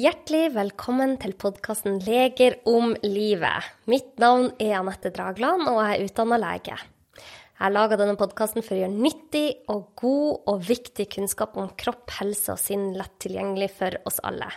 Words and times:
Hjertelig 0.00 0.54
velkommen 0.54 1.16
til 1.20 1.34
podkasten 1.36 1.98
Leger 2.06 2.54
om 2.70 2.94
livet. 3.02 3.66
Mitt 3.90 4.14
navn 4.22 4.46
er 4.62 4.78
Anette 4.78 5.10
Dragland, 5.12 5.66
og 5.68 5.80
jeg 5.82 5.96
er 5.96 6.04
utdanna 6.06 6.38
lege. 6.40 6.76
Jeg 7.58 7.74
laga 7.74 7.98
denne 8.00 8.14
podkasten 8.16 8.64
for 8.64 8.78
å 8.78 8.78
gjøre 8.78 8.94
nyttig 8.94 9.42
og 9.74 9.90
god 10.00 10.48
og 10.52 10.62
viktig 10.70 11.04
kunnskap 11.16 11.58
om 11.60 11.68
kropp, 11.82 12.06
helse 12.16 12.54
og 12.54 12.62
sinn 12.62 12.86
lett 12.96 13.18
tilgjengelig 13.20 13.68
for 13.76 13.98
oss 14.08 14.22
alle. 14.24 14.48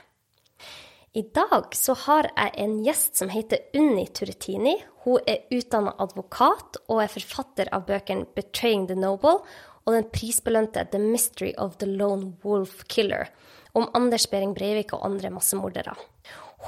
I 1.18 1.26
dag 1.36 1.76
så 1.76 1.98
har 2.06 2.30
jeg 2.30 2.54
en 2.64 2.78
gjest 2.86 3.20
som 3.20 3.34
heter 3.34 3.66
Unni 3.82 4.06
Turretini. 4.16 4.78
Hun 5.04 5.28
er 5.28 5.44
utdanna 5.52 5.98
advokat 6.06 6.80
og 6.86 7.02
er 7.04 7.12
forfatter 7.12 7.74
av 7.74 7.90
bøkene 7.90 8.30
'Betraying 8.32 8.88
the 8.88 8.96
Noble' 8.96 9.42
og 9.84 9.92
den 9.92 10.08
prisbelønte 10.08 10.88
'The 10.88 11.04
Mystery 11.04 11.52
of 11.58 11.82
the 11.84 11.90
Lone 11.90 12.38
Wolf 12.46 12.86
Killer' 12.88 13.28
om 13.74 13.90
Anders 13.98 14.28
Behring 14.30 14.54
Breivik 14.56 14.94
og 14.96 15.06
andre 15.08 15.32
massemordere. 15.34 15.96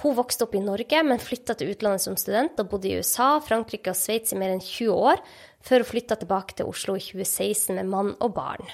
Hun 0.01 0.15
vokste 0.17 0.43
opp 0.43 0.55
i 0.57 0.63
Norge, 0.63 1.01
men 1.07 1.21
flytta 1.23 1.55
til 1.55 1.71
utlandet 1.71 2.03
som 2.03 2.17
student 2.19 2.57
og 2.59 2.71
bodde 2.71 2.89
i 2.89 2.97
USA, 2.99 3.37
Frankrike 3.39 3.93
og 3.93 3.99
Sveits 3.99 4.33
i 4.35 4.39
mer 4.39 4.51
enn 4.51 4.63
20 4.63 4.91
år, 4.91 5.21
før 5.63 5.85
hun 5.85 5.91
flytta 5.93 6.17
tilbake 6.19 6.57
til 6.57 6.71
Oslo 6.71 6.97
i 6.97 7.03
2016 7.05 7.77
med 7.77 7.93
mann 7.93 8.11
og 8.19 8.33
barn. 8.35 8.67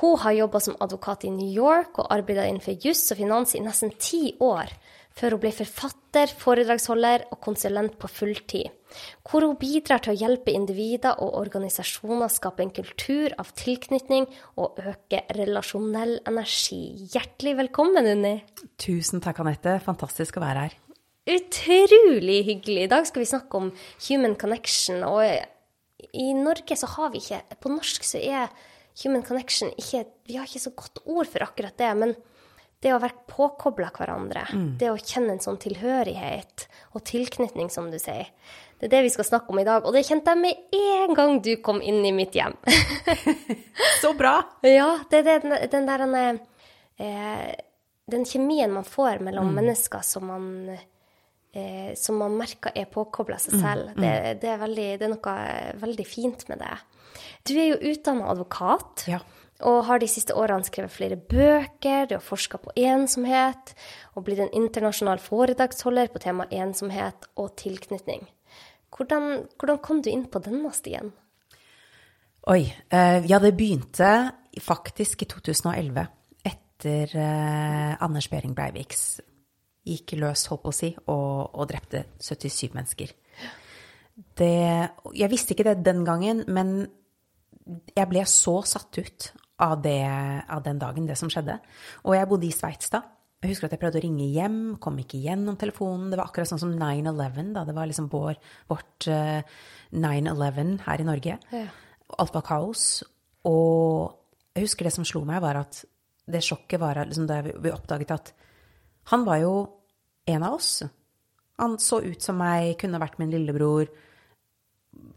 Hun 0.00 0.16
har 0.24 0.34
jobba 0.34 0.62
som 0.62 0.78
advokat 0.82 1.26
i 1.28 1.34
New 1.34 1.52
York 1.52 2.00
og 2.00 2.08
arbeida 2.14 2.46
innenfor 2.48 2.80
juss 2.82 3.04
og 3.12 3.20
finans 3.20 3.54
i 3.54 3.62
nesten 3.62 3.92
ti 4.00 4.32
år, 4.42 4.72
før 5.14 5.36
hun 5.36 5.44
ble 5.44 5.52
forfatter, 5.54 6.32
foredragsholder 6.40 7.28
og 7.30 7.38
konsulent 7.44 7.98
på 8.00 8.10
fulltid, 8.10 8.72
hvor 9.26 9.46
hun 9.46 9.56
bidrar 9.60 10.02
til 10.04 10.14
å 10.14 10.18
hjelpe 10.18 10.54
individer 10.54 11.18
og 11.22 11.36
organisasjoner 11.40 12.32
skape 12.32 12.64
en 12.64 12.72
kultur 12.74 13.34
av 13.40 13.52
tilknytning 13.58 14.28
og 14.60 14.80
øke 14.82 15.24
relasjonell 15.36 16.18
energi. 16.28 17.08
Hjertelig 17.14 17.56
velkommen, 17.64 18.10
Unni. 18.14 18.34
Tusen 18.80 19.24
takk, 19.24 19.42
Anette. 19.44 19.78
Fantastisk 19.84 20.38
å 20.38 20.44
være 20.44 20.66
her. 20.66 20.78
Utrolig 21.34 22.42
hyggelig. 22.50 22.84
I 22.84 22.92
dag 22.92 23.08
skal 23.08 23.24
vi 23.24 23.30
snakke 23.30 23.60
om 23.60 23.72
human 24.08 24.36
connection. 24.40 25.00
Og 25.08 26.12
i 26.12 26.28
Norge 26.36 26.76
så 26.76 26.90
har 26.98 27.14
vi 27.14 27.22
ikke 27.22 27.58
På 27.62 27.72
norsk 27.72 28.04
så 28.04 28.20
er 28.20 28.52
human 29.00 29.24
connection 29.24 29.72
ikke 29.80 30.04
Vi 30.28 30.36
har 30.36 30.46
ikke 30.46 30.66
så 30.66 30.74
godt 30.76 31.00
ord 31.06 31.30
for 31.30 31.46
akkurat 31.46 31.76
det. 31.80 31.90
men 31.96 32.14
det 32.84 32.92
å 32.92 33.00
være 33.00 33.24
påkobla 33.30 33.88
hverandre, 33.96 34.42
mm. 34.52 34.66
det 34.80 34.90
å 34.92 35.00
kjenne 35.00 35.32
en 35.32 35.40
sånn 35.40 35.56
tilhørighet 35.62 36.66
og 36.92 37.04
tilknytning, 37.08 37.70
som 37.72 37.88
du 37.88 37.96
sier, 37.96 38.28
det 38.84 38.90
er 38.90 38.98
det 38.98 39.06
vi 39.06 39.12
skal 39.14 39.24
snakke 39.24 39.48
om 39.48 39.58
i 39.58 39.64
dag. 39.64 39.86
Og 39.88 39.94
det 39.96 40.02
kjente 40.04 40.34
jeg 40.34 40.40
med 40.42 40.74
en 40.76 41.16
gang 41.16 41.38
du 41.40 41.54
kom 41.64 41.78
inn 41.80 42.02
i 42.04 42.12
mitt 42.12 42.34
hjem. 42.36 42.52
Så 44.02 44.10
bra! 44.18 44.36
Ja, 44.60 44.90
det 45.08 45.22
er 45.22 45.40
den, 45.40 45.54
den 45.72 45.86
der 45.88 46.04
eh, 47.00 47.54
Den 48.12 48.26
kjemien 48.28 48.74
man 48.74 48.84
får 48.84 49.22
mellom 49.24 49.48
mm. 49.48 49.54
mennesker 49.56 50.04
som 50.04 50.28
man 50.28 50.50
eh, 50.68 51.94
som 51.96 52.20
man 52.20 52.36
merker 52.36 52.76
er 52.76 52.90
påkobla 52.92 53.38
seg 53.40 53.56
mm, 53.56 53.62
selv. 53.62 53.94
Mm. 53.94 54.04
Det, 54.04 54.12
det, 54.42 54.52
er 54.52 54.60
veldig, 54.66 54.90
det, 55.00 55.08
er 55.08 55.14
noe 55.14 55.38
veldig 55.86 56.06
fint 56.08 56.44
med 56.52 56.60
det. 56.60 56.76
Du 57.48 57.54
er 57.56 57.70
jo 57.70 57.94
utdanna 57.94 58.28
advokat. 58.34 59.06
Ja. 59.08 59.22
Og 59.64 59.84
har 59.86 60.02
de 60.02 60.10
siste 60.10 60.34
årene 60.36 60.66
skrevet 60.66 60.92
flere 60.92 61.16
bøker, 61.16 62.08
du 62.10 62.16
har 62.18 62.24
forska 62.26 62.58
på 62.60 62.74
ensomhet, 62.76 63.72
og 64.12 64.26
blitt 64.26 64.42
en 64.42 64.52
internasjonal 64.52 65.22
foredragsholder 65.22 66.10
på 66.12 66.20
tema 66.26 66.44
ensomhet 66.52 67.30
og 67.38 67.54
tilknytning. 67.62 68.26
Hvordan, 68.94 69.46
hvordan 69.58 69.80
kom 69.82 70.02
du 70.02 70.10
inn 70.12 70.26
på 70.30 70.42
denne 70.44 70.70
stien? 70.74 71.10
Oi. 72.50 72.62
Uh, 72.92 73.24
ja, 73.26 73.40
det 73.42 73.54
begynte 73.56 74.10
faktisk 74.62 75.24
i 75.24 75.28
2011, 75.30 76.04
etter 76.46 77.14
uh, 77.18 77.94
Anders 78.04 78.28
Behring 78.30 78.54
Breiviks 78.54 79.16
gikk 79.84 80.14
løs, 80.20 80.46
holdt 80.48 80.64
på 80.64 80.72
å 80.72 80.76
si, 80.76 80.90
og, 81.12 81.54
og 81.56 81.68
drepte 81.68 82.04
77 82.22 82.74
mennesker. 82.76 83.12
Det, 84.38 84.52
jeg 85.18 85.30
visste 85.32 85.54
ikke 85.54 85.66
det 85.66 85.82
den 85.84 86.04
gangen, 86.06 86.44
men 86.46 86.76
jeg 87.96 88.08
ble 88.10 88.22
så 88.28 88.60
satt 88.68 89.00
ut 89.00 89.28
av, 89.64 89.80
det, 89.84 89.98
av, 90.48 90.62
den 90.64 90.80
dagen, 90.80 91.08
det 91.08 91.16
som 91.18 91.30
skjedde. 91.32 91.58
Og 92.04 92.16
jeg 92.16 92.28
bodde 92.30 92.48
i 92.48 92.54
Sveits 92.54 92.92
da. 92.92 93.02
Jeg 93.44 93.52
husker 93.52 93.68
at 93.68 93.74
jeg 93.76 93.80
prøvde 93.82 94.00
å 94.00 94.02
ringe 94.06 94.26
hjem, 94.32 94.60
kom 94.80 94.96
ikke 95.02 95.20
gjennom 95.20 95.58
telefonen. 95.60 96.06
Det 96.08 96.16
var 96.16 96.30
akkurat 96.30 96.48
sånn 96.48 96.62
som 96.62 96.70
9-11, 96.80 97.50
da. 97.52 97.66
Det 97.68 97.74
var 97.76 97.90
liksom 97.90 98.06
vår, 98.08 98.38
vårt 98.72 99.08
uh, 99.12 99.42
eh, 99.44 99.58
9-11 99.92 100.78
her 100.86 101.02
i 101.02 101.06
Norge. 101.10 101.36
Ja. 101.52 101.66
Alt 102.24 102.32
var 102.32 102.46
kaos. 102.48 102.86
Og 103.44 104.56
jeg 104.56 104.64
husker 104.64 104.88
det 104.88 104.94
som 104.96 105.04
slo 105.04 105.26
meg, 105.28 105.42
var 105.44 105.60
at 105.60 105.82
det 106.24 106.40
sjokket 106.46 106.80
var 106.80 107.02
liksom 107.04 107.28
da 107.28 107.42
vi 107.44 107.68
oppdaget 107.68 108.14
at 108.16 108.32
han 109.12 109.28
var 109.28 109.42
jo 109.42 109.52
en 110.32 110.48
av 110.48 110.56
oss. 110.56 110.78
Han 111.60 111.76
så 111.76 112.00
ut 112.00 112.24
som 112.24 112.40
meg, 112.40 112.78
kunne 112.80 113.02
vært 113.02 113.20
min 113.20 113.32
lillebror. 113.34 113.92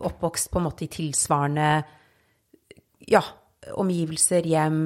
Oppvokst 0.04 0.52
på 0.52 0.60
en 0.60 0.68
måte 0.68 0.84
i 0.84 0.92
tilsvarende 0.92 1.70
ja, 3.08 3.24
omgivelser, 3.80 4.52
hjem. 4.52 4.82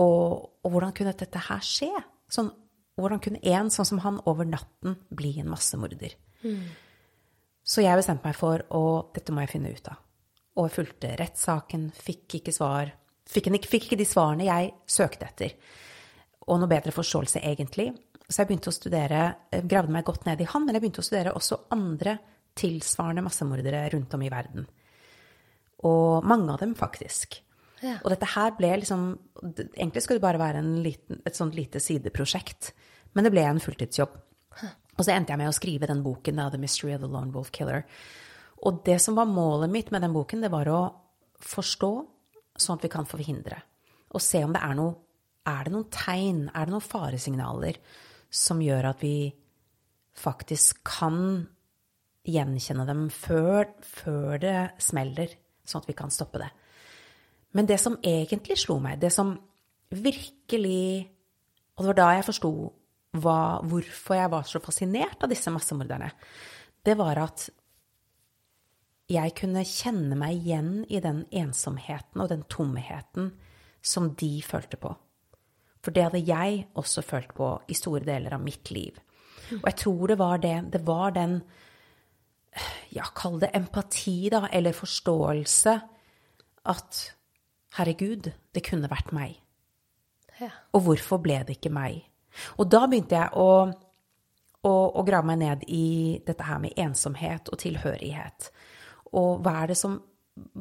Og, 0.00 0.48
og, 0.62 0.70
hvordan 0.70 0.94
kunne 0.96 1.12
dette 1.16 1.42
her 1.48 1.64
skje? 1.66 1.90
Sånn, 2.32 2.48
hvordan 2.96 3.20
kunne 3.24 3.42
en 3.52 3.70
sånn 3.72 3.88
som 3.88 4.00
han 4.04 4.20
over 4.30 4.48
natten 4.48 4.96
bli 5.12 5.34
en 5.40 5.50
massemorder? 5.52 6.14
Mm. 6.44 6.64
Så 7.62 7.84
jeg 7.84 7.98
bestemte 7.98 8.26
meg 8.26 8.36
for 8.38 8.64
å 8.74 8.84
dette 9.14 9.34
må 9.34 9.44
jeg 9.44 9.52
finne 9.54 9.72
ut 9.72 9.92
av. 9.92 10.00
Og 10.58 10.68
jeg 10.68 10.76
fulgte 10.76 11.14
rettssaken, 11.20 11.86
fikk 11.96 12.38
ikke 12.40 12.54
svar. 12.54 12.90
Fikk, 13.28 13.48
en, 13.48 13.56
fikk 13.56 13.86
ikke 13.88 14.00
de 14.00 14.08
svarene 14.08 14.48
jeg 14.48 14.72
søkte 14.90 15.28
etter. 15.28 15.54
Og 16.48 16.58
noe 16.60 16.70
bedre 16.70 16.92
forståelse, 16.92 17.40
egentlig. 17.48 17.92
Så 18.26 18.42
jeg 18.42 18.50
begynte 18.50 18.72
å 18.72 18.74
studere, 18.74 19.22
gravde 19.68 19.94
meg 19.94 20.04
godt 20.08 20.26
ned 20.26 20.42
i 20.42 20.48
han, 20.48 20.66
men 20.66 20.76
jeg 20.76 20.84
begynte 20.84 21.04
å 21.04 21.06
studere 21.06 21.34
også 21.38 21.62
andre 21.74 22.16
tilsvarende 22.58 23.24
massemordere 23.24 23.86
rundt 23.94 24.12
om 24.16 24.24
i 24.24 24.30
verden. 24.32 24.66
Og 25.88 26.26
mange 26.28 26.52
av 26.52 26.60
dem, 26.62 26.74
faktisk. 26.78 27.40
Ja. 27.82 27.98
Og 28.04 28.12
dette 28.12 28.28
her 28.34 28.54
ble 28.56 28.76
liksom 28.82 29.06
Egentlig 29.42 30.04
skulle 30.04 30.20
det 30.20 30.26
bare 30.26 30.40
være 30.40 30.62
liten, 30.62 31.22
et 31.26 31.36
sånt 31.36 31.56
lite 31.58 31.80
sideprosjekt. 31.82 32.70
Men 33.12 33.26
det 33.26 33.32
ble 33.34 33.42
en 33.42 33.60
fulltidsjobb. 33.60 34.12
Og 34.92 35.02
så 35.02 35.14
endte 35.14 35.32
jeg 35.32 35.40
med 35.40 35.50
å 35.50 35.56
skrive 35.56 35.88
den 35.90 36.04
boken, 36.04 36.38
The 36.52 36.60
Mystery 36.60 36.92
of 36.94 37.02
the 37.02 37.10
Lone 37.10 37.32
Wolf 37.34 37.50
Killer. 37.50 37.82
Og 38.62 38.84
det 38.86 39.00
som 39.02 39.16
var 39.18 39.26
målet 39.26 39.72
mitt 39.72 39.90
med 39.90 40.04
den 40.04 40.14
boken, 40.14 40.44
det 40.44 40.52
var 40.52 40.70
å 40.70 40.80
forstå, 41.42 41.90
sånn 42.54 42.78
at 42.78 42.86
vi 42.86 42.92
kan 42.92 43.08
forhindre. 43.08 43.58
Og 44.14 44.22
se 44.22 44.44
om 44.44 44.54
det 44.54 44.62
er 44.62 44.78
noe 44.78 45.00
Er 45.42 45.64
det 45.66 45.72
noen 45.74 45.88
tegn, 45.90 46.42
er 46.54 46.68
det 46.68 46.70
noen 46.70 46.84
faresignaler 46.86 47.80
som 48.30 48.60
gjør 48.62 48.92
at 48.92 49.00
vi 49.02 49.32
faktisk 50.14 50.84
kan 50.86 51.48
gjenkjenne 52.22 52.86
dem 52.86 53.08
før, 53.10 53.66
før 53.82 54.38
det 54.38 54.58
smeller? 54.78 55.34
sånn 55.64 55.82
at 55.82 55.90
vi 55.90 55.96
kan 55.96 56.12
stoppe 56.12 56.40
det. 56.42 56.50
Men 57.52 57.68
det 57.68 57.78
som 57.80 57.98
egentlig 58.02 58.58
slo 58.60 58.78
meg, 58.82 59.00
det 59.00 59.12
som 59.12 59.34
virkelig 59.92 61.08
Og 61.76 61.84
det 61.84 61.88
var 61.88 61.96
da 61.96 62.06
jeg 62.16 62.24
forsto 62.24 62.52
hvorfor 63.12 64.16
jeg 64.16 64.30
var 64.32 64.44
så 64.48 64.60
fascinert 64.60 65.24
av 65.24 65.28
disse 65.28 65.50
massemorderne. 65.52 66.10
Det 66.84 66.94
var 66.96 67.18
at 67.20 67.48
jeg 69.12 69.34
kunne 69.36 69.64
kjenne 69.68 70.16
meg 70.16 70.36
igjen 70.38 70.70
i 70.88 71.00
den 71.04 71.24
ensomheten 71.30 72.22
og 72.22 72.30
den 72.32 72.44
tomheten 72.48 73.32
som 73.82 74.12
de 74.16 74.30
følte 74.44 74.78
på. 74.80 74.92
For 75.82 75.92
det 75.92 76.04
hadde 76.06 76.22
jeg 76.24 76.66
også 76.78 77.02
følt 77.02 77.34
på 77.36 77.48
i 77.68 77.76
store 77.76 78.04
deler 78.06 78.36
av 78.36 78.44
mitt 78.44 78.70
liv. 78.70 79.00
Og 79.58 79.66
jeg 79.66 79.78
tror 79.82 80.06
det 80.08 80.18
var 80.18 80.38
det 80.38 80.56
Det 80.72 80.86
var 80.86 81.10
den 81.10 81.40
ja, 82.92 83.04
kall 83.14 83.40
det 83.40 83.50
empati, 83.56 84.28
da, 84.30 84.46
eller 84.52 84.72
forståelse, 84.76 85.80
at 86.68 87.14
herregud, 87.78 88.30
det 88.54 88.64
kunne 88.66 88.90
vært 88.90 89.12
meg. 89.16 89.38
Ja. 90.40 90.50
Og 90.74 90.86
hvorfor 90.86 91.20
ble 91.22 91.40
det 91.46 91.58
ikke 91.58 91.72
meg? 91.72 92.02
Og 92.56 92.68
da 92.72 92.86
begynte 92.88 93.18
jeg 93.18 93.32
å, 93.36 93.48
å, 94.64 94.72
å, 94.72 95.02
grave 95.04 95.28
meg 95.28 95.42
ned 95.42 95.66
i 95.68 96.20
dette 96.24 96.46
her 96.48 96.62
med 96.62 96.78
ensomhet 96.80 97.50
og 97.52 97.60
tilhørighet. 97.60 98.48
Og 99.12 99.42
hva 99.44 99.58
er 99.62 99.72
det 99.72 99.76
som, 99.80 99.98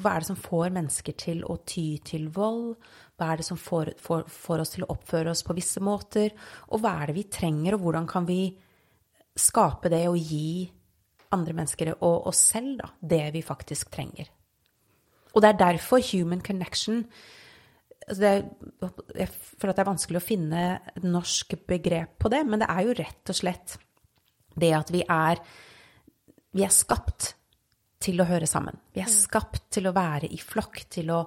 er 0.03 0.19
det 0.19 0.27
som 0.27 0.39
får 0.39 0.73
mennesker 0.75 1.15
til 1.19 1.45
å 1.47 1.61
ty 1.67 2.01
til 2.07 2.27
vold? 2.35 2.75
Hva 3.15 3.31
er 3.31 3.39
det 3.41 3.47
som 3.47 3.59
får, 3.59 3.93
får, 4.01 4.27
får 4.31 4.65
oss 4.65 4.75
til 4.75 4.85
å 4.85 4.91
oppføre 4.95 5.31
oss 5.31 5.45
på 5.47 5.55
visse 5.55 5.83
måter? 5.83 6.35
Og 6.71 6.83
hva 6.83 6.97
er 6.99 7.11
det 7.11 7.17
vi 7.21 7.29
trenger, 7.31 7.77
og 7.77 7.87
hvordan 7.87 8.09
kan 8.11 8.27
vi 8.27 8.43
skape 9.39 9.91
det 9.91 10.03
og 10.11 10.19
gi 10.19 10.67
andre 11.31 11.55
mennesker 11.55 11.93
og 11.95 12.27
oss 12.27 12.43
selv 12.51 12.81
da, 12.81 12.89
det 12.99 13.23
vi 13.35 13.43
faktisk 13.45 13.91
trenger. 13.93 14.27
Og 15.31 15.43
det 15.43 15.51
er 15.51 15.61
derfor 15.61 16.03
human 16.11 16.41
connection 16.43 17.05
altså 18.07 18.25
er, 18.27 18.41
Jeg 19.15 19.29
føler 19.31 19.71
at 19.71 19.77
det 19.77 19.83
er 19.83 19.91
vanskelig 19.91 20.19
å 20.19 20.25
finne 20.25 20.63
et 20.95 21.05
norsk 21.05 21.55
begrep 21.69 22.17
på 22.19 22.31
det, 22.33 22.41
men 22.47 22.63
det 22.63 22.69
er 22.71 22.87
jo 22.87 22.97
rett 22.97 23.31
og 23.31 23.37
slett 23.37 23.77
det 24.59 24.73
at 24.75 24.91
vi 24.91 25.03
er 25.07 25.39
Vi 26.51 26.65
er 26.65 26.73
skapt 26.75 27.35
til 28.01 28.19
å 28.19 28.25
høre 28.27 28.47
sammen. 28.49 28.75
Vi 28.91 28.99
er 28.99 29.11
skapt 29.13 29.69
til 29.77 29.87
å 29.87 29.93
være 29.95 30.27
i 30.33 30.39
flokk, 30.41 30.81
til 30.89 31.11
å 31.13 31.21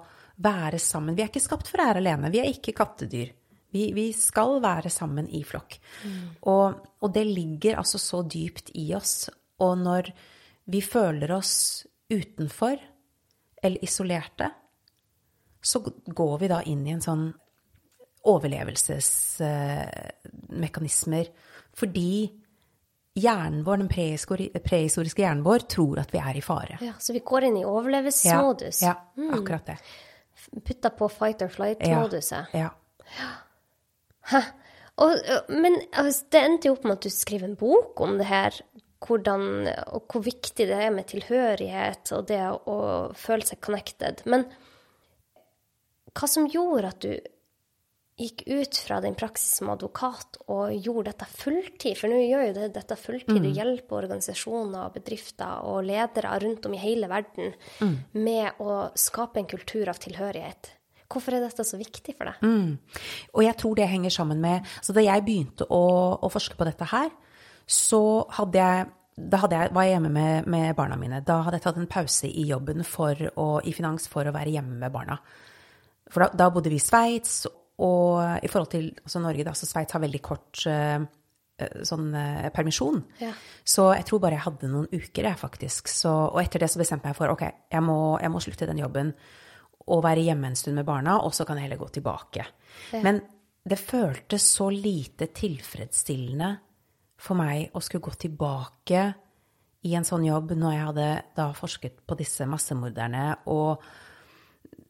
være 0.45 0.81
sammen. 0.83 1.15
Vi 1.15 1.23
er 1.23 1.31
ikke 1.31 1.41
skapt 1.41 1.71
for 1.71 1.81
å 1.81 1.87
være 1.87 2.03
alene. 2.03 2.33
Vi 2.35 2.41
er 2.43 2.51
ikke 2.51 2.75
kattedyr. 2.77 3.31
Vi, 3.75 3.89
vi 3.95 4.09
skal 4.15 4.59
være 4.63 4.91
sammen 4.91 5.29
i 5.31 5.45
flokk. 5.47 5.79
Og, 6.51 6.81
og 7.01 7.15
det 7.15 7.25
ligger 7.31 7.79
altså 7.81 7.99
så 8.03 8.23
dypt 8.27 8.73
i 8.75 8.89
oss. 8.99 9.31
Og 9.63 9.79
når 9.79 10.11
vi 10.71 10.83
føler 10.83 11.31
oss 11.39 11.55
utenfor 12.11 12.83
eller 13.65 13.85
isolerte, 13.85 14.51
så 15.65 15.81
går 16.07 16.39
vi 16.39 16.49
da 16.53 16.63
inn 16.69 16.87
i 16.87 16.93
en 16.93 17.05
sånn 17.05 17.33
overlevelsesmekanismer. 18.29 21.27
Fordi 21.77 22.33
hjernen 23.15 23.65
vår, 23.67 23.77
den 23.83 23.89
prehistoriske 23.89 25.23
hjernen 25.23 25.45
vår, 25.47 25.59
tror 25.71 25.99
at 26.03 26.15
vi 26.15 26.19
er 26.21 26.37
i 26.37 26.43
fare. 26.45 26.79
Ja, 26.85 26.93
Så 26.99 27.13
vi 27.17 27.21
går 27.25 27.43
inn 27.49 27.57
i 27.61 27.65
overlevelsesmodus? 27.69 28.83
Ja, 28.85 28.95
ja 29.17 29.31
akkurat 29.39 29.67
det. 29.73 29.79
Putta 30.65 30.89
på 30.91 31.09
fight 31.09 31.43
or 31.43 31.49
flight-moduset? 31.53 32.45
Ja. 32.53 32.71
ja. 33.19 33.31
Hæ? 34.33 34.41
Og, 35.03 35.11
men 35.51 35.81
altså, 35.93 36.25
det 36.31 36.41
endte 36.47 36.69
jo 36.69 36.77
opp 36.77 36.85
med 36.87 36.99
at 36.99 37.07
du 37.07 37.11
skriver 37.11 37.49
en 37.49 37.57
bok 37.59 38.01
om 38.05 38.19
det 38.19 38.29
her. 38.29 38.61
Hvordan, 39.05 39.69
og 39.97 40.09
hvor 40.09 40.25
viktig 40.25 40.67
det 40.71 40.81
er 40.81 40.93
med 40.95 41.09
tilhørighet 41.11 42.13
og 42.17 42.27
det 42.31 42.41
å, 42.55 42.79
føle 43.19 43.47
seg 43.47 43.61
connected. 43.65 44.25
Men 44.31 44.47
hva 46.15 46.29
som 46.31 46.49
gjorde 46.49 46.93
at 46.93 47.05
du 47.05 47.15
gikk 48.15 48.45
ut 48.47 48.79
fra 48.79 49.01
din 49.03 49.17
praksis 49.19 49.57
som 49.59 49.73
advokat 49.73 50.39
og 50.47 50.71
gjorde 50.77 51.11
dette 51.11 51.27
fulltid, 51.35 51.97
for 51.99 52.13
nå 52.13 52.21
gjør 52.23 52.45
jo 52.47 52.55
det, 52.61 52.69
dette 52.77 52.97
fulltid, 52.99 53.41
mm. 53.41 53.43
du 53.43 53.59
hjelper 53.59 53.99
organisasjoner, 53.99 54.93
bedrifter 54.95 55.67
og 55.67 55.83
ledere 55.89 56.37
rundt 56.45 56.69
om 56.69 56.77
i 56.77 56.83
hele 56.83 57.11
verden 57.11 57.51
mm. 57.83 57.97
med 58.23 58.63
å 58.63 58.85
skape 58.99 59.43
en 59.43 59.51
kultur 59.51 59.91
av 59.91 59.99
tilhørighet. 60.03 60.71
Hvorfor 61.11 61.37
er 61.37 61.45
dette 61.45 61.67
så 61.67 61.79
viktig 61.79 62.15
for 62.17 62.31
deg? 62.31 62.47
Mm. 62.47 63.03
Og 63.35 63.45
jeg 63.45 63.59
tror 63.61 63.77
det 63.79 63.91
henger 63.91 64.15
sammen 64.15 64.41
med 64.43 64.65
Så 64.83 64.95
da 64.97 65.03
jeg 65.05 65.23
begynte 65.27 65.67
å, 65.69 65.83
å 66.17 66.31
forske 66.33 66.57
på 66.59 66.67
dette 66.67 66.89
her, 66.91 67.11
så 67.67 68.03
hadde 68.37 68.61
jeg 68.61 68.93
da 69.15 69.39
jeg, 69.47 69.71
var 69.71 69.87
jeg 69.87 69.95
hjemme 69.95 70.11
med, 70.11 70.47
med, 70.51 70.73
barna 70.75 70.97
mine. 70.99 71.21
Da 71.23 71.39
hadde 71.47 71.61
jeg 71.61 71.65
tatt 71.69 71.77
en 71.79 71.91
pause 71.91 72.27
i 72.27 72.49
jobben 72.49 72.83
å, 72.83 73.49
i 73.63 73.75
finans 73.75 74.09
for 74.11 74.27
å 74.27 74.33
være 74.35 74.57
hjemme 74.57 74.75
med 74.81 74.95
barna. 74.95 75.21
For 76.11 76.25
da, 76.25 76.31
da 76.35 76.49
bodde 76.53 76.73
vi 76.73 76.81
i 76.81 76.83
Sveits, 76.83 77.45
og 77.85 78.43
i 78.43 78.51
forhold 78.51 78.73
til 78.75 78.89
altså 79.03 79.23
Norge, 79.23 79.47
da, 79.47 79.55
så 79.55 79.69
Sveits 79.69 79.95
har 79.95 80.03
veldig 80.03 80.21
kort 80.23 80.65
uh, 80.71 81.07
sånn 81.87 82.11
uh, 82.15 82.51
permisjon. 82.55 83.01
Ja. 83.23 83.31
Så 83.63 83.87
jeg 83.95 84.07
tror 84.11 84.23
bare 84.23 84.39
jeg 84.39 84.47
hadde 84.49 84.71
noen 84.73 84.91
uker, 84.91 85.31
jeg, 85.31 85.39
faktisk. 85.39 85.91
Så, 85.91 86.11
og 86.11 86.43
etter 86.43 86.63
det 86.63 86.73
så 86.75 86.83
bestemte 86.83 87.11
jeg 87.11 87.19
for 87.19 87.35
ok, 87.35 87.47
jeg 87.71 87.87
må, 87.87 87.99
jeg 88.23 88.35
må, 88.35 88.43
slutte 88.43 88.71
den 88.71 88.83
jobben 88.83 89.15
og 89.95 90.05
være 90.05 90.27
hjemme 90.27 90.49
en 90.49 90.59
stund 90.59 90.79
med 90.81 90.87
barna, 90.89 91.21
og 91.23 91.35
så 91.37 91.47
kan 91.47 91.59
jeg 91.61 91.69
heller 91.69 91.83
gå 91.83 91.91
tilbake. 91.95 92.47
Ja. 92.95 93.03
Men 93.05 93.23
det 93.65 93.79
føltes 93.81 94.47
så 94.57 94.71
lite 94.73 95.31
tilfredsstillende 95.35 96.55
for 97.25 97.39
meg 97.39 97.73
å 97.73 97.83
skulle 97.83 98.05
gå 98.05 98.15
tilbake 98.27 99.05
i 99.85 99.95
en 99.97 100.07
sånn 100.07 100.25
jobb 100.27 100.55
når 100.57 100.75
jeg 100.75 100.89
hadde 100.89 101.09
da 101.37 101.51
forsket 101.57 102.03
på 102.09 102.17
disse 102.19 102.47
massemorderne 102.49 103.27
og 103.53 103.85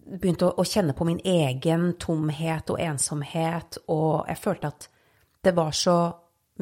begynte 0.04 0.50
å, 0.50 0.54
å, 0.60 0.66
kjenne 0.68 0.94
på 0.96 1.06
min 1.08 1.20
egen 1.24 1.94
tomhet 2.00 2.70
og 2.70 2.80
ensomhet, 2.82 3.78
og 3.90 4.28
jeg 4.28 4.40
følte 4.40 4.70
at 4.70 4.88
det 5.44 5.54
var 5.56 5.74
så 5.76 5.96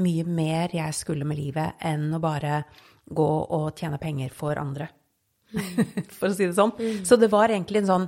mye 0.03 0.25
mer 0.25 0.73
jeg 0.73 0.97
skulle 0.97 1.27
med 1.29 1.39
livet 1.39 1.83
enn 1.85 2.09
å 2.15 2.21
bare 2.23 2.63
gå 3.13 3.31
og 3.53 3.73
tjene 3.77 4.01
penger 4.01 4.33
for 4.35 4.59
andre. 4.61 4.89
For 6.17 6.31
å 6.31 6.33
si 6.33 6.47
det 6.47 6.57
sånn. 6.57 6.71
Mm. 6.79 7.03
Så 7.05 7.19
det 7.21 7.29
var 7.29 7.53
egentlig 7.53 7.83
en 7.83 7.91
sånn 7.91 8.07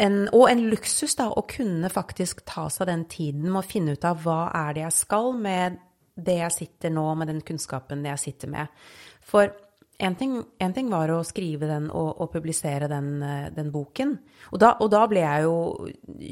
en, 0.00 0.14
Og 0.32 0.46
en 0.48 0.62
luksus, 0.70 1.12
da, 1.18 1.26
å 1.28 1.42
kunne 1.44 1.90
faktisk 1.92 2.40
ta 2.48 2.70
seg 2.72 2.88
den 2.88 3.04
tiden 3.12 3.50
med 3.50 3.60
å 3.60 3.66
finne 3.66 3.92
ut 3.96 4.06
av 4.08 4.22
hva 4.24 4.46
er 4.64 4.76
det 4.76 4.86
jeg 4.86 4.96
skal 4.96 5.34
med 5.36 5.76
det 6.16 6.40
jeg 6.40 6.54
sitter 6.54 6.92
nå, 6.92 7.06
med 7.18 7.30
den 7.32 7.44
kunnskapen 7.44 8.04
jeg 8.08 8.22
sitter 8.22 8.52
med. 8.52 8.84
For 9.26 9.52
en 9.98 10.16
ting, 10.16 10.36
en 10.60 10.74
ting, 10.76 10.88
var 10.92 11.10
å 11.12 11.22
skrive 11.24 11.68
den 11.70 11.86
og, 11.88 12.20
og 12.20 12.30
publisere 12.32 12.88
den, 12.90 13.10
eh, 13.24 13.48
den 13.56 13.70
boken. 13.72 14.16
Og 14.52 14.60
da, 14.60 14.74
og 14.84 14.90
da, 14.92 15.04
ble 15.08 15.22
jeg 15.22 15.46
jo 15.46 15.56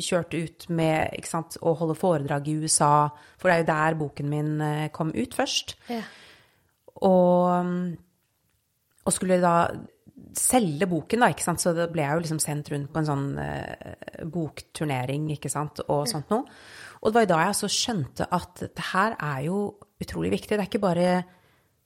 kjørt 0.09 0.37
ut 0.37 0.67
med 0.77 1.25
sant, 1.29 1.57
å 1.65 1.73
holde 1.79 1.97
foredrag 1.97 2.51
i 2.51 2.59
USA, 2.61 3.09
for 3.41 3.49
det 3.49 3.57
er 3.57 3.65
jo 3.65 3.71
der 3.73 3.99
boken 4.03 4.31
min 4.31 4.53
eh, 4.65 4.91
kom 4.95 5.15
ut 5.17 5.37
først. 5.37 5.77
Ja. 5.89 6.03
Og, 7.09 7.97
og, 9.05 9.13
skulle 9.13 9.41
da 9.43 9.57
selge 10.39 10.89
boken, 10.91 11.23
da, 11.23 11.31
ikke 11.33 11.47
sant, 11.47 11.63
så 11.63 11.73
da 11.77 11.87
ble 11.91 12.03
jeg 12.05 12.17
jo 12.17 12.25
liksom 12.25 12.41
sendt 12.43 12.71
rundt 12.73 12.91
på 12.93 13.01
en 13.01 13.09
sånn 13.09 13.27
eh, 13.43 14.25
bokturnering, 14.31 15.29
ikke 15.37 15.53
sant, 15.53 15.85
og 15.87 16.09
sånt 16.11 16.33
noe. 16.33 16.45
Og 17.03 17.11
det 17.11 17.17
var 17.17 17.25
jo 17.27 17.33
da 17.35 17.41
jeg 17.45 17.57
så 17.61 17.71
skjønte 17.71 18.29
at 18.33 18.65
det 18.65 18.87
her 18.91 19.17
er 19.21 19.41
jo 19.47 19.59
utrolig 20.03 20.33
viktig. 20.35 20.57
Det 20.57 20.63
er 20.63 20.71
ikke 20.71 20.83
bare 20.83 21.09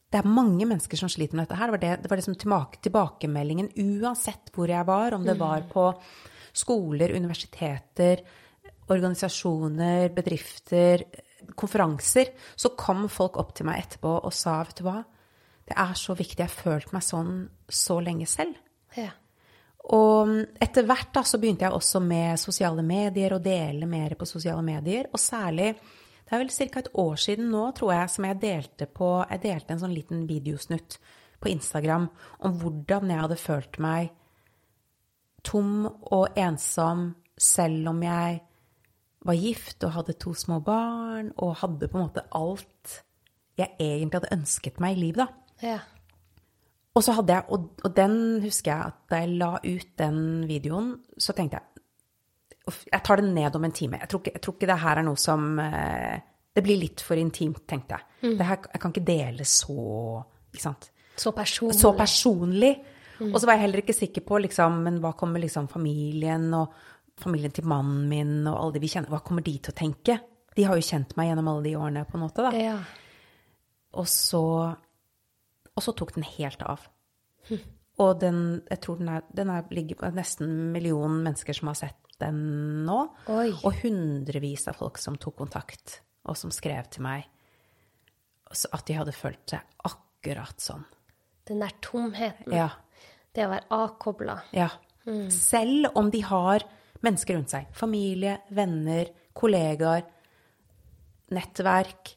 det 0.08 0.22
er 0.22 0.30
mange 0.30 0.64
mennesker 0.64 0.96
som 0.96 1.10
sliter 1.12 1.36
med 1.36 1.44
dette 1.44 1.58
her. 1.58 1.68
Det 1.68 1.74
var, 1.74 1.82
det, 1.82 2.02
det 2.04 2.10
var 2.10 2.20
liksom 2.20 2.38
tilbakemeldingen 2.84 3.72
uansett 4.00 4.52
hvor 4.54 4.70
jeg 4.70 4.88
var, 4.88 5.16
om 5.18 5.26
det 5.26 5.36
mm. 5.36 5.42
var 5.42 5.66
på 5.68 5.90
skoler, 6.56 7.12
universiteter, 7.18 8.22
organisasjoner, 8.88 10.08
bedrifter, 10.16 11.04
konferanser, 11.58 12.32
så 12.56 12.72
kom 12.78 13.06
folk 13.12 13.36
opp 13.40 13.52
til 13.56 13.68
meg 13.68 13.84
etterpå 13.84 14.14
og 14.22 14.34
sa, 14.34 14.58
vet 14.64 14.80
du 14.80 14.86
hva, 14.88 15.02
det 15.68 15.76
er 15.76 15.94
så 15.98 16.16
viktig, 16.16 16.40
jeg 16.40 16.48
har 16.48 16.54
følt 16.54 16.92
meg 16.96 17.04
sånn 17.04 17.32
så 17.68 17.98
lenge 18.00 18.26
selv. 18.30 18.56
Ja. 18.96 19.10
Og 19.94 20.32
etter 20.60 20.84
hvert 20.88 21.14
da, 21.16 21.22
så 21.24 21.40
begynte 21.40 21.64
jeg 21.66 21.76
også 21.76 22.00
med 22.04 22.40
sosiale 22.40 22.84
medier, 22.84 23.36
og 23.36 23.44
dele 23.44 23.88
mer 23.88 24.16
på 24.18 24.28
sosiale 24.28 24.64
medier, 24.64 25.08
og 25.12 25.20
særlig 25.22 25.74
det 26.28 26.36
er 26.36 26.42
vel 26.42 26.50
ca. 26.52 26.80
et 26.82 26.90
år 27.00 27.16
siden 27.16 27.46
nå, 27.48 27.62
tror 27.76 27.94
jeg, 27.94 28.10
som 28.12 28.24
jeg 28.28 28.40
delte 28.42 28.86
på 28.92 29.06
Jeg 29.30 29.40
delte 29.46 29.72
en 29.72 29.80
sånn 29.80 29.94
liten 29.96 30.26
videosnutt 30.28 30.98
på 31.40 31.48
Instagram 31.48 32.08
om 32.44 32.58
hvordan 32.60 33.08
jeg 33.08 33.22
hadde 33.22 33.38
følt 33.40 33.78
meg 33.80 34.10
tom 35.46 35.86
og 35.86 36.36
ensom 36.36 37.14
selv 37.38 37.94
om 37.94 38.02
jeg 38.02 38.40
var 39.24 39.38
gift 39.38 39.84
og 39.86 39.94
hadde 39.94 40.18
to 40.20 40.34
små 40.36 40.58
barn 40.66 41.30
og 41.36 41.60
hadde 41.62 41.88
på 41.88 41.96
en 41.96 42.08
måte 42.10 42.26
alt 42.36 42.98
jeg 43.58 43.74
egentlig 43.80 44.20
hadde 44.20 44.34
ønsket 44.36 44.80
meg 44.82 44.98
i 44.98 45.00
livet, 45.06 45.24
da. 45.24 45.47
Ja. 45.62 45.78
Og 46.98 47.04
så 47.04 47.14
hadde 47.14 47.36
jeg, 47.36 47.46
og, 47.54 47.68
og 47.84 47.94
den 47.94 48.14
husker 48.42 48.72
jeg 48.72 48.92
at 48.92 49.02
da 49.10 49.20
jeg 49.22 49.36
la 49.38 49.52
ut 49.62 49.90
den 50.00 50.20
videoen, 50.50 50.94
så 51.18 51.34
tenkte 51.36 51.60
jeg 51.60 51.78
jeg 52.68 53.00
tar 53.00 53.20
det 53.20 53.30
ned 53.32 53.54
om 53.56 53.64
en 53.64 53.72
time. 53.72 53.96
Jeg 54.02 54.10
tror 54.10 54.20
ikke, 54.20 54.32
jeg 54.34 54.42
tror 54.44 54.56
ikke 54.58 54.68
det 54.68 54.82
her 54.82 55.00
er 55.00 55.06
noe 55.06 55.16
som 55.16 55.44
eh, 55.62 56.18
Det 56.52 56.64
blir 56.66 56.80
litt 56.80 57.00
for 57.04 57.16
intimt, 57.16 57.62
tenkte 57.70 57.96
jeg. 57.96 58.06
Mm. 58.26 58.34
Det 58.36 58.46
her, 58.48 58.58
jeg 58.74 58.82
kan 58.82 58.92
ikke 58.92 59.06
dele 59.08 59.46
så 59.48 59.76
ikke 60.52 60.64
sant? 60.64 60.88
Så 61.18 61.32
personlig. 61.32 61.78
Så 61.78 61.92
personlig. 61.96 62.72
Mm. 63.18 63.32
Og 63.32 63.40
så 63.40 63.48
var 63.48 63.56
jeg 63.56 63.64
heller 63.66 63.82
ikke 63.82 63.96
sikker 63.96 64.24
på 64.26 64.40
liksom, 64.44 64.80
men 64.84 64.98
hva 65.02 65.12
kommer 65.18 65.42
liksom 65.42 65.68
familien 65.70 66.48
og 66.54 66.74
familien 67.18 67.54
til 67.54 67.66
mannen 67.66 68.04
min 68.10 68.34
og 68.46 68.56
alle 68.56 68.76
de 68.76 68.82
vi 68.84 68.90
kjenner, 68.92 69.10
hva 69.10 69.22
kommer 69.26 69.42
de 69.46 69.56
til 69.58 69.74
å 69.74 69.78
tenke? 69.78 70.18
De 70.54 70.66
har 70.66 70.78
jo 70.78 70.86
kjent 70.86 71.16
meg 71.18 71.30
gjennom 71.30 71.50
alle 71.50 71.66
de 71.66 71.74
årene, 71.78 72.04
på 72.06 72.18
en 72.18 72.24
måte, 72.24 72.44
da. 72.46 72.52
Ja. 72.58 72.76
Og 73.98 74.06
så 74.10 74.42
Og 75.78 75.84
så 75.84 75.94
tok 75.94 76.16
den 76.16 76.26
helt 76.26 76.62
av. 76.66 76.88
Hm. 77.48 77.62
Og 78.02 78.18
den, 78.22 78.42
jeg 78.68 78.82
tror 78.82 78.98
den, 79.00 79.10
er, 79.10 79.24
den 79.34 79.50
er, 79.50 79.66
ligger 79.74 79.98
på 80.00 80.10
nesten 80.14 80.46
en 80.46 80.68
million 80.74 81.16
mennesker 81.22 81.56
som 81.56 81.70
har 81.70 81.78
sett 81.78 82.18
den 82.22 82.38
nå. 82.86 82.98
Oi. 83.30 83.50
Og 83.62 83.80
hundrevis 83.82 84.66
av 84.70 84.78
folk 84.78 84.98
som 85.02 85.18
tok 85.18 85.38
kontakt, 85.38 86.00
og 86.26 86.38
som 86.38 86.52
skrev 86.54 86.90
til 86.92 87.06
meg 87.06 87.26
at 88.48 88.84
de 88.88 88.96
hadde 88.96 89.12
følt 89.12 89.50
seg 89.50 89.64
akkurat 89.88 90.62
sånn. 90.62 90.84
Den 91.48 91.62
der 91.62 91.74
tomheten. 91.84 92.52
Ja. 92.54 92.70
Det 93.34 93.44
å 93.46 93.52
være 93.52 93.68
avkobla. 93.76 94.36
Ja. 94.56 94.68
Mm. 95.08 95.28
Selv 95.32 95.96
om 95.98 96.10
de 96.12 96.22
har 96.24 96.64
mennesker 97.04 97.36
rundt 97.36 97.52
seg. 97.54 97.68
Familie, 97.76 98.38
venner, 98.56 99.10
kollegaer, 99.36 100.06
nettverk. 101.34 102.14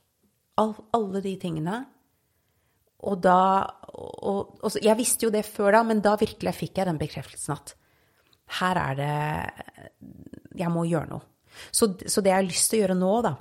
All, 0.62 0.74
alle 0.96 1.22
de 1.24 1.36
tingene. 1.40 1.78
Og 3.10 3.22
da 3.24 3.42
og, 3.92 4.58
og, 4.62 4.76
Jeg 4.82 4.98
visste 5.00 5.28
jo 5.28 5.34
det 5.34 5.44
før 5.48 5.76
da, 5.76 5.84
men 5.88 6.02
da 6.04 6.16
virkelig 6.20 6.54
fikk 6.58 6.80
jeg 6.80 6.90
den 6.90 7.00
bekreftelsen 7.02 7.56
at 7.56 7.76
her 8.60 8.80
er 8.80 8.98
det 9.00 10.58
Jeg 10.60 10.72
må 10.74 10.86
gjøre 10.88 11.12
noe. 11.14 11.28
Så, 11.72 11.92
så, 12.08 12.22
det 12.22 12.32
jeg 12.32 12.38
har 12.38 12.48
lyst 12.48 12.72
til 12.72 12.80
å 12.80 12.84
gjøre 12.86 12.96
nå, 12.96 13.12
da, 13.26 13.34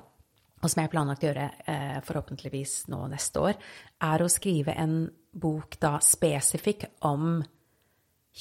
og 0.61 0.65
som 0.67 0.81
jeg 0.81 0.89
har 0.89 0.91
planlagt 0.91 1.23
å 1.23 1.29
gjøre 1.29 1.45
eh, 1.71 1.99
forhåpentligvis 2.03 2.73
nå 2.91 3.05
neste 3.11 3.43
år, 3.43 3.59
er 4.03 4.23
å 4.23 4.29
skrive 4.31 4.75
en 4.77 5.05
bok 5.31 5.77
da 5.79 5.93
spesifikk 6.03 6.89
om 7.07 7.39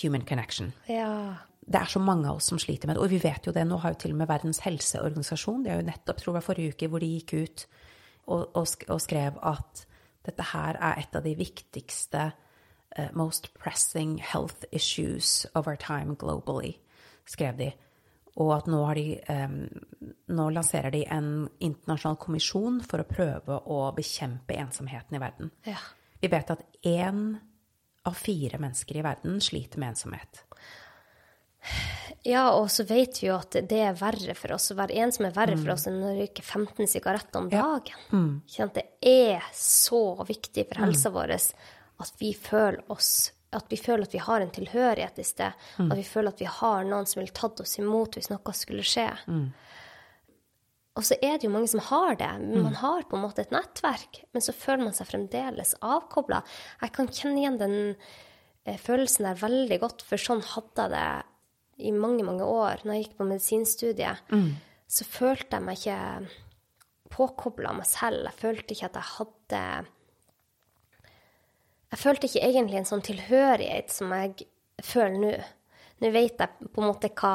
human 0.02 0.26
connection. 0.26 0.72
Ja. 0.90 1.38
Det 1.60 1.78
er 1.78 1.92
så 1.92 2.02
mange 2.02 2.26
av 2.26 2.40
oss 2.40 2.50
som 2.50 2.58
sliter 2.58 2.90
med 2.90 2.98
det, 2.98 3.04
og 3.04 3.12
vi 3.12 3.20
vet 3.22 3.46
jo 3.46 3.54
det. 3.54 3.62
Nå 3.68 3.78
har 3.82 3.94
jo 3.94 4.00
til 4.02 4.16
og 4.16 4.20
med 4.22 4.30
Verdens 4.30 4.62
helseorganisasjon, 4.64 5.62
det 5.64 5.72
er 5.72 5.78
jo 5.78 5.86
nettopp, 5.86 6.18
tror 6.18 6.38
jeg, 6.40 6.46
forrige 6.48 6.74
uke, 6.74 6.90
hvor 6.90 7.04
de 7.04 7.12
gikk 7.14 7.36
ut 7.36 7.64
og, 8.30 8.58
og 8.58 9.00
skrev 9.02 9.38
at 9.46 9.84
dette 10.26 10.46
her 10.52 10.76
er 10.76 11.00
et 11.00 11.16
av 11.16 11.24
de 11.24 11.34
viktigste 11.38 12.30
uh, 12.30 13.10
most 13.16 13.52
pressing 13.54 14.18
health 14.18 14.64
issues 14.72 15.46
of 15.54 15.66
our 15.66 15.76
time 15.76 16.16
globally, 16.20 16.76
skrev 17.26 17.56
de. 17.60 17.70
Og 18.40 18.52
at 18.54 18.68
nå, 18.70 18.80
har 18.86 18.94
de, 18.94 19.18
um, 19.28 20.14
nå 20.30 20.48
lanserer 20.54 20.92
de 20.94 21.02
en 21.10 21.48
internasjonal 21.58 22.18
kommisjon 22.20 22.78
for 22.86 23.02
å 23.02 23.08
prøve 23.08 23.58
å 23.66 23.80
bekjempe 23.96 24.56
ensomheten 24.60 25.18
i 25.18 25.22
verden. 25.22 25.50
Ja. 25.66 25.80
Vi 26.20 26.30
vet 26.30 26.52
at 26.52 26.62
én 26.86 27.34
av 28.06 28.16
fire 28.16 28.60
mennesker 28.60 29.00
i 29.00 29.04
verden 29.04 29.40
sliter 29.44 29.80
med 29.80 29.94
ensomhet. 29.94 30.44
Ja, 32.22 32.50
og 32.52 32.68
så 32.70 32.84
vet 32.84 33.22
vi 33.22 33.30
jo 33.30 33.38
at 33.40 33.56
det 33.68 33.78
er 33.80 33.96
verre 33.96 34.34
for 34.36 34.52
oss. 34.52 34.70
Å 34.72 34.76
være 34.76 34.98
ensom 35.00 35.24
er 35.28 35.36
verre 35.36 35.56
for 35.56 35.72
oss 35.72 35.86
enn 35.88 36.02
å 36.04 36.12
røyke 36.18 36.42
15 36.44 36.86
sigaretter 36.92 37.40
om 37.40 37.48
dagen. 37.48 37.96
Ikke 38.44 38.56
sant? 38.58 38.74
Det 38.76 38.86
er 39.08 39.46
så 39.56 40.02
viktig 40.28 40.66
for 40.68 40.84
helsa 40.84 41.12
vår 41.14 41.32
at 42.00 42.12
vi 42.20 42.34
føler 42.36 42.82
oss 42.92 43.32
at 43.50 43.66
vi 43.66 43.76
føler 43.82 44.06
at 44.06 44.12
vi 44.14 44.20
har 44.22 44.40
en 44.40 44.50
tilhørighet 44.54 45.16
i 45.18 45.24
sted. 45.26 45.52
At 45.90 45.96
vi 45.98 46.04
føler 46.06 46.28
at 46.30 46.40
vi 46.40 46.46
har 46.46 46.84
noen 46.86 47.06
som 47.06 47.18
ville 47.18 47.34
tatt 47.34 47.58
oss 47.60 47.78
imot 47.80 48.14
hvis 48.14 48.30
noe 48.30 48.52
skulle 48.54 48.84
skje. 48.86 49.08
Og 50.94 51.04
så 51.06 51.16
er 51.22 51.38
det 51.38 51.48
jo 51.48 51.50
mange 51.54 51.66
som 51.68 51.80
har 51.80 52.14
det. 52.20 52.28
Man 52.62 52.74
har 52.78 53.02
på 53.08 53.16
en 53.16 53.24
måte 53.24 53.42
et 53.42 53.50
nettverk, 53.50 54.24
men 54.32 54.42
så 54.42 54.52
føler 54.52 54.84
man 54.84 54.94
seg 54.94 55.08
fremdeles 55.10 55.74
avkobla. 55.80 56.42
Jeg 56.82 56.92
kan 56.94 57.08
kjenne 57.10 57.40
igjen 57.40 57.58
den 57.58 57.76
eh, 58.66 58.78
følelsen 58.78 59.26
der 59.26 59.34
veldig 59.40 59.80
godt, 59.80 60.02
for 60.02 60.16
sånn 60.20 60.42
hadde 60.46 60.86
jeg 60.86 60.94
det 60.94 61.08
i 61.80 61.92
mange, 61.92 62.24
mange 62.26 62.44
år. 62.46 62.84
Når 62.84 62.94
jeg 62.96 63.04
gikk 63.06 63.16
på 63.18 63.26
medisinstudiet, 63.28 64.34
så 64.90 65.06
følte 65.06 65.56
jeg 65.58 65.66
meg 65.66 65.78
ikke 65.78 66.00
påkobla 67.10 67.72
meg 67.76 67.88
selv. 67.90 68.24
Jeg 68.28 68.38
følte 68.38 68.74
ikke 68.74 68.90
at 68.90 68.98
jeg 69.00 69.08
hadde 69.16 69.62
Jeg 71.90 71.98
følte 71.98 72.28
ikke 72.28 72.46
egentlig 72.46 72.78
en 72.78 72.86
sånn 72.86 73.02
tilhørighet 73.02 73.90
som 73.90 74.12
jeg 74.14 74.46
føler 74.86 75.18
nå. 75.18 75.32
Nå 76.00 76.10
vet 76.14 76.38
jeg 76.38 76.70
på 76.72 76.80
en 76.80 76.86
måte 76.86 77.10
hva, 77.18 77.34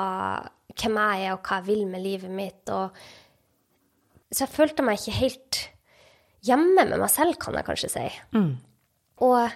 hvem 0.72 0.96
jeg 1.02 1.26
er, 1.26 1.34
og 1.36 1.44
hva 1.44 1.60
jeg 1.60 1.68
vil 1.68 1.86
med 1.92 2.02
livet 2.06 2.32
mitt. 2.32 2.70
og 2.70 2.96
så 4.32 4.46
jeg 4.46 4.56
følte 4.56 4.84
meg 4.84 4.98
ikke 5.00 5.20
helt 5.20 5.60
hjemme 6.46 6.86
med 6.88 7.00
meg 7.00 7.12
selv, 7.12 7.38
kan 7.40 7.56
jeg 7.56 7.68
kanskje 7.68 7.92
si. 7.94 8.06
Og 9.24 9.50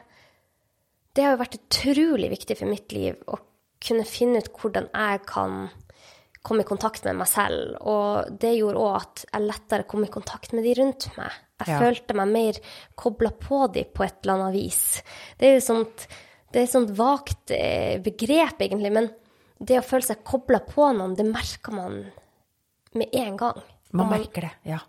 det 1.16 1.26
har 1.26 1.34
jo 1.34 1.42
vært 1.42 1.58
utrolig 1.58 2.30
viktig 2.32 2.56
for 2.60 2.70
mitt 2.70 2.94
liv 2.96 3.18
å 3.28 3.40
kunne 3.82 4.06
finne 4.08 4.42
ut 4.44 4.50
hvordan 4.60 4.90
jeg 4.94 5.22
kan 5.30 5.70
komme 6.44 6.64
i 6.64 6.68
kontakt 6.68 7.04
med 7.06 7.18
meg 7.20 7.28
selv. 7.28 7.76
Og 7.82 8.30
det 8.40 8.54
gjorde 8.58 8.80
òg 8.80 8.96
at 9.02 9.26
jeg 9.34 9.46
lettere 9.48 9.88
kom 9.92 10.04
i 10.08 10.12
kontakt 10.12 10.54
med 10.56 10.64
de 10.64 10.74
rundt 10.82 11.10
meg. 11.18 11.32
Jeg 11.60 11.68
Ja. 11.74 11.80
følte 11.80 12.16
meg 12.16 12.28
mer 12.32 12.54
kobla 12.96 13.32
på 13.32 13.66
de 13.74 13.84
på 13.84 14.04
et 14.06 14.16
eller 14.24 14.34
annet 14.40 14.54
vis. 14.56 15.02
Det 15.38 15.48
er 15.50 15.54
jo 15.60 15.66
sånt, 15.66 16.08
det 16.52 16.60
er 16.62 16.64
et 16.64 16.72
sånt 16.72 16.94
vagt 16.96 17.52
eh, 17.52 18.00
begrep, 18.00 18.58
egentlig, 18.64 18.92
men 18.94 19.10
det 19.62 19.80
å 19.80 19.84
føle 19.84 20.04
seg 20.08 20.24
kobla 20.24 20.60
på 20.64 20.88
noen, 20.96 21.16
det 21.18 21.26
merker 21.28 21.72
man 21.76 22.12
med 22.96 23.10
en 23.14 23.36
gang. 23.38 23.62
Man 23.92 24.08
man- 24.08 24.20
merker 24.20 24.42
det, 24.48 24.52
ja. 24.66 24.80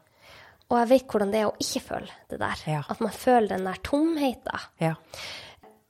og 0.71 0.79
jeg 0.79 0.89
vet 0.89 1.09
hvordan 1.09 1.31
det 1.33 1.41
er 1.41 1.47
å 1.51 1.57
ikke 1.59 1.83
føle 1.83 2.11
det 2.31 2.39
der. 2.39 2.63
Ja. 2.67 2.83
At 2.89 3.01
man 3.01 3.11
føler 3.11 3.49
den 3.49 3.65
der 3.65 3.81
tomheten. 3.83 4.61
ja. 4.79 4.95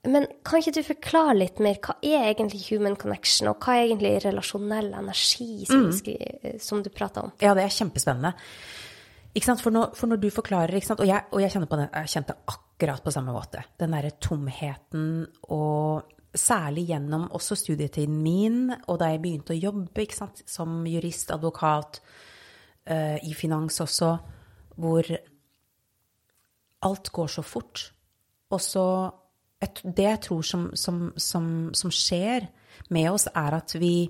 Men 0.09 0.25
kan 0.41 0.57
ikke 0.57 0.73
du 0.79 0.81
forklare 0.81 1.35
litt 1.37 1.59
mer, 1.61 1.77
hva 1.77 1.93
er 2.01 2.31
egentlig 2.31 2.63
human 2.71 2.95
connection, 2.97 3.51
og 3.51 3.61
hva 3.61 3.75
er 3.77 3.91
egentlig 3.91 4.15
relasjonell 4.23 4.95
energi, 4.97 5.65
som, 5.69 5.83
du, 5.85 5.93
skri- 5.93 6.55
som 6.63 6.81
du 6.81 6.89
prater 6.89 7.27
om? 7.27 7.35
Ja, 7.43 7.53
det 7.57 7.67
er 7.67 7.75
kjempespennende. 7.75 8.31
For, 9.45 9.69
når, 9.71 9.93
for 9.95 10.09
når 10.09 10.23
du 10.23 10.27
forklarer? 10.33 10.81
Og, 10.97 11.05
jeg, 11.05 11.27
og 11.29 11.43
jeg 11.43 11.53
kjenner 11.53 11.69
på 11.69 11.79
det, 11.79 11.85
jeg 11.93 12.13
kjente 12.15 12.37
akkurat 12.49 13.05
på 13.05 13.13
samme 13.13 13.35
måte. 13.35 13.61
Den 13.79 13.93
derre 13.93 14.11
tomheten, 14.17 15.05
og 15.53 16.17
særlig 16.33 16.87
gjennom 16.89 17.29
også 17.37 17.59
studietiden 17.59 18.17
min, 18.25 18.59
og 18.87 18.99
da 18.99 19.13
jeg 19.13 19.21
begynte 19.21 19.53
å 19.53 19.61
jobbe 19.61 20.07
som 20.49 20.81
jurist, 20.89 21.31
advokat, 21.31 22.01
uh, 22.89 23.17
i 23.21 23.37
finans 23.37 23.77
også, 23.85 24.11
hvor 24.81 25.13
alt 26.89 27.13
går 27.13 27.35
så 27.37 27.45
fort. 27.45 27.91
Og 28.51 28.61
så 28.63 28.85
Det 29.61 30.05
jeg 30.07 30.21
tror 30.25 30.41
som, 30.45 30.69
som, 30.73 31.11
som, 31.15 31.45
som 31.77 31.93
skjer 31.93 32.47
med 32.89 33.11
oss, 33.11 33.27
er 33.27 33.57
at 33.59 33.75
vi, 33.77 34.09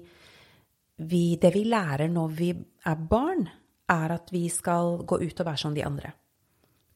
vi 1.02 1.36
Det 1.42 1.52
vi 1.54 1.66
lærer 1.66 2.08
når 2.08 2.28
vi 2.38 2.52
er 2.86 2.96
barn, 3.10 3.48
er 3.92 4.14
at 4.16 4.32
vi 4.32 4.48
skal 4.50 5.02
gå 5.04 5.20
ut 5.20 5.40
og 5.40 5.46
være 5.46 5.58
som 5.58 5.76
de 5.76 5.84
andre. 5.86 6.14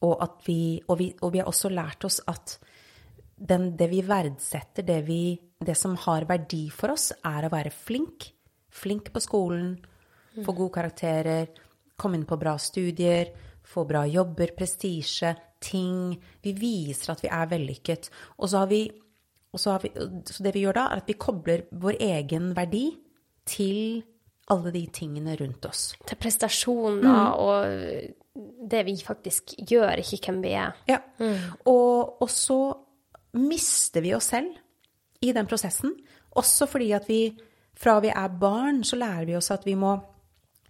Og, 0.06 0.40
vi, 0.46 0.80
og, 0.88 0.98
vi, 0.98 1.10
og 1.20 1.32
vi 1.32 1.40
har 1.40 1.48
også 1.48 1.68
lært 1.72 2.04
oss 2.04 2.20
at 2.28 2.58
den, 3.36 3.74
det 3.76 3.88
vi 3.90 4.00
verdsetter, 4.06 4.84
det, 4.86 5.02
vi, 5.06 5.36
det 5.60 5.76
som 5.76 5.96
har 6.06 6.24
verdi 6.28 6.66
for 6.72 6.94
oss, 6.94 7.10
er 7.24 7.46
å 7.46 7.52
være 7.52 7.72
flink. 7.74 8.30
Flink 8.76 9.10
på 9.12 9.20
skolen, 9.24 9.74
få 10.44 10.52
gode 10.52 10.72
karakterer, 10.74 11.48
komme 11.96 12.18
inn 12.18 12.26
på 12.28 12.38
bra 12.40 12.56
studier, 12.60 13.32
få 13.66 13.84
bra 13.88 14.04
jobber, 14.08 14.54
prestisje, 14.56 15.34
ting. 15.62 16.14
Vi 16.42 16.52
viser 16.56 17.14
at 17.14 17.24
vi 17.24 17.30
er 17.32 17.48
vellykket. 17.50 18.10
Og 18.38 18.50
så 18.52 18.62
har 18.62 18.70
vi, 18.70 18.82
og 19.52 19.62
så 19.62 19.76
har 19.76 19.84
vi 19.84 19.92
Så 20.26 20.44
det 20.44 20.54
vi 20.54 20.66
gjør 20.66 20.78
da, 20.78 20.88
er 20.90 21.02
at 21.02 21.08
vi 21.08 21.18
kobler 21.18 21.66
vår 21.72 21.98
egen 22.00 22.52
verdi 22.56 22.86
til 23.46 24.04
alle 24.52 24.70
de 24.70 24.84
tingene 24.94 25.34
rundt 25.40 25.66
oss. 25.66 25.96
Til 26.06 26.18
prestasjoner 26.22 27.38
og 27.42 27.66
det 28.70 28.82
vi 28.86 28.96
faktisk 29.02 29.56
gjør, 29.58 30.02
ikke 30.02 30.30
hvem 30.30 30.42
vi 30.44 30.52
er. 30.54 30.76
Ja. 30.86 31.00
Og, 31.64 32.22
og 32.22 32.30
så 32.30 32.60
mister 33.36 34.04
vi 34.04 34.14
oss 34.14 34.30
selv 34.34 34.52
i 35.24 35.32
den 35.32 35.48
prosessen. 35.48 35.94
Også 36.36 36.68
fordi 36.68 36.92
at 36.92 37.08
vi 37.08 37.20
fra 37.76 37.98
vi 38.00 38.12
er 38.12 38.38
barn, 38.40 38.84
så 38.84 38.96
lærer 38.96 39.26
vi 39.28 39.36
oss 39.36 39.50
at 39.52 39.66
vi 39.66 39.74
må 39.78 39.96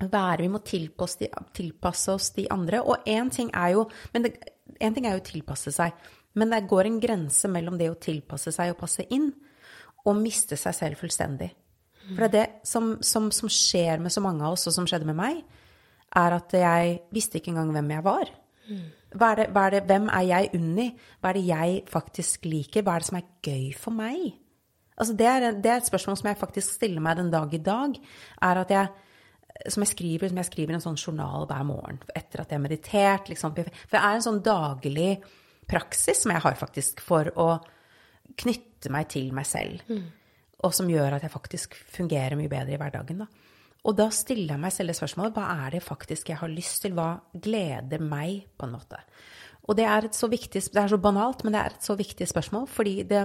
være, 0.00 0.42
vi 0.44 0.50
må 0.52 0.60
tilpasse, 0.66 1.28
tilpasse 1.56 2.12
oss 2.12 2.30
de 2.36 2.46
andre. 2.52 2.82
Og 2.82 3.06
én 3.08 3.30
ting 3.32 3.50
er 3.54 3.74
jo 3.76 3.86
men 4.14 4.30
en 4.80 4.94
ting 4.94 5.06
er 5.06 5.16
jo 5.16 5.22
å 5.22 5.26
tilpasse 5.26 5.72
seg, 5.74 5.94
men 6.36 6.52
det 6.52 6.66
går 6.68 6.88
en 6.88 6.98
grense 7.00 7.48
mellom 7.48 7.78
det 7.80 7.90
å 7.90 8.00
tilpasse 8.00 8.52
seg 8.52 8.72
og 8.72 8.80
passe 8.80 9.06
inn, 9.14 9.30
og 10.06 10.18
miste 10.20 10.58
seg 10.60 10.74
selv 10.76 11.00
fullstendig. 11.00 11.50
For 12.06 12.22
det 12.22 12.26
er 12.26 12.34
det 12.34 12.68
som, 12.68 12.92
som, 13.02 13.30
som 13.34 13.50
skjer 13.50 14.02
med 14.02 14.14
så 14.14 14.22
mange 14.22 14.44
av 14.46 14.54
oss, 14.54 14.68
og 14.68 14.76
som 14.76 14.86
skjedde 14.86 15.08
med 15.08 15.18
meg, 15.18 15.40
er 16.16 16.36
at 16.36 16.52
jeg 16.54 16.98
visste 17.14 17.40
ikke 17.40 17.50
engang 17.54 17.72
hvem 17.74 17.94
jeg 17.96 18.04
var. 18.06 18.30
Hva 19.16 19.32
er 19.32 19.40
det, 19.40 19.46
hva 19.54 19.64
er 19.66 19.74
det, 19.74 19.82
hvem 19.88 20.08
er 20.12 20.26
jeg 20.26 20.50
Unni? 20.58 20.86
Hva 21.22 21.30
er 21.30 21.38
det 21.38 21.46
jeg 21.46 21.80
faktisk 21.90 22.46
liker? 22.50 22.84
Hva 22.84 22.96
er 22.96 23.02
det 23.02 23.08
som 23.08 23.18
er 23.18 23.28
gøy 23.46 23.66
for 23.78 23.96
meg? 23.96 24.36
Altså 24.96 25.16
det, 25.18 25.26
er, 25.28 25.58
det 25.60 25.70
er 25.70 25.80
et 25.80 25.88
spørsmål 25.88 26.18
som 26.20 26.30
jeg 26.30 26.40
faktisk 26.40 26.78
stiller 26.78 27.04
meg 27.04 27.18
den 27.18 27.32
dag 27.32 27.52
i 27.52 27.62
dag. 27.62 27.98
er 28.48 28.62
at 28.62 28.72
jeg, 28.72 28.92
som 29.68 29.84
jeg 29.84 29.92
skriver, 29.92 30.30
som 30.30 30.40
jeg 30.40 30.50
skriver 30.50 30.76
en 30.76 30.84
sånn 30.84 30.98
journal 31.00 31.46
hver 31.48 31.64
morgen 31.68 32.00
etter 32.14 32.42
at 32.42 32.50
jeg 32.50 32.58
har 32.58 32.64
meditert. 32.64 33.30
Liksom. 33.32 33.54
For 33.56 33.94
det 33.94 34.02
er 34.02 34.18
en 34.18 34.26
sånn 34.26 34.42
daglig 34.44 35.16
praksis 35.70 36.22
som 36.22 36.34
jeg 36.34 36.44
har 36.44 36.58
faktisk 36.58 37.02
for 37.04 37.30
å 37.40 37.48
knytte 38.38 38.92
meg 38.92 39.08
til 39.12 39.32
meg 39.34 39.48
selv. 39.48 39.82
Og 40.64 40.75
som 40.75 40.88
gjør 40.90 41.16
at 41.16 41.26
jeg 41.26 41.32
faktisk 41.34 41.76
fungerer 41.92 42.38
mye 42.38 42.50
bedre 42.50 42.76
i 42.76 42.80
hverdagen. 42.80 43.25
Da. 43.25 43.26
Og 43.86 43.96
da 43.98 44.08
stiller 44.14 44.56
jeg 44.56 44.62
meg 44.62 44.75
selv 44.75 44.90
det 44.90 44.98
spørsmålet 44.98 45.36
hva 45.36 45.48
er 45.64 45.76
det 45.76 45.82
faktisk 45.84 46.30
jeg 46.32 46.40
har 46.40 46.50
lyst 46.50 46.82
til? 46.82 46.96
Hva 46.96 47.20
gleder 47.32 48.02
meg, 48.02 48.46
på 48.58 48.66
en 48.66 48.75
måte? 48.75 49.00
Og 49.66 49.78
det 49.78 49.86
er 49.90 50.06
et 50.06 50.14
så 50.14 50.28
viktig, 50.30 50.62
det 50.72 50.80
er 50.80 50.90
så 50.90 50.98
banalt, 51.02 51.42
men 51.44 51.54
det 51.54 51.60
er 51.60 51.75
et 51.75 51.86
så 51.86 51.96
viktig 51.98 52.26
spørsmål. 52.30 52.68
Fordi 52.70 53.02
det, 53.06 53.25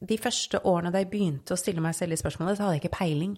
de 0.00 0.18
første 0.18 0.60
årene 0.66 0.92
da 0.94 1.02
jeg 1.02 1.10
begynte 1.10 1.54
å 1.54 1.60
stille 1.60 1.82
meg 1.82 1.96
selv 1.98 2.14
de 2.14 2.20
spørsmålene, 2.20 2.56
så 2.56 2.66
hadde 2.66 2.78
jeg 2.78 2.84
ikke 2.84 2.98
peiling. 2.98 3.34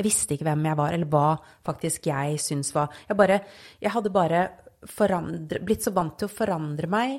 Jeg 0.00 0.06
visste 0.06 0.34
ikke 0.34 0.46
hvem 0.48 0.64
jeg 0.64 0.78
var, 0.80 0.94
eller 0.96 1.10
hva 1.12 1.26
faktisk 1.66 2.06
jeg 2.08 2.38
syns 2.40 2.72
var 2.72 2.88
Jeg, 3.04 3.16
bare, 3.18 3.40
jeg 3.82 3.92
hadde 3.92 4.12
bare 4.14 4.44
forandre, 4.88 5.60
blitt 5.60 5.84
så 5.84 5.92
vant 5.92 6.14
til 6.16 6.30
å 6.30 6.32
forandre 6.32 6.88
meg, 6.88 7.18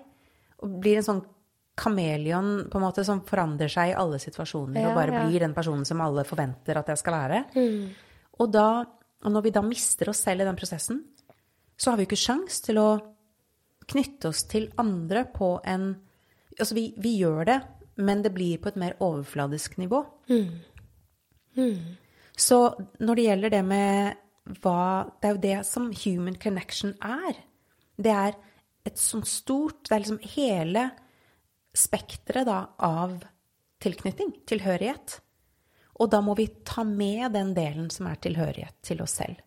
og 0.66 0.80
blir 0.82 0.98
en 0.98 1.06
sånn 1.06 1.22
kameleon 1.78 2.50
på 2.70 2.78
en 2.80 2.84
måte 2.84 3.04
som 3.06 3.22
forandrer 3.26 3.70
seg 3.72 3.92
i 3.92 3.98
alle 3.98 4.18
situasjoner, 4.22 4.82
Ja, 4.82 4.90
og 4.90 4.98
bare 4.98 5.14
ja. 5.14 5.22
blir 5.28 5.46
den 5.46 5.54
personen 5.54 5.86
som 5.88 6.02
alle 6.04 6.26
forventer 6.28 6.78
at 6.82 6.90
jeg 6.92 7.00
skal 7.00 7.16
være. 7.20 7.44
Og, 8.42 8.48
da, 8.52 8.66
og 9.22 9.34
når 9.34 9.46
vi 9.46 9.54
da 9.56 9.64
mister 9.66 10.10
oss 10.12 10.24
selv 10.26 10.42
i 10.42 10.48
den 10.50 10.58
prosessen, 10.58 11.04
så 11.78 11.92
har 11.92 11.98
vi 11.98 12.06
jo 12.06 12.12
ikke 12.12 12.26
sjans 12.26 12.60
til 12.66 12.82
å 12.82 12.90
knytte 13.94 14.30
oss 14.34 14.44
til 14.50 14.72
andre 14.82 15.26
på 15.34 15.60
en 15.66 15.92
Altså, 16.60 16.76
vi, 16.76 16.90
vi 17.00 17.14
gjør 17.22 17.46
det, 17.48 17.56
men 18.04 18.20
det 18.22 18.34
blir 18.36 18.58
på 18.62 18.68
et 18.70 18.76
mer 18.78 18.98
overfladisk 19.02 19.78
nivå. 19.80 20.02
Så 22.38 22.60
når 23.00 23.18
det 23.18 23.26
gjelder 23.28 23.54
det 23.54 23.64
med 23.68 24.20
hva 24.62 25.06
Det 25.22 25.28
er 25.28 25.36
jo 25.36 25.42
det 25.44 25.58
som 25.70 25.92
human 25.94 26.36
connection 26.42 26.96
er. 27.06 27.38
Det 27.96 28.12
er 28.12 28.34
et 28.86 28.98
sånt 28.98 29.30
stort 29.30 29.86
Det 29.86 29.94
er 29.94 30.02
liksom 30.02 30.24
hele 30.34 30.88
spekteret 31.78 32.50
av 32.84 33.22
tilknytning, 33.82 34.34
tilhørighet. 34.50 35.22
Og 36.02 36.10
da 36.12 36.20
må 36.26 36.36
vi 36.36 36.50
ta 36.66 36.84
med 36.84 37.32
den 37.34 37.54
delen 37.56 37.88
som 37.94 38.10
er 38.10 38.20
tilhørighet 38.20 38.76
til 38.84 39.02
oss 39.06 39.16
selv. 39.22 39.40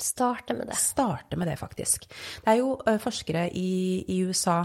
Starte 0.00 0.56
med 0.56 0.66
det. 0.66 0.78
Starte 0.80 1.38
med 1.38 1.48
det, 1.48 1.58
faktisk. 1.60 2.08
Det 2.42 2.50
er 2.50 2.58
jo 2.58 2.74
forskere 3.00 3.46
i, 3.54 4.02
i 4.10 4.18
USA 4.26 4.64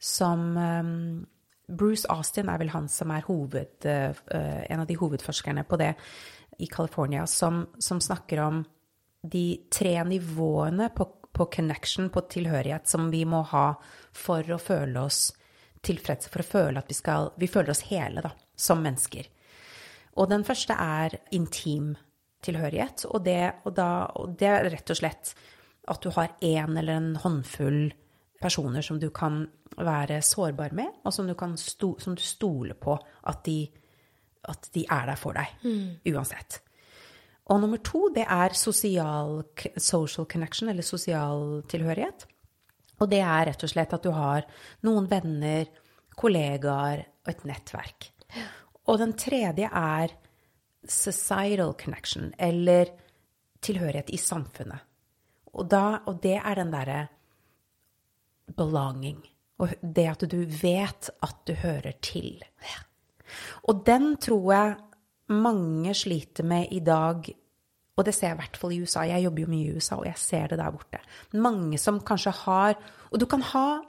som 0.00 0.56
um, 0.56 1.26
Bruce 1.68 2.08
Austin 2.10 2.48
er 2.50 2.58
vel 2.62 2.72
han 2.72 2.88
som 2.90 3.12
er 3.14 3.24
hoved, 3.26 3.86
ø, 3.86 3.98
en 4.34 4.82
av 4.82 4.88
de 4.88 4.96
hovedforskerne 4.98 5.64
på 5.68 5.78
det. 5.80 5.92
I 6.58 6.66
California 6.66 7.26
som, 7.26 7.66
som 7.78 8.00
snakker 8.00 8.40
om 8.40 8.64
de 9.22 9.62
tre 9.72 10.04
nivåene 10.04 10.88
på, 10.96 11.06
på 11.32 11.46
connection, 11.46 12.10
på 12.10 12.20
tilhørighet, 12.20 12.88
som 12.88 13.10
vi 13.10 13.24
må 13.24 13.42
ha 13.52 13.66
for 14.12 14.50
å 14.50 14.58
føle 14.58 15.06
oss 15.06 15.30
tilfredse, 15.82 16.30
for 16.30 16.42
å 16.42 16.50
føle 16.50 16.82
at 16.82 16.90
vi 16.90 16.96
skal 16.98 17.32
Vi 17.38 17.50
føler 17.50 17.74
oss 17.74 17.86
hele, 17.90 18.22
da, 18.22 18.32
som 18.56 18.82
mennesker. 18.82 19.28
Og 20.18 20.28
den 20.30 20.44
første 20.44 20.76
er 20.76 21.16
intim 21.32 21.94
tilhørighet, 22.42 23.06
og 23.08 23.24
det, 23.24 23.40
og 23.64 23.74
da, 23.78 23.88
og 24.18 24.36
det 24.38 24.50
er 24.50 24.70
rett 24.74 24.90
og 24.90 24.98
slett 24.98 25.34
at 25.90 26.02
du 26.02 26.10
har 26.14 26.34
én 26.42 26.76
eller 26.78 26.98
en 26.98 27.12
håndfull 27.22 27.92
personer 28.42 28.82
som 28.82 28.98
du 29.00 29.08
kan 29.14 29.44
være 29.78 30.20
sårbar 30.26 30.74
med, 30.76 30.90
og 31.06 31.14
som 31.14 31.28
du, 31.30 31.34
sto, 31.56 31.94
som 32.02 32.16
du 32.18 32.22
stoler 32.22 32.74
på 32.78 32.96
at 33.30 33.44
de, 33.46 33.70
at 34.48 34.68
de, 34.74 34.84
er 34.90 35.08
der 35.10 35.18
for 35.18 35.36
deg, 35.36 35.52
mm. 35.62 36.02
uansett. 36.12 36.60
Og 37.50 37.60
nummer 37.62 37.80
to, 37.82 38.06
det 38.14 38.24
er 38.24 38.54
sosial, 38.56 39.42
social 39.76 40.26
connection, 40.30 40.70
eller 40.70 40.86
sosial 40.86 41.62
tilhørighet. 41.70 42.26
Og 43.02 43.10
det 43.10 43.22
er 43.24 43.48
rett 43.50 43.64
og 43.66 43.72
slett 43.72 43.94
at 43.94 44.04
du 44.04 44.12
har 44.14 44.46
noen 44.86 45.08
venner, 45.10 45.66
kollegaer 46.18 47.04
og 47.24 47.32
et 47.32 47.46
nettverk. 47.48 48.10
Og 48.90 48.98
den 49.00 49.14
tredje 49.18 49.68
er 49.68 50.14
societal 50.88 51.74
connection, 51.78 52.32
eller 52.38 52.90
tilhørighet 53.62 54.10
i 54.10 54.20
samfunnet. 54.20 54.88
Og, 55.52 55.66
da, 55.70 56.02
og 56.08 56.22
det 56.22 56.38
er 56.38 56.58
den 56.58 56.72
derre 56.72 57.00
belonging. 58.56 59.20
Og 59.62 59.74
det 59.82 60.06
at 60.10 60.24
du 60.30 60.40
vet 60.46 61.10
at 61.22 61.42
du 61.46 61.54
hører 61.60 61.94
til. 62.02 62.40
Og 63.68 63.84
den 63.86 64.16
tror 64.22 64.52
jeg 64.52 64.76
mange 65.32 65.94
sliter 65.94 66.44
med 66.44 66.72
i 66.72 66.80
dag, 66.84 67.28
og 67.96 68.06
det 68.06 68.14
ser 68.16 68.32
jeg 68.32 68.36
i 68.36 68.40
hvert 68.40 68.56
fall 68.56 68.72
i 68.72 68.80
USA. 68.82 69.04
Jeg 69.08 69.24
jobber 69.26 69.44
jo 69.44 69.52
mye 69.52 69.68
i 69.68 69.76
USA, 69.76 69.98
og 70.00 70.06
jeg 70.08 70.18
ser 70.18 70.52
det 70.52 70.58
der 70.58 70.72
borte. 70.72 71.00
Mange 71.32 71.78
som 71.78 72.00
kanskje 72.00 72.32
har 72.44 72.78
Og 73.10 73.20
du 73.20 73.26
kan 73.26 73.42
ha 73.42 73.82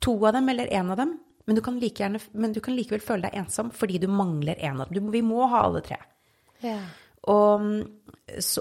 to 0.00 0.14
av 0.26 0.32
dem 0.32 0.48
eller 0.48 0.66
én 0.72 0.90
av 0.90 0.96
dem, 0.96 1.18
men 1.46 1.56
du, 1.56 1.60
kan 1.60 1.78
like 1.78 2.00
gjerne, 2.00 2.20
men 2.32 2.52
du 2.52 2.60
kan 2.64 2.74
likevel 2.74 3.02
føle 3.04 3.28
deg 3.28 3.36
ensom 3.36 3.70
fordi 3.70 3.98
du 4.00 4.08
mangler 4.08 4.56
én 4.56 4.80
av 4.80 4.88
dem. 4.88 5.10
vi 5.12 5.20
må 5.22 5.46
ha 5.52 5.66
alle 5.66 5.82
tre. 5.84 5.98
Ja. 6.64 6.78
Og, 7.28 7.66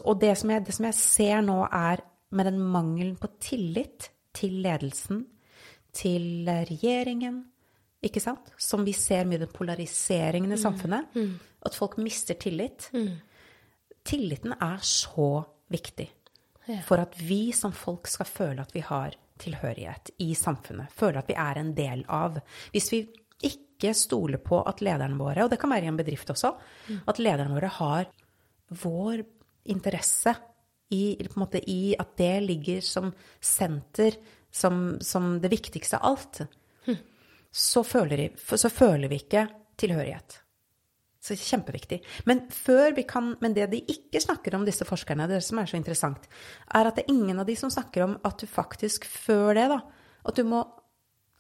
og 0.04 0.20
det, 0.20 0.34
som 0.38 0.52
jeg, 0.52 0.66
det 0.68 0.75
som 0.75 0.86
jeg 0.90 0.98
ser 1.00 1.42
nå, 1.42 1.62
er 1.72 2.04
med 2.36 2.50
den 2.50 2.60
mangelen 2.60 3.16
på 3.16 3.30
tillit 3.40 4.10
til 4.36 4.60
ledelsen, 4.66 5.25
til 5.94 6.50
regjeringen, 6.50 7.44
ikke 8.03 8.22
sant? 8.24 8.51
Som 8.60 8.83
vi 8.88 8.93
ser 8.98 9.27
mye 9.29 9.41
den 9.41 9.51
polariseringen 9.53 10.51
i 10.51 10.60
mm. 10.60 10.63
samfunnet. 10.63 11.15
Mm. 11.15 11.33
At 11.67 11.77
folk 11.77 11.98
mister 12.01 12.38
tillit. 12.39 12.89
Mm. 12.93 13.15
Tilliten 14.03 14.55
er 14.60 14.83
så 14.83 15.45
viktig 15.72 16.10
ja. 16.67 16.81
for 16.86 17.01
at 17.03 17.15
vi 17.19 17.53
som 17.55 17.74
folk 17.75 18.10
skal 18.12 18.29
føle 18.29 18.63
at 18.63 18.74
vi 18.75 18.83
har 18.86 19.15
tilhørighet 19.43 20.13
i 20.24 20.33
samfunnet. 20.38 20.91
Føle 20.95 21.24
at 21.24 21.29
vi 21.31 21.38
er 21.39 21.60
en 21.60 21.74
del 21.77 22.03
av. 22.12 22.39
Hvis 22.75 22.91
vi 22.93 23.03
ikke 23.43 23.93
stoler 23.98 24.39
på 24.43 24.62
at 24.67 24.83
lederne 24.86 25.19
våre, 25.19 25.45
og 25.45 25.51
det 25.51 25.60
kan 25.62 25.72
være 25.74 25.88
i 25.88 25.91
en 25.91 26.00
bedrift 26.00 26.29
også, 26.31 26.53
mm. 26.89 27.00
at 27.10 27.19
lederne 27.24 27.55
våre 27.55 27.72
har 27.79 28.12
vår 28.83 29.24
interesse 29.74 30.36
i, 30.93 31.17
måte, 31.39 31.60
i 31.69 31.95
at 32.00 32.13
det 32.19 32.36
ligger 32.45 32.83
som 32.86 33.10
senter, 33.41 34.15
som, 34.53 35.00
som 35.01 35.38
det 35.41 35.51
viktigste 35.51 35.98
av 35.98 36.13
alt, 36.13 36.43
hm. 36.86 37.00
Så, 37.53 37.83
føler, 37.86 38.31
så, 38.38 38.69
føler, 38.69 39.07
vi 39.12 39.22
ikke 39.22 39.46
tilhørighet. 39.77 40.39
Så 41.22 41.35
det 41.35 41.39
er 41.39 41.51
kjempeviktig. 41.53 42.00
Men, 42.27 42.42
kan, 43.07 43.35
men, 43.39 43.53
det 43.55 43.70
de 43.72 43.83
ikke 43.94 44.20
snakker 44.20 44.57
om, 44.57 44.66
disse 44.66 44.87
forskerne, 44.87 45.27
det 45.29 45.44
som 45.46 45.61
er 45.61 45.70
så 45.70 45.77
interessant, 45.77 46.25
er 46.74 46.89
at 46.89 46.98
det 46.98 47.05
er 47.05 47.13
ingen 47.13 47.39
av 47.39 47.48
de 47.48 47.55
som 47.55 47.72
snakker 47.72 48.07
om 48.07 48.18
at 48.25 48.42
du 48.42 48.50
faktisk 48.50 49.05
før 49.07 49.53
det, 49.55 49.68
da, 49.72 49.79
at 50.25 50.39
du 50.39 50.44
må 50.50 50.63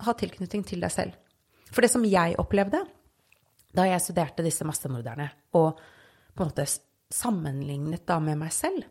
ha 0.03 0.15
tilknytning 0.19 0.63
til 0.67 0.83
deg 0.83 0.93
selv. 0.93 1.17
For 1.73 1.83
det 1.83 1.91
som 1.91 2.05
jeg 2.05 2.37
opplevde 2.39 2.83
da 3.73 3.87
jeg 3.89 4.03
studerte 4.05 4.45
disse 4.45 4.65
massemorderne, 4.69 5.25
og 5.57 5.79
på 6.33 6.45
en 6.45 6.51
måte 6.51 6.67
sammenlignet 7.13 8.05
da 8.05 8.19
med 8.21 8.37
meg 8.37 8.53
selv, 8.53 8.85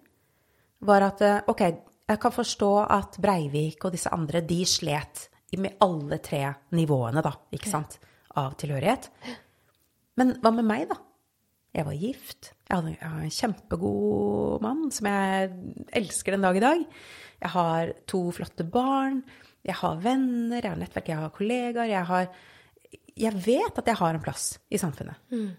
var 0.83 1.07
at 1.07 1.23
eh, 1.23 1.43
ok, 1.47 1.63
jeg 2.11 2.21
kan 2.21 2.35
forstå 2.35 2.71
at 2.91 3.19
Breivik 3.23 3.87
og 3.87 3.95
disse 3.95 4.11
andre, 4.11 4.43
de 4.43 4.65
slet 4.67 5.29
med 5.61 5.81
alle 5.85 6.19
tre 6.25 6.45
nivåene, 6.77 7.23
da, 7.25 7.35
ikke 7.53 7.71
sant, 7.71 7.99
av 8.41 8.55
tilhørighet. 8.61 9.11
Men 10.21 10.37
hva 10.41 10.53
med 10.55 10.69
meg, 10.69 10.87
da? 10.93 10.99
Jeg 11.73 11.89
var 11.89 11.97
gift. 11.97 12.51
Jeg 12.69 12.77
hadde, 12.77 12.95
en 13.09 13.33
kjempegod 13.33 14.65
mann 14.65 14.91
som 14.93 15.09
jeg 15.09 15.53
elsker 16.03 16.37
den 16.37 16.45
dag 16.45 16.59
i 16.59 16.65
dag. 16.65 16.85
Jeg 17.43 17.53
har 17.55 17.95
to 18.11 18.27
flotte 18.37 18.67
barn. 18.69 19.23
Jeg 19.65 19.79
har 19.79 20.01
venner, 20.03 20.61
jeg 20.61 20.69
har 20.69 20.81
nettverk, 20.81 21.09
jeg 21.09 21.21
har 21.23 21.33
kollegaer. 21.33 21.89
Jeg, 21.89 22.05
har, 22.11 22.29
jeg 23.25 23.43
vet 23.47 23.81
at 23.81 23.89
jeg 23.89 24.01
har 24.03 24.17
en 24.17 24.25
plass 24.25 24.47
i 24.69 24.81
samfunnet. 24.81 25.17
Mm. 25.33 25.51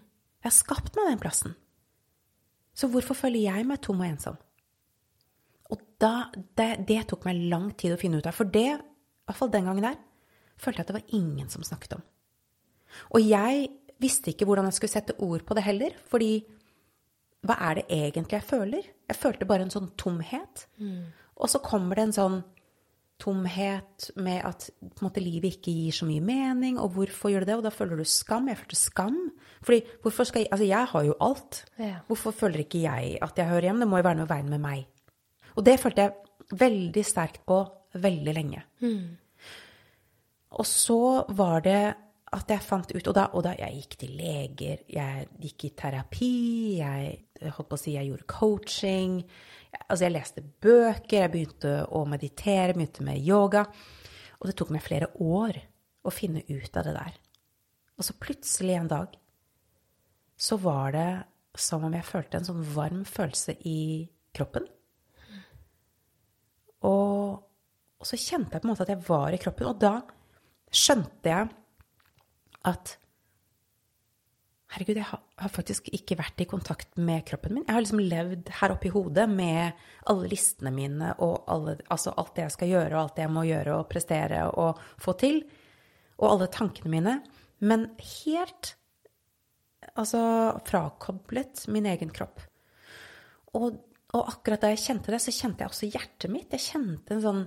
Jeg 0.43 0.49
har 0.49 0.55
skapt 0.55 0.93
meg 0.99 1.09
den 1.09 1.21
plassen. 1.23 1.57
Så 2.77 2.89
hvorfor 2.91 3.17
føler 3.17 3.47
jeg 3.47 3.65
meg 3.69 3.81
tom 3.81 4.01
og 4.01 4.09
ensom? 4.09 4.37
Og 5.73 5.81
da, 6.01 6.29
det, 6.57 6.85
det, 6.89 6.99
tok 7.09 7.25
meg 7.25 7.41
lang 7.49 7.71
tid 7.79 7.95
å 7.95 7.99
finne 8.01 8.19
ut 8.19 8.27
av. 8.29 8.35
For 8.37 8.49
det, 8.49 8.75
i 9.23 9.29
hvert 9.29 9.39
fall 9.39 9.51
den 9.53 9.69
gangen 9.69 9.85
der, 9.85 9.99
følte 10.59 10.81
jeg 10.81 10.85
at 10.85 10.91
det 10.91 10.99
var 10.99 11.15
ingen 11.15 11.49
som 11.49 11.63
snakket 11.63 11.95
om. 11.97 12.03
Og 13.15 13.23
jeg 13.23 13.69
visste 14.03 14.33
ikke 14.33 14.47
hvordan 14.47 14.67
jeg 14.67 14.77
skulle 14.77 14.93
sette 14.93 15.15
ord 15.23 15.45
på 15.47 15.55
det 15.57 15.65
heller. 15.65 15.95
Fordi 16.11 16.33
hva 17.43 17.57
er 17.69 17.79
det 17.79 17.85
egentlig 17.91 18.39
jeg 18.39 18.47
føler? 18.47 18.89
Jeg 19.09 19.19
følte 19.19 19.47
bare 19.47 19.67
en 19.67 19.73
sånn 19.73 19.91
tomhet. 19.99 20.67
Mm. 20.79 21.11
Og 21.39 21.51
så 21.51 21.61
kommer 21.63 21.99
det 21.99 22.07
en 22.07 22.17
sånn 22.17 22.41
tomhet 23.23 24.09
med 24.19 24.41
at 24.43 24.67
måte, 25.03 25.21
livet 25.23 25.57
ikke 25.57 25.71
gir 25.71 25.95
så 25.95 26.07
mye 26.07 26.23
mening, 26.23 26.79
og 26.81 26.95
hvorfor 26.97 27.31
gjør 27.31 27.45
det 27.45 27.51
det? 27.51 27.57
Og 27.61 27.65
da 27.67 27.71
føler 27.71 27.99
du 27.99 28.07
skam. 28.07 28.49
Jeg 28.51 28.59
følte 28.59 28.79
skam. 28.79 29.19
Fordi 29.63 29.79
hvorfor 30.03 30.27
skal 30.27 30.43
jeg 30.43 30.51
Altså, 30.51 30.65
jeg 30.67 30.91
har 30.91 31.05
jo 31.07 31.15
alt. 31.21 31.63
Ja. 31.79 31.95
Hvorfor 32.07 32.35
føler 32.35 32.65
ikke 32.65 32.83
jeg 32.83 33.17
at 33.21 33.37
jeg 33.37 33.49
hører 33.49 33.69
hjem? 33.69 33.79
Det 33.83 33.87
må 33.87 34.01
jo 34.01 34.07
være 34.09 34.19
noe 34.19 34.27
i 34.27 34.33
veien 34.33 34.51
med 34.51 34.63
meg. 34.63 34.85
Og 35.55 35.65
det 35.65 35.79
følte 35.79 36.07
jeg 36.07 36.57
veldig 36.59 37.05
sterkt 37.05 37.45
på 37.47 37.63
veldig 37.93 38.33
lenge. 38.35 38.63
Mm. 38.83 39.17
Og 40.59 40.67
så 40.69 41.25
var 41.33 41.63
det 41.65 41.83
at 42.33 42.49
jeg 42.49 42.65
fant 42.65 42.89
ut 42.89 43.07
Og 43.09 43.13
da, 43.13 43.27
og 43.37 43.43
da 43.45 43.51
jeg 43.59 43.75
gikk 43.77 43.95
til 44.01 44.13
leger, 44.17 44.79
jeg 44.89 45.27
gikk 45.41 45.67
i 45.67 45.73
terapi, 45.77 46.29
jeg 46.79 47.51
holdt 47.53 47.69
på 47.69 47.77
å 47.77 47.81
si 47.81 47.93
jeg 47.93 48.09
gjorde 48.09 48.29
coaching. 48.29 49.19
Altså, 49.85 50.05
jeg 50.07 50.15
leste 50.15 50.41
bøker, 50.41 51.19
jeg 51.19 51.33
begynte 51.33 51.75
å 51.93 52.03
meditere, 52.09 52.73
begynte 52.73 53.05
med 53.05 53.21
yoga. 53.21 53.67
Og 54.39 54.49
det 54.49 54.55
tok 54.57 54.73
meg 54.73 54.85
flere 54.85 55.11
år 55.21 55.59
å 56.03 56.13
finne 56.13 56.41
ut 56.49 56.79
av 56.79 56.87
det 56.87 56.95
der. 56.97 57.19
Og 57.97 58.07
så 58.07 58.17
plutselig 58.17 58.79
en 58.79 58.89
dag 58.91 59.13
så 60.41 60.57
var 60.57 60.93
det 60.95 61.09
som 61.59 61.85
om 61.85 61.93
jeg 61.93 62.07
følte 62.07 62.39
en 62.39 62.47
sånn 62.47 62.63
varm 62.73 63.03
følelse 63.05 63.55
i 63.69 64.09
kroppen. 64.33 64.65
Og, 66.83 67.43
og, 68.03 68.09
så 68.09 68.19
kjente 68.19 68.57
jeg 68.57 68.63
på 68.63 68.67
en 68.67 68.73
måte 68.73 68.83
at 68.83 68.91
jeg 68.91 69.05
var 69.07 69.31
i 69.31 69.39
kroppen. 69.39 69.69
Og 69.71 69.79
da 69.79 69.93
skjønte 70.73 71.31
jeg 71.31 71.49
at 72.73 72.97
Herregud, 74.73 74.97
jeg 74.97 75.05
har, 75.05 75.49
faktisk 75.53 75.91
ikke 75.93 76.15
vært 76.17 76.41
i 76.41 76.47
kontakt 76.49 76.95
med 76.97 77.21
kroppen 77.29 77.53
min. 77.53 77.65
Jeg 77.67 77.75
har 77.75 77.83
liksom 77.83 77.99
levd 78.01 78.47
her 78.57 78.73
oppe 78.73 78.87
i 78.89 78.93
hodet 78.95 79.27
med 79.29 79.83
alle 80.09 80.31
listene 80.31 80.71
mine 80.73 81.11
og 81.21 81.43
alle, 81.53 81.75
altså 81.93 82.15
alt 82.17 82.31
det 82.33 82.47
jeg 82.47 82.55
skal 82.55 82.71
gjøre, 82.71 82.95
og 82.95 83.01
alt 83.03 83.19
det 83.19 83.23
jeg 83.27 83.33
må 83.35 83.43
gjøre 83.45 83.75
og 83.77 83.85
prestere 83.91 84.39
og 84.49 84.81
få 85.03 85.13
til. 85.21 85.43
Og 86.17 86.25
alle 86.31 86.49
tankene 86.55 86.89
mine. 86.89 87.15
Men 87.61 87.85
helt 88.25 88.73
altså 89.93 90.23
frakoblet 90.65 91.67
min 91.69 91.91
egen 91.93 92.09
kropp. 92.15 92.41
Og 93.53 93.77
og 94.13 94.29
akkurat 94.29 94.61
da 94.61 94.69
jeg 94.69 94.83
kjente 94.83 95.13
det, 95.13 95.19
så 95.23 95.33
kjente 95.33 95.63
jeg 95.63 95.71
også 95.71 95.89
hjertet 95.89 96.29
mitt. 96.29 96.53
Jeg 96.53 96.65
kjente 96.67 97.15
en 97.15 97.23
sånn 97.23 97.43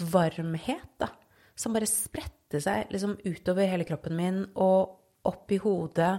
varmhet 0.00 0.96
da, 1.00 1.10
som 1.56 1.74
bare 1.76 1.88
spredte 1.88 2.60
seg 2.62 2.92
liksom 2.92 3.16
utover 3.24 3.68
hele 3.70 3.86
kroppen 3.88 4.16
min 4.18 4.42
og 4.52 5.26
opp 5.26 5.52
i 5.52 5.60
hodet. 5.62 6.14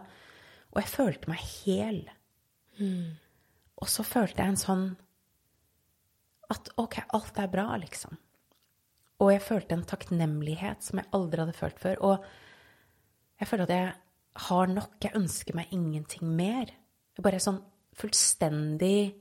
Og 0.73 0.81
jeg 0.81 0.91
følte 0.91 1.31
meg 1.31 1.43
hel. 1.63 2.01
Mm. 2.79 3.17
Og 3.77 3.91
så 3.91 4.05
følte 4.05 4.41
jeg 4.41 4.53
en 4.53 4.61
sånn 4.61 4.87
at 6.53 6.71
ok, 6.79 7.01
alt 7.15 7.39
er 7.43 7.51
bra, 7.51 7.69
liksom. 7.79 8.17
Og 9.23 9.31
jeg 9.33 9.43
følte 9.43 9.75
en 9.75 9.87
takknemlighet 9.87 10.85
som 10.85 11.01
jeg 11.01 11.09
aldri 11.17 11.41
hadde 11.41 11.57
følt 11.57 11.79
før. 11.81 12.01
Og 12.05 12.27
jeg 13.41 13.49
følte 13.49 13.67
at 13.67 13.73
jeg 13.75 13.93
har 14.47 14.69
nok. 14.71 14.97
Jeg 15.03 15.17
ønsker 15.17 15.57
meg 15.57 15.73
ingenting 15.73 16.29
mer. 16.37 16.69
Jeg 17.17 17.25
bare 17.25 17.39
er 17.39 17.45
sånn 17.47 17.63
fullstendig 17.97 19.17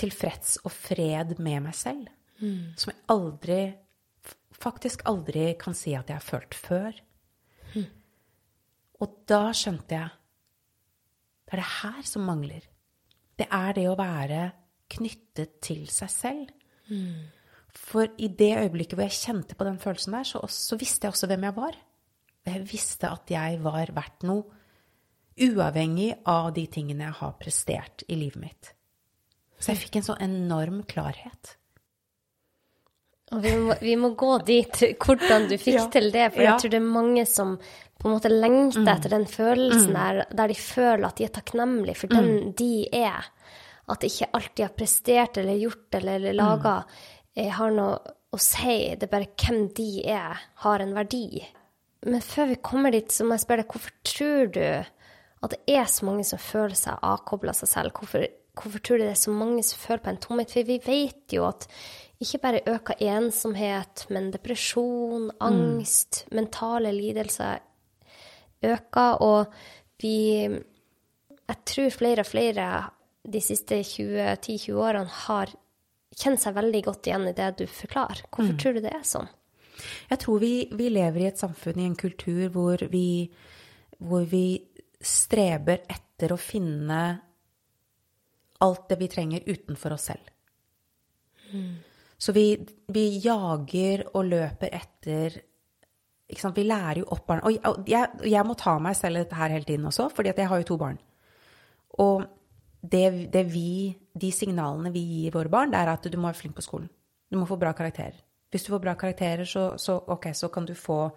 tilfreds 0.00 0.58
og 0.64 0.72
fred 0.72 1.38
med 1.40 1.64
meg 1.64 1.76
selv. 1.76 2.08
Mm. 2.40 2.72
Som 2.76 2.94
jeg 2.94 3.06
aldri 3.12 3.62
Faktisk 4.60 5.06
aldri 5.08 5.54
kan 5.56 5.72
si 5.72 5.94
at 5.96 6.10
jeg 6.10 6.18
har 6.18 6.24
følt 6.24 6.52
før. 6.52 6.96
Mm. 7.72 7.86
Og 9.00 9.14
da 9.24 9.54
skjønte 9.56 9.96
jeg 9.96 10.10
Det 11.46 11.54
er 11.54 11.62
det 11.62 11.70
her 11.80 12.02
som 12.04 12.26
mangler. 12.28 12.66
Det 13.40 13.46
er 13.48 13.72
det 13.78 13.86
å 13.88 13.96
være 13.96 14.42
knyttet 14.92 15.56
til 15.64 15.86
seg 15.88 16.10
selv. 16.12 16.50
For 17.70 18.10
i 18.18 18.28
det 18.28 18.52
øyeblikket 18.58 18.98
hvor 18.98 19.06
jeg 19.06 19.18
kjente 19.18 19.56
på 19.56 19.66
den 19.66 19.78
følelsen 19.80 20.16
der, 20.18 20.26
så, 20.28 20.42
så 20.46 20.78
visste 20.78 21.06
jeg 21.06 21.14
også 21.14 21.30
hvem 21.30 21.46
jeg 21.48 21.56
var. 21.56 21.78
Jeg 22.50 22.66
visste 22.68 23.10
at 23.10 23.30
jeg 23.30 23.60
var 23.64 23.92
verdt 23.96 24.26
noe, 24.28 24.58
uavhengig 25.40 26.10
av 26.28 26.50
de 26.56 26.66
tingene 26.68 27.06
jeg 27.06 27.18
har 27.20 27.36
prestert 27.40 28.04
i 28.08 28.18
livet 28.18 28.42
mitt. 28.42 28.72
Så 29.60 29.72
jeg 29.72 29.82
fikk 29.84 30.00
en 30.00 30.06
sånn 30.10 30.22
enorm 30.24 30.82
klarhet. 30.88 31.54
Og 33.30 33.42
vi 33.44 33.52
må, 33.54 33.74
vi 33.80 33.94
må 33.96 34.10
gå 34.18 34.32
dit, 34.46 34.80
hvordan 34.98 35.44
du 35.50 35.54
fikk 35.60 35.76
Ja. 35.76 35.86
til 35.88 36.10
det. 36.10 36.32
For 36.34 36.42
Ja. 36.42 36.50
jeg 36.52 36.60
tror 36.64 36.70
det 36.70 36.80
er 36.80 36.92
mange 36.98 37.26
som 37.26 37.58
på 38.00 38.08
en 38.08 38.14
måte 38.16 38.30
lengter 38.32 38.88
etter 38.96 39.10
den 39.12 39.26
følelsen 39.26 39.92
der, 39.92 40.24
der 40.34 40.48
de 40.48 40.54
føler 40.54 41.06
at 41.06 41.16
de 41.16 41.24
er 41.24 41.34
takknemlige 41.36 41.96
for 41.96 42.08
den 42.08 42.52
de 42.56 42.88
er. 42.92 43.24
At 43.88 44.00
ikke 44.06 44.30
alt 44.34 44.54
de 44.56 44.62
har 44.62 44.70
prestert 44.74 45.36
eller 45.38 45.58
gjort 45.60 45.94
eller, 45.98 46.14
eller 46.16 46.32
laga, 46.32 46.84
eh, 47.36 47.50
har 47.50 47.70
noe 47.70 47.98
å 48.32 48.38
si. 48.40 48.94
Det 48.96 49.02
er 49.04 49.18
bare 49.18 49.26
hvem 49.36 49.68
de 49.74 50.02
er, 50.06 50.38
har 50.64 50.78
en 50.80 50.94
verdi. 50.94 51.44
Men 52.06 52.20
før 52.20 52.48
vi 52.48 52.56
kommer 52.56 52.90
dit, 52.90 53.08
så 53.12 53.24
må 53.24 53.36
jeg 53.36 53.44
spørre 53.46 53.62
deg, 53.64 53.68
hvorfor 53.68 53.90
tror 54.04 54.52
du 54.52 54.84
at 55.42 55.50
det 55.50 55.60
er 55.68 55.84
så 55.84 56.04
mange 56.06 56.24
som 56.24 56.38
føler 56.38 56.74
seg 56.74 56.98
avkobla 57.02 57.52
seg 57.52 57.68
selv? 57.68 57.92
Hvorfor, 57.92 58.26
hvorfor 58.56 58.80
tror 58.82 58.98
du 58.98 59.04
det 59.04 59.10
er 59.12 59.20
så 59.20 59.30
mange 59.34 59.62
som 59.62 59.78
føler 59.78 60.02
på 60.02 60.08
en 60.14 60.16
tomhet? 60.24 60.50
For 60.50 60.62
vi 60.64 60.78
vet 60.78 61.34
jo 61.36 61.44
at 61.48 61.66
ikke 62.20 62.40
bare 62.42 62.60
øker 62.68 63.00
ensomhet, 63.00 64.04
men 64.12 64.30
depresjon, 64.32 65.30
angst, 65.40 66.26
mentale 66.36 66.92
lidelser 66.92 67.62
øker, 68.62 69.22
og 69.24 69.52
vi 70.00 70.48
Jeg 71.50 71.56
tror 71.66 71.90
flere 71.90 72.20
og 72.20 72.26
flere 72.26 72.90
de 73.32 73.40
siste 73.42 73.80
10-20 73.82 74.72
årene 74.78 75.10
har 75.26 75.50
kjent 76.14 76.40
seg 76.40 76.54
veldig 76.54 76.82
godt 76.84 77.08
igjen 77.08 77.26
i 77.26 77.34
det 77.34 77.48
du 77.58 77.64
forklarer. 77.66 78.22
Hvorfor 78.30 78.54
tror 78.60 78.76
du 78.76 78.80
det 78.84 78.92
er 78.94 79.02
sånn? 79.02 79.26
Jeg 80.10 80.20
tror 80.22 80.38
vi, 80.38 80.68
vi 80.70 80.88
lever 80.92 81.24
i 81.24 81.26
et 81.26 81.40
samfunn, 81.40 81.80
i 81.80 81.88
en 81.88 81.96
kultur, 81.98 82.48
hvor 82.54 82.84
vi, 82.92 83.30
hvor 83.98 84.22
vi 84.30 84.60
streber 85.00 85.82
etter 85.90 86.34
å 86.34 86.38
finne 86.38 87.00
alt 88.60 88.88
det 88.92 89.00
vi 89.00 89.08
trenger 89.10 89.46
utenfor 89.48 89.96
oss 89.96 90.10
selv. 90.12 90.30
Så 92.20 92.34
vi, 92.36 92.52
vi 92.92 93.06
jager 93.24 94.04
og 94.12 94.26
løper 94.28 94.74
etter? 94.76 95.38
Vi 96.28 96.64
lærer 96.66 97.00
jo 97.00 97.08
opp 97.10 97.24
barn. 97.26 97.42
Og 97.48 97.88
jeg, 97.88 98.10
jeg 98.28 98.46
må 98.46 98.54
ta 98.58 98.76
meg 98.82 98.98
selv 98.98 99.22
dette 99.22 99.38
her 99.38 99.54
hele 99.54 99.66
tiden 99.66 99.88
også, 99.88 100.10
fordi 100.14 100.34
jeg 100.36 100.50
har 100.50 100.60
jo 100.60 100.68
to 100.68 100.76
barn. 100.80 101.00
Og 102.04 102.26
det, 102.80 103.32
det 103.32 103.44
vi, 103.52 103.96
de 104.20 104.30
signalene 104.32 104.92
vi 104.92 105.00
gir 105.00 105.34
våre 105.34 105.52
barn, 105.52 105.72
det 105.72 105.80
er 105.80 105.94
at 105.94 106.06
du 106.06 106.18
må 106.18 106.28
være 106.28 106.42
flink 106.42 106.56
på 106.58 106.64
skolen. 106.64 106.90
Du 107.30 107.38
må 107.38 107.48
få 107.48 107.58
bra 107.60 107.72
karakterer. 107.76 108.20
Hvis 108.50 108.64
du 108.66 108.72
får 108.72 108.82
bra 108.82 108.94
karakterer, 108.98 109.44
så, 109.46 109.74
så, 109.78 109.98
okay, 110.10 110.32
så 110.34 110.48
kan 110.48 110.66
du 110.66 110.74
få 110.74 111.08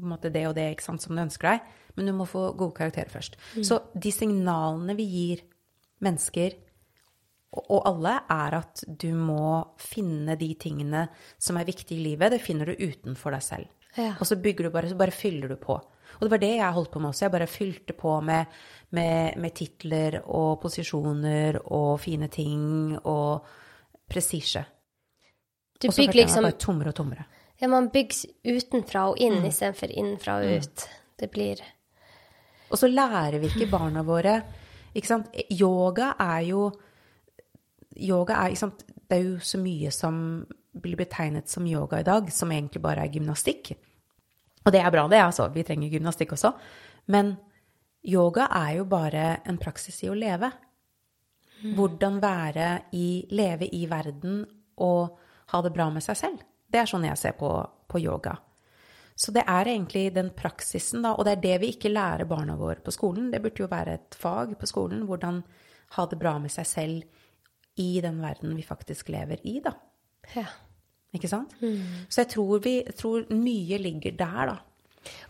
måte 0.00 0.30
det 0.32 0.46
og 0.48 0.54
det 0.56 0.80
sant, 0.84 1.02
som 1.02 1.16
du 1.16 1.22
ønsker 1.22 1.48
deg, 1.50 1.70
men 1.96 2.08
du 2.08 2.14
må 2.16 2.26
få 2.28 2.50
gode 2.56 2.76
karakterer 2.76 3.10
først. 3.10 3.36
Så 3.66 3.80
de 3.94 4.12
signalene 4.14 4.94
vi 4.96 5.06
gir 5.10 5.44
mennesker, 6.04 6.54
og, 7.50 7.80
alle, 7.88 8.12
er 8.30 8.56
at 8.60 8.82
du 8.86 9.10
må 9.18 9.58
finne 9.82 10.36
de 10.38 10.52
tingene 10.60 11.06
som 11.38 11.58
er 11.58 11.66
viktige 11.66 11.98
i 11.98 12.04
livet. 12.04 12.30
Det 12.30 12.42
finner 12.42 12.70
du 12.70 12.78
utenfor 12.78 13.34
deg 13.34 13.42
selv. 13.42 13.70
Ja. 13.96 14.12
Og 14.20 14.28
så 14.28 14.38
bygger 14.38 14.68
du 14.68 14.74
bare, 14.74 14.90
så 14.90 14.98
bare 14.98 15.14
fyller 15.14 15.50
du 15.50 15.56
på. 15.58 15.74
Og 15.74 16.22
det 16.22 16.30
var 16.30 16.42
det 16.42 16.52
jeg 16.52 16.76
holdt 16.76 16.92
på 16.92 17.02
med 17.02 17.10
også. 17.10 17.24
Jeg 17.24 17.34
bare 17.34 17.48
fylte 17.50 17.96
på 17.98 18.12
med, 18.22 18.60
med, 18.94 19.38
med 19.42 19.54
titler 19.56 20.20
og 20.22 20.60
posisjoner 20.62 21.58
og 21.64 21.98
fine 22.02 22.30
ting 22.30 22.94
og 23.00 23.50
prestisje. 24.10 24.62
Du 25.80 25.88
Og 25.88 25.94
så 25.94 26.04
bygger 26.04 26.12
følte 26.12 26.18
jeg 26.18 26.26
meg 26.26 26.28
liksom 26.28 26.46
bare 26.46 26.60
tommere 26.66 26.92
og 26.92 26.98
tommere. 27.00 27.26
Ja, 27.60 27.68
man 27.72 27.90
bygger 27.92 28.56
utenfra 28.56 29.04
og 29.10 29.20
inn 29.20 29.42
istedenfor 29.42 29.90
innenfra 29.90 30.38
og 30.40 30.60
ut. 30.60 30.88
Det 31.20 31.28
blir 31.32 31.60
Og 32.70 32.78
så 32.78 32.86
lærer 32.86 33.40
vi 33.42 33.50
ikke 33.50 33.70
barna 33.70 34.04
våre 34.06 34.38
ikke 34.94 35.06
sant? 35.06 35.34
Yoga 35.54 36.14
er 36.18 36.46
jo 36.48 36.68
Yoga 38.00 38.38
er, 38.44 38.56
sant? 38.58 38.84
Det 38.86 39.18
er 39.18 39.26
jo 39.26 39.38
så 39.44 39.58
mye 39.60 39.90
som 39.94 40.16
blir 40.70 40.98
betegnet 40.98 41.50
som 41.50 41.66
yoga 41.66 42.00
i 42.00 42.06
dag, 42.06 42.30
som 42.32 42.52
egentlig 42.54 42.82
bare 42.82 43.04
er 43.04 43.14
gymnastikk. 43.14 43.72
Og 44.64 44.72
det 44.72 44.82
er 44.82 44.92
bra, 44.92 45.06
det, 45.10 45.22
altså. 45.24 45.48
Vi 45.54 45.64
trenger 45.66 45.92
gymnastikk 45.92 46.34
også. 46.36 46.52
Men 47.10 47.34
yoga 48.06 48.46
er 48.54 48.76
jo 48.78 48.84
bare 48.88 49.40
en 49.48 49.58
praksis 49.60 50.02
i 50.04 50.10
å 50.10 50.16
leve. 50.16 50.50
Hvordan 51.76 52.20
være 52.22 52.68
i, 52.96 53.26
leve 53.36 53.68
i 53.76 53.82
verden 53.90 54.44
og 54.80 55.18
ha 55.52 55.60
det 55.64 55.74
bra 55.74 55.90
med 55.92 56.04
seg 56.04 56.16
selv. 56.16 56.46
Det 56.70 56.80
er 56.80 56.88
sånn 56.88 57.04
jeg 57.04 57.18
ser 57.18 57.34
på, 57.36 57.50
på 57.90 58.00
yoga. 58.00 58.36
Så 59.20 59.34
det 59.36 59.42
er 59.42 59.68
egentlig 59.68 60.06
den 60.14 60.30
praksisen, 60.32 61.02
da, 61.04 61.12
og 61.12 61.26
det 61.26 61.34
er 61.34 61.42
det 61.42 61.56
vi 61.60 61.72
ikke 61.74 61.92
lærer 61.92 62.28
barna 62.30 62.54
våre 62.56 62.80
på 62.80 62.94
skolen. 62.94 63.28
Det 63.32 63.42
burde 63.44 63.60
jo 63.60 63.68
være 63.68 63.96
et 63.98 64.16
fag 64.16 64.54
på 64.56 64.68
skolen, 64.70 65.02
hvordan 65.08 65.42
ha 65.96 66.06
det 66.08 66.18
bra 66.20 66.38
med 66.40 66.52
seg 66.54 66.68
selv 66.68 67.19
i 67.80 68.02
den 68.04 68.20
verden 68.22 68.56
vi 68.58 68.64
faktisk 68.66 69.10
lever 69.12 69.40
i, 69.48 69.58
da. 69.64 69.74
Ja. 70.36 70.46
Ikke 71.16 71.30
sant? 71.30 71.56
Så 72.08 72.22
jeg 72.22 72.30
tror, 72.36 72.60
vi, 72.62 72.74
tror 72.96 73.24
mye 73.34 73.80
ligger 73.82 74.14
der, 74.18 74.52
da. 74.52 74.58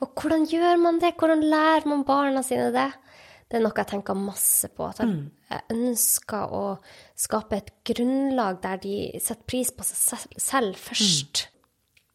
Og 0.02 0.10
hvordan 0.18 0.44
gjør 0.50 0.80
man 0.82 0.98
det? 1.00 1.14
Hvordan 1.18 1.44
lærer 1.46 1.86
man 1.88 2.02
barna 2.04 2.42
sine 2.44 2.68
det? 2.74 2.90
Det 3.50 3.58
er 3.58 3.64
noe 3.64 3.74
jeg 3.74 3.90
tenker 3.90 4.18
masse 4.18 4.68
på. 4.74 4.86
At 4.90 5.00
jeg, 5.02 5.10
mm. 5.10 5.70
ønsker 5.74 6.52
å 6.54 6.64
skape 7.18 7.58
et 7.58 7.72
grunnlag 7.86 8.60
der 8.62 8.82
de 8.82 8.96
setter 9.18 9.46
pris 9.50 9.72
på 9.74 9.86
seg 9.86 10.26
selv, 10.36 10.76
først. 10.78 10.84
først. 10.84 11.46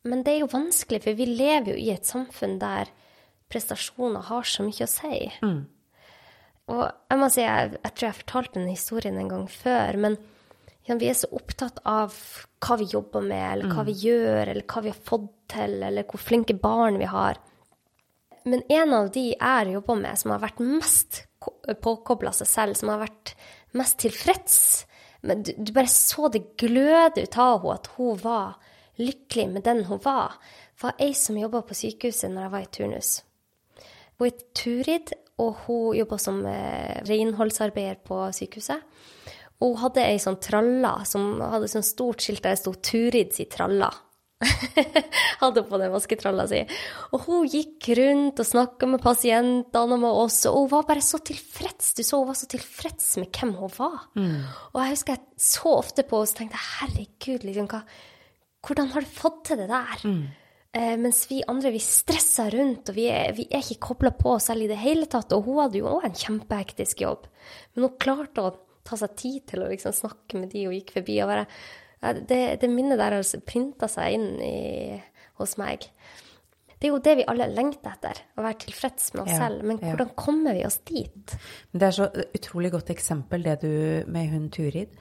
Men 0.05 0.21
det 0.23 0.35
er 0.35 0.43
jo 0.43 0.51
vanskelig, 0.51 1.01
for 1.03 1.17
vi 1.17 1.27
lever 1.31 1.73
jo 1.73 1.79
i 1.81 1.89
et 1.95 2.07
samfunn 2.07 2.59
der 2.61 2.91
prestasjoner 3.51 4.27
har 4.29 4.45
så 4.47 4.65
mye 4.65 4.85
å 4.85 4.91
si. 4.91 5.17
Og 6.73 6.83
jeg 6.83 7.21
må 7.21 7.29
si, 7.29 7.43
jeg, 7.43 7.75
jeg 7.77 7.93
tror 7.93 8.07
jeg 8.07 8.19
fortalte 8.21 8.57
den 8.57 8.71
historien 8.71 9.19
en 9.21 9.29
gang 9.29 9.45
før, 9.51 9.99
men 10.01 10.17
ja, 10.85 10.97
vi 10.97 11.09
er 11.09 11.17
så 11.17 11.29
opptatt 11.33 11.81
av 11.89 12.13
hva 12.61 12.77
vi 12.81 12.89
jobber 12.89 13.25
med, 13.25 13.43
eller 13.51 13.73
hva 13.73 13.85
vi 13.85 13.93
gjør, 14.05 14.51
eller 14.53 14.65
hva 14.69 14.81
vi 14.85 14.93
har 14.93 15.05
fått 15.11 15.29
til, 15.53 15.77
eller 15.85 16.07
hvor 16.09 16.21
flinke 16.21 16.57
barn 16.57 16.97
vi 17.01 17.09
har. 17.09 17.39
Men 18.45 18.65
en 18.69 18.93
av 18.93 19.11
de 19.13 19.31
jeg 19.33 19.71
jobber 19.73 20.01
med, 20.01 20.21
som 20.21 20.33
har 20.33 20.43
vært 20.43 20.61
mest 20.61 21.23
påkobla 21.81 22.33
seg 22.33 22.49
selv, 22.49 22.77
som 22.77 22.93
har 22.93 23.01
vært 23.05 23.33
mest 23.77 23.99
tilfreds 24.01 24.59
men 25.25 25.43
du, 25.43 25.51
du 25.57 25.73
bare 25.73 25.89
så 25.89 26.29
det 26.29 26.55
gløde 26.61 27.23
ut 27.25 27.37
av 27.41 27.63
henne, 27.63 27.75
at 27.79 27.89
hun 27.97 28.19
var 28.21 28.57
lykkelig 29.01 29.47
med 29.51 29.65
den 29.65 29.85
hun 29.89 30.01
var, 30.03 30.37
var 30.81 30.99
ei 31.01 31.13
som 31.17 31.39
jobba 31.39 31.63
på 31.65 31.77
sykehuset 31.77 32.29
når 32.31 32.45
jeg 32.45 32.53
var 32.53 32.65
i 32.65 32.73
turnus. 32.77 33.11
Hun 34.19 34.29
het 34.29 34.43
Turid, 34.55 35.15
og 35.41 35.65
hun 35.65 35.97
jobba 35.97 36.19
som 36.21 36.39
eh, 36.47 37.01
renholdsarbeider 37.07 38.01
på 38.07 38.21
sykehuset. 38.35 38.83
Og 39.63 39.73
hun 39.73 39.81
hadde 39.85 40.07
ei 40.07 40.17
sånn 40.19 40.39
tralla 40.43 40.97
som 41.07 41.39
hadde 41.41 41.71
sånn 41.71 41.85
stort 41.85 42.23
skilt 42.23 42.43
der 42.43 42.55
det 42.55 42.61
sto 42.63 42.75
'Turid 42.75 43.35
si 43.35 43.47
tralla'. 43.51 43.93
hadde 45.39 45.63
på 45.63 45.79
den 45.79 45.93
vasketralla 45.93 46.45
si. 46.49 46.61
Og 47.15 47.27
hun 47.27 47.47
gikk 47.49 47.87
rundt 47.99 48.41
og 48.41 48.47
snakka 48.47 48.89
med 48.89 49.03
pasientene 49.03 49.95
og 49.95 50.01
med 50.01 50.21
oss, 50.25 50.41
og 50.49 50.57
hun 50.59 50.71
var 50.73 50.87
bare 50.89 51.03
så 51.05 51.21
tilfreds. 51.23 51.93
Du 51.95 52.03
så 52.03 52.19
hun 52.19 52.29
var 52.29 52.39
så 52.39 52.49
tilfreds 52.51 53.07
med 53.21 53.31
hvem 53.31 53.55
hun 53.59 53.71
var. 53.77 54.09
Og 54.73 54.81
jeg 54.81 54.95
husker 54.95 55.15
jeg 55.15 55.47
så 55.47 55.75
ofte 55.79 56.05
på 56.07 56.19
henne 56.19 56.35
og 56.35 56.39
tenkte 56.41 56.65
herregud, 56.69 57.47
liksom, 57.47 57.69
hva, 57.71 57.83
hvordan 58.65 58.91
har 58.95 59.05
du 59.05 59.15
fått 59.21 59.43
til 59.49 59.61
det 59.61 59.69
der? 59.71 60.03
Eh, 60.03 60.44
mens 60.99 61.21
vi 61.29 61.39
andre, 61.47 61.71
vi 61.71 61.79
stressa 61.83 62.49
rundt, 62.51 62.91
og 62.91 62.97
vi 62.97 63.05
er, 63.07 63.31
vi 63.37 63.45
er 63.47 63.63
ikke 63.63 63.93
kobla 63.93 64.11
på 64.17 64.33
selv 64.43 64.65
i 64.65 64.69
det 64.71 64.79
hele 64.81 65.07
tatt. 65.11 65.31
Og 65.35 65.47
hun 65.47 65.61
hadde 65.63 65.79
jo 65.79 65.87
òg 65.93 66.07
en 66.07 66.19
kjempehektisk 66.19 67.05
jobb. 67.05 67.29
Men 67.73 67.87
hun 67.87 67.97
klarte 68.01 68.43
å 68.43 68.53
ta 68.85 68.99
seg 68.99 69.15
tid 69.17 69.47
til 69.49 69.63
å 69.63 69.71
liksom 69.71 69.95
snakke 69.95 70.41
med 70.41 70.51
de 70.53 70.67
hun 70.67 70.75
gikk 70.75 70.97
forbi. 70.97 71.17
og 71.23 71.31
bare 71.31 71.47
ja, 72.03 72.13
det, 72.13 72.39
det 72.61 72.69
minnet 72.69 72.99
der 72.99 73.15
har 73.15 73.23
altså 73.23 73.41
printa 73.41 73.89
seg 73.89 74.17
inn 74.17 74.29
i, 74.43 74.99
hos 75.39 75.55
meg. 75.61 75.87
Det 76.75 76.89
er 76.89 76.91
jo 76.91 77.01
det 77.01 77.15
vi 77.21 77.27
alle 77.31 77.47
lengter 77.49 77.95
etter, 77.95 78.19
å 78.35 78.43
være 78.43 78.59
tilfreds 78.65 79.13
med 79.15 79.23
oss 79.23 79.31
Ja, 79.33 79.39
selv. 79.45 79.63
Men 79.65 79.79
ja. 79.79 79.93
hvordan 79.93 80.11
kommer 80.19 80.57
vi 80.57 80.65
oss 80.67 80.77
dit? 80.85 81.35
Det 81.71 81.87
er 81.87 81.95
så 81.95 82.09
utrolig 82.11 82.73
godt 82.75 82.91
eksempel, 82.93 83.45
det 83.47 83.57
du 83.63 84.11
med 84.11 84.29
hun 84.33 84.49
Turid. 84.53 84.93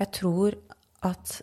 Jeg 0.00 0.12
tror 0.18 0.58
at 1.06 1.40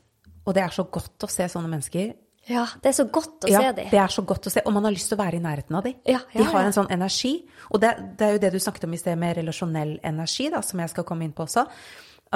Og 0.48 0.56
det 0.56 0.64
er 0.64 0.72
så 0.74 0.86
godt 0.90 1.26
å 1.26 1.30
se 1.30 1.46
sånne 1.52 1.70
mennesker. 1.70 2.14
Ja, 2.48 2.64
det 2.82 2.90
er 2.90 2.96
så 2.98 3.06
godt 3.12 3.46
å 3.46 3.50
ja, 3.52 3.60
se 3.62 3.74
dem. 3.78 3.90
det 3.92 4.00
er 4.02 4.14
så 4.14 4.24
godt 4.26 4.48
å 4.50 4.54
se. 4.54 4.64
Og 4.66 4.74
man 4.74 4.88
har 4.88 4.94
lyst 4.96 5.12
til 5.12 5.20
å 5.20 5.22
være 5.22 5.38
i 5.38 5.44
nærheten 5.44 5.76
av 5.78 5.86
dem. 5.86 6.00
Ja, 6.08 6.22
ja, 6.34 6.40
de 6.40 6.48
har 6.50 6.66
en 6.66 6.74
sånn 6.74 6.90
energi. 6.94 7.34
Og 7.70 7.82
det, 7.84 7.92
det 8.18 8.26
er 8.26 8.34
jo 8.36 8.42
det 8.46 8.54
du 8.56 8.60
snakket 8.64 8.88
om 8.88 8.96
i 8.96 9.02
sted 9.02 9.20
med 9.22 9.36
relasjonell 9.38 10.00
energi, 10.08 10.48
da, 10.54 10.64
som 10.66 10.82
jeg 10.82 10.94
skal 10.94 11.06
komme 11.06 11.28
inn 11.28 11.36
på 11.36 11.46
også. 11.46 11.68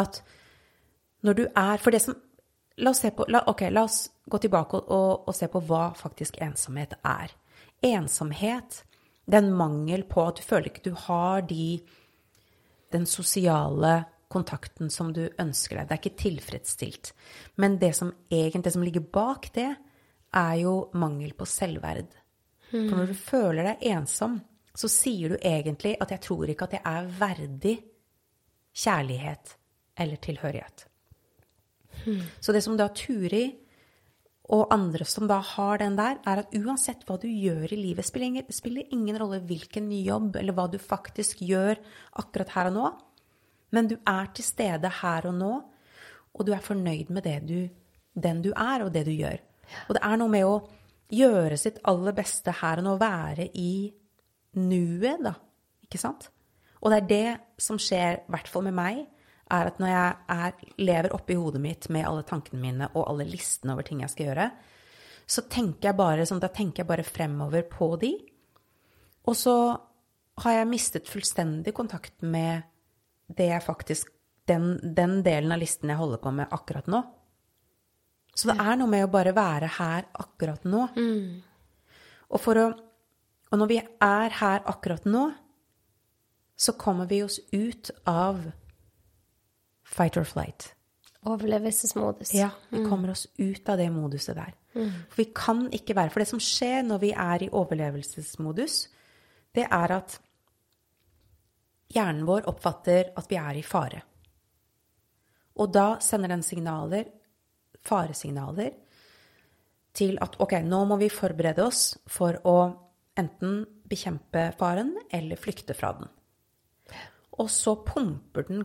At 0.02 0.22
når 1.24 1.40
du 1.40 1.44
er 1.48 1.82
For 1.82 1.94
det 1.94 2.04
som 2.04 2.20
La 2.82 2.90
oss, 2.90 3.04
se 3.04 3.12
på, 3.14 3.28
la, 3.30 3.44
okay, 3.46 3.70
la 3.70 3.84
oss 3.86 4.08
gå 4.26 4.38
tilbake 4.42 4.80
og, 4.80 4.88
og, 4.90 5.28
og 5.30 5.36
se 5.38 5.46
på 5.46 5.60
hva 5.68 5.92
faktisk 5.94 6.40
ensomhet 6.42 6.96
er. 7.06 7.30
Ensomhet, 7.86 8.80
det 9.30 9.38
er 9.38 9.44
en 9.44 9.54
mangel 9.54 10.08
på 10.10 10.24
at 10.26 10.40
du 10.40 10.48
føler 10.48 10.72
ikke 10.72 10.88
du 10.88 10.96
har 11.06 11.46
de 11.46 11.84
den 12.94 13.06
sosiale 13.06 13.94
kontakten 14.34 14.90
som 14.90 15.12
du 15.14 15.28
ønsker 15.42 15.78
deg. 15.78 15.88
Det 15.90 15.96
er 15.96 16.02
ikke 16.02 16.24
tilfredsstilt. 16.24 17.14
Men 17.62 17.78
det 17.82 17.94
som 17.98 18.10
egentlig 18.32 18.66
det 18.66 18.74
som 18.74 18.86
ligger 18.86 19.06
bak 19.14 19.52
det, 19.54 19.70
er 20.36 20.56
jo 20.64 20.76
mangel 21.00 21.34
på 21.38 21.48
selvverd. 21.50 22.12
For 22.74 22.98
når 22.98 23.12
du 23.12 23.18
føler 23.18 23.68
deg 23.70 23.84
ensom, 23.94 24.40
så 24.74 24.90
sier 24.90 25.30
du 25.30 25.36
egentlig 25.38 25.96
at 26.02 26.10
'jeg 26.10 26.22
tror 26.22 26.50
ikke 26.50 26.66
at 26.66 26.74
jeg 26.74 26.82
er 26.86 27.12
verdig 27.20 27.76
kjærlighet 28.74 29.58
eller 29.98 30.18
tilhørighet'. 30.18 30.88
Så 32.42 32.52
det 32.52 32.64
som 32.64 32.78
da 32.78 32.88
Turi 32.88 33.54
og 34.52 34.74
andre 34.74 35.06
som 35.06 35.28
da 35.28 35.40
har 35.40 35.78
den 35.78 35.96
der, 35.96 36.18
er 36.26 36.42
at 36.42 36.56
uansett 36.58 37.06
hva 37.08 37.18
du 37.22 37.28
gjør 37.28 37.72
i 37.72 37.80
livet, 37.80 38.06
spiller 38.06 38.44
spiller 38.52 38.90
ingen 38.92 39.18
rolle 39.20 39.40
hvilken 39.40 39.92
jobb 39.92 40.36
eller 40.36 40.54
hva 40.54 40.68
du 40.68 40.78
faktisk 40.78 41.38
gjør 41.48 41.80
akkurat 42.20 42.50
her 42.50 42.68
og 42.72 42.74
nå, 42.74 42.92
men 43.72 43.88
du 43.88 43.96
er 44.06 44.28
til 44.34 44.44
stede 44.44 44.90
her 45.02 45.30
og 45.30 45.38
nå, 45.38 45.54
og 46.34 46.46
du 46.46 46.52
er 46.52 46.66
fornøyd 46.66 47.10
med 47.10 47.24
du, 47.48 47.70
den 48.14 48.42
du 48.42 48.52
er, 48.52 48.84
og 48.84 48.92
det 48.94 49.06
du 49.06 49.12
gjør. 49.12 49.40
Og 49.88 49.98
det 49.98 50.04
er 50.06 50.20
noe 50.20 50.32
med 50.32 50.48
å 50.48 50.60
gjøre 51.14 51.58
sitt 51.60 51.82
aller 51.90 52.16
beste 52.18 52.54
her 52.62 52.82
og 52.82 52.88
nå, 52.88 52.96
være 53.02 53.50
i 53.60 53.74
nuet, 54.60 55.24
da. 55.24 55.34
Ikke 55.86 56.02
sant? 56.02 56.30
Og 56.84 56.92
det 56.92 57.00
er 57.00 57.10
det 57.10 57.64
som 57.64 57.80
skjer, 57.80 58.24
i 58.24 58.34
hvert 58.34 58.50
fall 58.52 58.66
med 58.68 58.76
meg, 58.78 59.04
er 59.54 59.70
at 59.70 59.80
når 59.80 59.92
jeg 59.92 60.14
er, 60.36 60.54
lever 60.82 61.16
oppi 61.16 61.38
hodet 61.38 61.62
mitt 61.62 61.88
med 61.94 62.08
alle 62.08 62.26
tankene 62.28 62.62
mine 62.62 62.90
og 62.94 63.06
alle 63.12 63.28
listene 63.28 63.76
over 63.76 63.86
ting 63.88 64.02
jeg 64.04 64.14
skal 64.14 64.30
gjøre, 64.30 64.48
så 65.24 65.46
tenker 65.52 65.90
jeg 65.90 66.00
bare, 66.00 66.26
sånn, 66.28 66.42
da 66.44 66.50
tenker 66.52 66.84
jeg 66.84 66.90
bare 66.90 67.06
fremover 67.08 67.66
på 67.72 67.94
de. 68.02 68.12
Og 69.30 69.38
så 69.40 69.56
har 70.44 70.58
jeg 70.58 70.70
mistet 70.70 71.12
fullstendig 71.12 71.74
kontakt 71.76 72.26
med 72.26 72.66
det 73.32 73.48
jeg 73.52 73.64
faktisk 73.64 74.10
den, 74.50 74.76
den 74.84 75.22
delen 75.24 75.54
av 75.56 75.62
listen 75.62 75.92
jeg 75.92 76.02
holder 76.02 76.20
på 76.24 76.34
med 76.36 76.52
akkurat 76.52 76.90
nå. 76.92 77.04
Så 78.34 78.50
det 78.50 78.58
er 78.60 78.78
noe 78.80 78.90
med 78.90 79.06
å 79.06 79.12
bare 79.14 79.34
være 79.36 79.70
her 79.78 80.08
akkurat 80.24 80.64
nå. 80.66 80.88
Og, 82.34 82.40
for 82.42 82.58
å, 82.58 82.66
og 83.52 83.60
når 83.62 83.70
vi 83.70 83.80
er 83.82 84.38
her 84.40 84.64
akkurat 84.70 85.06
nå, 85.06 85.28
så 86.58 86.74
kommer 86.80 87.10
vi 87.10 87.22
oss 87.26 87.40
ut 87.54 87.92
av 88.10 88.42
fight 89.84 90.18
or 90.18 90.26
flight. 90.26 90.72
Overlevelsesmodus. 91.30 92.34
Ja, 92.36 92.50
vi 92.70 92.82
kommer 92.90 93.14
oss 93.14 93.28
ut 93.38 93.70
av 93.70 93.78
det 93.80 93.90
moduset 93.94 94.36
der. 94.36 94.54
For 94.74 95.22
vi 95.22 95.28
kan 95.36 95.68
ikke 95.72 95.96
være 95.96 96.10
For 96.10 96.24
det 96.24 96.28
som 96.32 96.42
skjer 96.42 96.82
når 96.88 97.02
vi 97.04 97.12
er 97.14 97.44
i 97.46 97.50
overlevelsesmodus, 97.54 98.78
det 99.54 99.68
er 99.70 99.94
at 99.94 100.18
hjernen 101.94 102.26
vår 102.26 102.48
oppfatter 102.50 103.14
at 103.16 103.30
vi 103.30 103.38
er 103.38 103.60
i 103.60 103.64
fare. 103.66 104.02
Og 105.62 105.70
da 105.70 106.00
sender 106.02 106.34
den 106.34 106.42
signaler, 106.42 107.06
faresignaler, 107.86 108.74
til 109.94 110.18
at 110.24 110.40
ok, 110.42 110.58
nå 110.66 110.84
må 110.90 110.98
vi 111.02 111.12
forberede 111.14 111.66
oss 111.68 111.94
for 112.10 112.40
å 112.50 112.58
enten 113.20 113.60
bekjempe 113.90 114.48
faren 114.58 114.96
eller 115.14 115.38
flykte 115.38 115.76
fra 115.78 115.92
den. 116.00 116.10
Og 117.38 117.50
så 117.50 117.76
pumper 117.86 118.48
den 118.48 118.64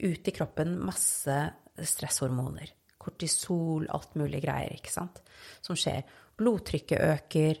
ut 0.00 0.28
i 0.28 0.32
kroppen 0.32 0.78
masse 0.80 1.36
stresshormoner. 1.76 2.72
Kortisol, 3.00 3.86
alt 3.92 4.16
mulig 4.20 4.42
greier, 4.44 4.72
ikke 4.76 4.92
sant, 4.92 5.20
som 5.64 5.76
skjer. 5.76 6.02
Blodtrykket 6.40 7.00
øker, 7.00 7.60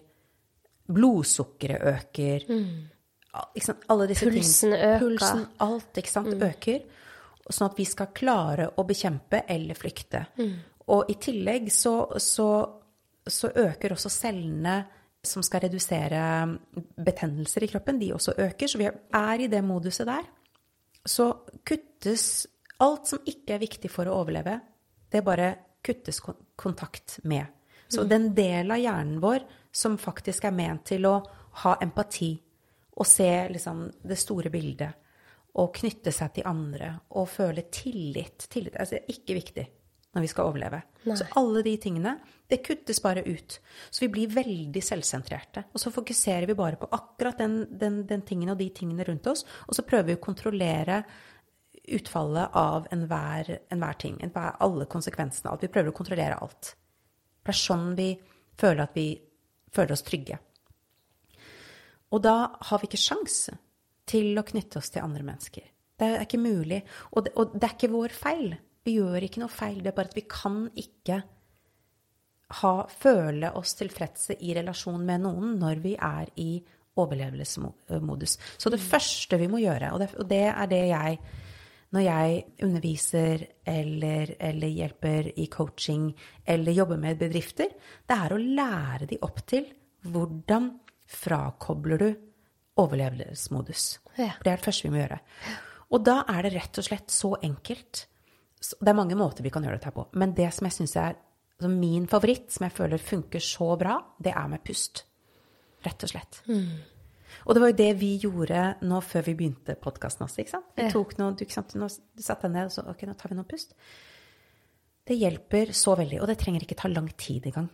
blodsukkeret 0.90 1.86
øker. 1.92 2.48
Sant? 3.60 3.84
Alle 3.92 4.08
disse 4.10 4.28
Pulsen 4.28 4.74
tingene. 4.74 4.96
øker. 4.96 5.04
Pulsen, 5.04 5.46
alt, 5.64 6.00
ikke 6.00 6.12
sant, 6.12 6.34
øker. 6.48 6.82
Sånn 7.50 7.70
at 7.70 7.78
vi 7.80 7.86
skal 7.88 8.12
klare 8.14 8.68
å 8.78 8.84
bekjempe 8.86 9.44
eller 9.48 9.78
flykte. 9.78 10.24
Og 10.90 11.10
i 11.12 11.16
tillegg 11.22 11.68
så, 11.72 11.94
så, 12.18 12.48
så 13.26 13.52
øker 13.54 13.94
også 13.94 14.10
cellene 14.10 14.80
som 15.22 15.44
skal 15.44 15.66
redusere 15.66 16.20
betennelser 16.96 17.66
i 17.66 17.68
kroppen, 17.70 17.98
de 18.00 18.12
også 18.16 18.34
øker. 18.38 18.66
Så 18.66 18.80
vi 18.80 18.88
er 18.88 19.42
i 19.44 19.50
det 19.52 19.60
moduset 19.64 20.08
der 20.08 20.28
så 21.04 21.32
kuttes 21.64 22.46
alt 22.80 23.08
som 23.08 23.24
ikke 23.28 23.56
er 23.56 23.62
viktig 23.62 23.90
for 23.92 24.08
å 24.08 24.20
overleve, 24.22 24.58
det 25.10 25.24
bare 25.24 25.54
kuttes 25.84 26.20
kontakt 26.20 27.18
med. 27.24 27.46
Så 27.90 28.04
den 28.06 28.30
delen 28.36 28.70
av 28.70 28.78
hjernen 28.78 29.18
vår 29.22 29.44
som 29.74 29.96
faktisk 29.98 30.44
er 30.46 30.54
ment 30.54 30.84
til 30.92 31.08
å 31.08 31.16
ha 31.64 31.74
empati 31.82 32.30
og 33.00 33.08
se 33.08 33.30
liksom 33.50 33.86
det 34.06 34.18
store 34.20 34.52
bildet 34.52 35.56
og 35.58 35.72
knytte 35.74 36.12
seg 36.14 36.36
til 36.36 36.46
andre 36.46 36.92
og 37.18 37.26
føle 37.32 37.64
tillit, 37.72 38.46
tillit 38.52 38.76
altså, 38.78 38.94
det 38.94 39.02
er 39.02 39.16
ikke 39.16 39.38
viktig 39.40 39.64
når 40.14 40.24
vi 40.24 40.30
skal 40.32 40.50
overleve. 40.50 40.80
Så 41.06 41.26
alle 41.38 41.62
de 41.62 41.76
tingene, 41.80 42.16
det 42.50 42.62
kuttes 42.66 42.98
bare 43.02 43.22
ut. 43.26 43.58
Så 43.90 44.04
vi 44.04 44.10
blir 44.10 44.32
veldig 44.34 44.82
selvsentrerte. 44.82 45.68
Og 45.70 45.82
så 45.82 45.92
fokuserer 45.94 46.48
vi 46.50 46.56
bare 46.58 46.80
på 46.80 46.88
akkurat 46.90 47.38
den, 47.38 47.62
den, 47.78 48.02
den 48.08 48.24
tingen 48.26 48.50
og 48.50 48.58
de 48.58 48.68
tingene 48.74 49.06
rundt 49.06 49.28
oss, 49.30 49.44
og 49.68 49.76
så 49.76 49.86
prøver 49.86 50.10
vi 50.10 50.18
å 50.18 50.24
kontrollere 50.24 51.04
utfallet 51.90 52.56
av 52.58 52.86
enhver, 52.92 53.52
enhver 53.72 53.98
ting. 54.02 54.18
Enhver, 54.22 54.58
alle 54.62 54.86
konsekvensene 54.90 55.50
alt. 55.50 55.64
Vi 55.64 55.72
prøver 55.72 55.92
å 55.92 55.96
kontrollere 55.96 56.38
alt. 56.42 56.74
Det 57.40 57.54
er 57.54 57.60
sånn 57.60 57.92
vi 57.98 58.12
føler 58.60 58.84
at 58.84 58.96
vi 58.98 59.08
føler 59.72 59.94
oss 59.94 60.06
trygge. 60.06 60.38
Og 62.10 62.22
da 62.22 62.36
har 62.68 62.82
vi 62.82 62.90
ikke 62.90 63.00
sjans 63.00 63.44
til 64.10 64.34
å 64.38 64.46
knytte 64.46 64.80
oss 64.80 64.90
til 64.90 65.06
andre 65.06 65.22
mennesker. 65.26 65.62
Det 66.00 66.08
er 66.08 66.24
ikke 66.24 66.40
mulig. 66.42 66.80
Og 67.14 67.26
det, 67.26 67.32
og 67.38 67.54
det 67.54 67.66
er 67.66 67.76
ikke 67.76 67.92
vår 67.92 68.14
feil. 68.16 68.54
Vi 68.86 68.96
gjør 68.96 69.26
ikke 69.26 69.42
noe 69.42 69.52
feil. 69.52 69.80
Det 69.82 69.92
er 69.92 69.96
bare 69.98 70.10
at 70.12 70.18
vi 70.18 70.26
kan 70.30 70.62
ikke 70.78 71.20
ha, 72.60 72.74
føle 72.90 73.52
oss 73.58 73.76
tilfredse 73.78 74.38
i 74.42 74.54
relasjon 74.56 75.02
med 75.06 75.24
noen 75.26 75.54
når 75.60 75.82
vi 75.84 75.94
er 75.94 76.32
i 76.40 76.50
overlevelsesmodus. 77.00 78.36
Så 78.58 78.72
det 78.72 78.82
første 78.82 79.38
vi 79.40 79.48
må 79.50 79.60
gjøre, 79.62 79.92
og 79.94 80.02
det, 80.02 80.10
og 80.18 80.26
det 80.30 80.44
er 80.50 80.70
det 80.70 80.82
jeg 80.90 81.20
når 81.90 82.04
jeg 82.04 82.42
underviser 82.62 83.42
eller, 83.66 84.34
eller 84.38 84.70
hjelper 84.70 85.32
i 85.42 85.48
coaching 85.50 86.04
eller 86.46 86.76
jobber 86.76 87.00
med 87.02 87.18
bedrifter, 87.18 87.72
det 88.06 88.14
er 88.16 88.34
å 88.34 88.38
lære 88.38 89.08
de 89.10 89.18
opp 89.26 89.40
til 89.50 89.66
hvordan 90.06 90.68
frakobler 91.10 91.98
du 91.98 92.10
overlevelsesmodus. 92.78 93.88
Ja. 94.14 94.36
Det 94.38 94.52
er 94.52 94.60
det 94.60 94.68
første 94.68 94.86
vi 94.86 94.94
må 94.94 95.02
gjøre. 95.02 95.18
Og 95.90 96.06
da 96.06 96.20
er 96.30 96.46
det 96.46 96.54
rett 96.54 96.78
og 96.78 96.86
slett 96.86 97.10
så 97.10 97.32
enkelt. 97.42 98.04
Så 98.60 98.76
Det 98.80 98.92
er 98.92 98.98
mange 98.98 99.16
måter 99.16 99.42
vi 99.42 99.50
kan 99.52 99.64
gjøre 99.64 99.78
dette 99.78 99.92
på. 99.94 100.06
Men 100.20 100.34
det 100.36 100.50
som 100.52 100.66
jeg 100.68 100.76
syns 100.76 100.96
er 101.00 101.14
altså 101.60 101.70
min 101.72 102.06
favoritt, 102.08 102.50
som 102.52 102.66
jeg 102.66 102.76
føler 102.76 103.02
funker 103.02 103.42
så 103.44 103.74
bra, 103.80 103.98
det 104.20 104.34
er 104.36 104.48
med 104.52 104.64
pust. 104.64 105.04
Rett 105.84 106.04
og 106.04 106.12
slett. 106.12 106.42
Og 107.46 107.54
det 107.54 107.62
var 107.62 107.70
jo 107.72 107.78
det 107.78 107.90
vi 108.00 108.10
gjorde 108.20 108.62
nå 108.84 109.00
før 109.04 109.24
vi 109.28 109.36
begynte 109.38 109.76
podkasten 109.80 110.26
også. 110.26 110.42
ikke 110.42 110.54
sant? 110.56 110.70
Vi 110.76 110.88
tok 110.92 111.16
noe, 111.20 111.34
du, 111.38 111.44
sant? 111.48 111.74
Nå, 111.78 111.88
du 111.88 112.24
satte 112.24 112.48
deg 112.48 112.56
ned 112.56 112.70
og 112.70 112.74
så 112.74 112.84
ok, 112.90 113.04
nå 113.08 113.16
tar 113.18 113.32
vi 113.32 113.38
noen 113.38 113.48
pust. 113.48 113.76
Det 115.06 115.16
hjelper 115.16 115.72
så 115.74 115.96
veldig, 115.98 116.20
og 116.20 116.28
det 116.30 116.36
trenger 116.40 116.66
ikke 116.66 116.78
ta 116.78 116.90
lang 116.90 117.08
tid 117.18 117.48
engang. 117.50 117.70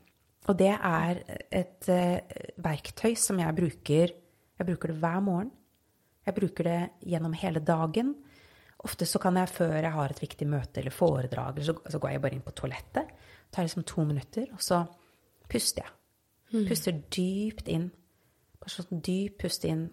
Og 0.46 0.59
det 0.61 0.72
er 0.75 1.22
et 1.51 1.88
uh, 1.90 2.37
verktøy 2.62 3.16
som 3.18 3.40
jeg 3.42 3.57
bruker 3.57 4.14
Jeg 4.57 4.66
bruker 4.68 4.92
det 4.92 5.01
hver 5.03 5.18
morgen. 5.20 5.51
Jeg 6.25 6.35
bruker 6.37 6.64
det 6.64 6.79
gjennom 7.05 7.35
hele 7.37 7.61
dagen. 7.61 8.14
Ofte 8.85 9.07
så 9.09 9.21
kan 9.23 9.39
jeg 9.41 9.49
før 9.49 9.79
jeg 9.79 9.93
har 9.95 10.12
et 10.12 10.21
viktig 10.21 10.47
møte 10.49 10.81
eller 10.83 10.95
foredrag, 10.95 11.62
så, 11.65 11.75
så 11.89 12.01
går 12.01 12.12
jeg 12.12 12.23
bare 12.25 12.37
inn 12.37 12.45
på 12.45 12.55
toalettet. 12.57 13.15
Tar 13.51 13.65
liksom 13.65 13.87
to 13.89 14.05
minutter, 14.05 14.51
og 14.53 14.62
så 14.62 14.83
puster 15.49 15.87
jeg. 15.87 15.95
Puster 16.69 16.99
dypt 17.17 17.71
inn. 17.73 17.89
Bare 18.61 18.73
sånn 18.73 19.03
dyp 19.05 19.41
pust 19.43 19.65
inn. 19.69 19.89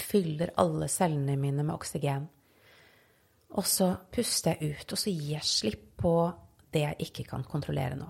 Fyller 0.00 0.54
alle 0.60 0.88
cellene 0.92 1.36
mine 1.40 1.64
med 1.64 1.74
oksygen. 1.74 2.28
Og 3.58 3.66
så 3.68 3.90
puster 4.12 4.56
jeg 4.56 4.76
ut, 4.76 4.92
og 4.94 5.00
så 5.00 5.12
gir 5.12 5.34
jeg 5.36 5.48
slipp 5.48 5.88
på 6.02 6.14
det 6.72 6.84
jeg 6.86 7.08
ikke 7.08 7.26
kan 7.34 7.44
kontrollere 7.44 7.98
nå. 7.98 8.08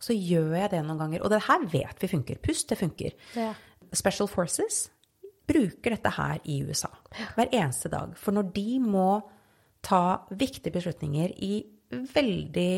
Så 0.00 0.16
gjør 0.16 0.56
jeg 0.56 0.70
det 0.72 0.80
noen 0.86 0.98
ganger. 0.98 1.22
Og 1.22 1.30
det 1.30 1.42
her 1.44 1.66
vet 1.70 2.00
vi 2.02 2.08
funker. 2.10 2.40
Pust, 2.42 2.70
det 2.70 2.78
funker. 2.80 3.14
Ja. 3.36 3.52
Special 3.92 4.30
Forces 4.30 4.88
bruker 5.48 5.96
dette 5.96 6.12
her 6.14 6.40
i 6.44 6.60
USA 6.66 6.90
hver 7.36 7.50
eneste 7.50 7.90
dag. 7.92 8.12
For 8.18 8.34
når 8.36 8.50
de 8.54 8.80
må 8.82 9.10
ta 9.84 10.26
viktige 10.30 10.74
beslutninger 10.74 11.32
i 11.42 11.54
veldig, 11.90 12.74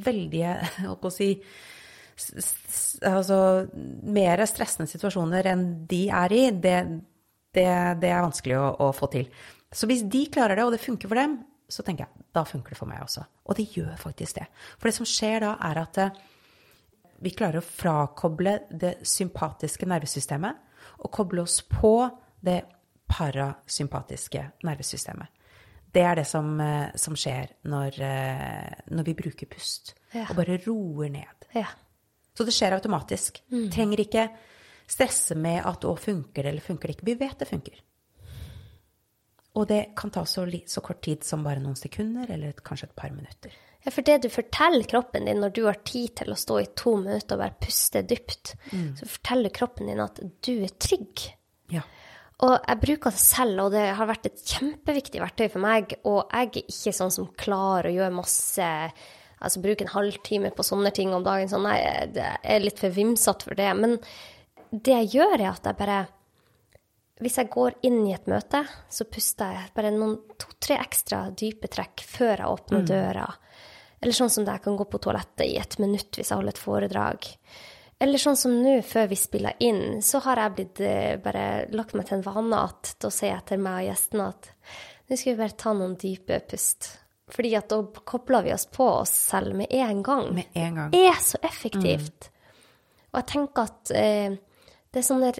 veldig 0.00 0.42
Hva 0.44 0.96
skal 0.96 1.14
si 1.14 1.30
Altså 3.08 3.36
mer 4.12 4.42
stressende 4.44 4.90
situasjoner 4.90 5.46
enn 5.48 5.62
de 5.88 6.02
er 6.12 6.34
i, 6.36 6.42
det, 6.52 6.74
det, 7.56 7.70
det 8.02 8.10
er 8.10 8.26
vanskelig 8.26 8.58
å, 8.60 8.66
å 8.84 8.88
få 8.92 9.08
til. 9.14 9.30
Så 9.72 9.88
hvis 9.88 10.02
de 10.04 10.26
klarer 10.28 10.58
det, 10.58 10.66
og 10.66 10.74
det 10.74 10.82
funker 10.82 11.08
for 11.08 11.16
dem, 11.16 11.38
så 11.70 11.84
tenker 11.86 12.04
jeg 12.04 12.26
da 12.36 12.42
funker 12.44 12.74
det 12.74 12.78
for 12.78 12.90
meg 12.90 13.00
også. 13.06 13.24
Og 13.48 13.56
det 13.56 13.70
gjør 13.72 13.94
faktisk 14.02 14.40
det. 14.40 14.50
For 14.76 14.90
det 14.90 14.96
som 14.98 15.08
skjer 15.08 15.46
da, 15.46 15.54
er 15.70 15.80
at 15.80 16.00
eh, 16.02 16.20
vi 17.24 17.32
klarer 17.36 17.62
å 17.62 17.66
frakoble 17.66 18.58
det 18.68 18.98
sympatiske 19.06 19.88
nervesystemet 19.88 20.69
og 21.00 21.12
koble 21.14 21.42
oss 21.42 21.60
på 21.66 21.94
det 22.44 22.62
parasympatiske 23.10 24.42
nervesystemet. 24.66 25.28
Det 25.90 26.02
er 26.06 26.20
det 26.20 26.26
som, 26.26 26.60
eh, 26.60 26.90
som 26.94 27.16
skjer 27.18 27.48
når, 27.64 28.00
eh, 28.00 28.74
når, 28.90 29.04
vi 29.04 29.14
bruker 29.14 29.46
pust 29.46 29.94
Ja. 30.14 30.26
og 30.30 30.36
bare 30.36 30.60
roer 30.66 31.10
ned. 31.10 31.46
Ja. 31.54 31.66
Så 32.34 32.44
det 32.44 32.54
skjer 32.54 32.72
automatisk. 32.72 33.40
Trenger 33.50 33.98
ikke 33.98 34.30
stresse 34.86 35.34
med 35.34 35.64
at 35.66 35.84
å, 35.84 35.98
funker 35.98 36.42
det 36.42 36.52
eller 36.52 36.60
funker 36.60 36.88
det 36.88 36.96
ikke. 36.96 37.06
Vi 37.06 37.14
vet 37.14 37.38
det 37.38 37.48
funker. 37.48 37.80
Og 39.56 39.66
det 39.66 39.96
kan 39.96 40.10
ta 40.10 40.24
så, 40.24 40.46
så 40.66 40.80
kort 40.80 41.02
tid 41.02 41.24
som 41.24 41.42
bare 41.42 41.58
noen 41.58 41.76
sekunder, 41.76 42.30
eller 42.30 42.52
kanskje 42.52 42.84
et 42.84 42.96
par 42.96 43.10
minutter. 43.10 43.50
Ja, 43.84 43.90
for 43.94 44.04
det 44.04 44.18
du 44.24 44.28
forteller 44.28 44.84
kroppen 44.84 45.24
din 45.24 45.40
når 45.40 45.54
du 45.56 45.62
har 45.64 45.78
tid 45.88 46.12
til 46.20 46.34
å 46.34 46.38
stå 46.38 46.58
i 46.60 46.68
to 46.76 46.96
minutter 47.00 47.38
og 47.38 47.44
bare 47.44 47.56
puste 47.64 48.02
dypt, 48.04 48.54
så 48.98 49.08
forteller 49.08 49.54
kroppen 49.56 49.88
din 49.88 50.02
at 50.04 50.20
du 50.20 50.52
er 50.66 50.74
trygg. 50.76 51.22
Ja. 51.72 51.86
Og 52.40 52.54
jeg 52.56 52.80
bruker 52.80 53.12
det 53.12 53.20
selv, 53.20 53.62
og 53.66 53.72
det 53.74 53.86
har 53.96 54.08
vært 54.08 54.28
et 54.30 54.44
kjempeviktig 54.48 55.20
verktøy 55.20 55.46
for 55.52 55.64
meg. 55.64 55.96
Og 56.08 56.22
jeg 56.32 56.48
er 56.48 56.70
ikke 56.72 56.94
sånn 56.96 57.12
som 57.12 57.28
klarer 57.40 57.90
å 57.90 57.96
gjøre 57.98 58.20
masse 58.20 58.68
Altså 59.40 59.62
bruke 59.64 59.86
en 59.86 59.94
halvtime 59.94 60.50
på 60.52 60.64
sånne 60.68 60.90
ting 60.92 61.14
om 61.16 61.22
dagen. 61.24 61.48
Sånn, 61.48 61.64
nei, 61.64 61.78
jeg 61.80 62.40
er 62.44 62.60
litt 62.60 62.80
for 62.82 62.92
vimsete 62.92 63.46
for 63.48 63.56
det. 63.56 63.70
Men 63.72 63.94
det 64.68 64.98
jeg 64.98 65.14
gjør, 65.14 65.36
er 65.38 65.46
at 65.54 65.64
jeg 65.64 65.78
bare 65.78 66.00
Hvis 67.24 67.38
jeg 67.40 67.48
går 67.52 67.78
inn 67.88 68.02
i 68.04 68.12
et 68.12 68.28
møte, 68.28 68.60
så 68.88 69.04
puster 69.08 69.52
jeg 69.56 69.72
bare 69.76 69.90
noen 69.92 70.18
to-tre 70.40 70.76
ekstra 70.80 71.30
dype 71.36 71.68
trekk 71.72 72.04
før 72.04 72.34
jeg 72.34 72.52
åpner 72.52 72.84
døra. 72.88 73.24
Eller 74.00 74.16
sånn 74.16 74.32
som 74.32 74.46
det 74.46 74.54
jeg 74.56 74.64
kan 74.64 74.78
gå 74.80 74.86
på 74.88 75.00
toalettet 75.02 75.44
i 75.46 75.58
et 75.60 75.76
minutt 75.82 76.16
hvis 76.16 76.30
jeg 76.32 76.38
holder 76.40 76.54
et 76.54 76.62
foredrag. 76.62 77.28
Eller 78.00 78.22
sånn 78.22 78.38
som 78.40 78.54
nå, 78.62 78.78
før 78.86 79.10
vi 79.10 79.18
spiller 79.20 79.58
inn, 79.60 80.00
så 80.00 80.22
har 80.24 80.40
jeg 80.40 80.54
blitt 80.56 80.80
eh, 80.80 81.18
bare 81.20 81.66
lagt 81.76 81.92
meg 81.92 82.08
til 82.08 82.16
en 82.16 82.24
vane 82.24 82.62
at 82.70 82.94
da 83.02 83.10
sier 83.12 83.34
jeg 83.34 83.46
til 83.50 83.60
meg 83.60 83.82
og 83.82 83.88
gjestene 83.90 84.28
at 84.32 84.50
nå 85.10 85.18
skal 85.18 85.34
vi 85.34 85.40
bare 85.42 85.58
ta 85.60 85.74
noen 85.76 85.96
dype 86.00 86.38
pust. 86.48 86.88
Fordi 87.30 87.52
at 87.58 87.68
da 87.70 87.82
kobler 88.08 88.46
vi 88.46 88.54
oss 88.54 88.64
på 88.72 88.86
oss 89.02 89.12
selv 89.28 89.54
med 89.58 89.68
en 89.76 90.02
gang. 90.06 90.30
Med 90.34 90.56
en 90.56 90.80
gang. 90.80 90.94
Det 90.94 91.04
er 91.10 91.20
så 91.22 91.38
effektivt. 91.44 92.30
Og 93.10 93.20
jeg 93.20 93.28
tenker 93.34 93.68
at 93.68 93.92
eh, 93.94 94.38
det 94.90 95.02
er 95.02 95.06
sånne 95.06 95.32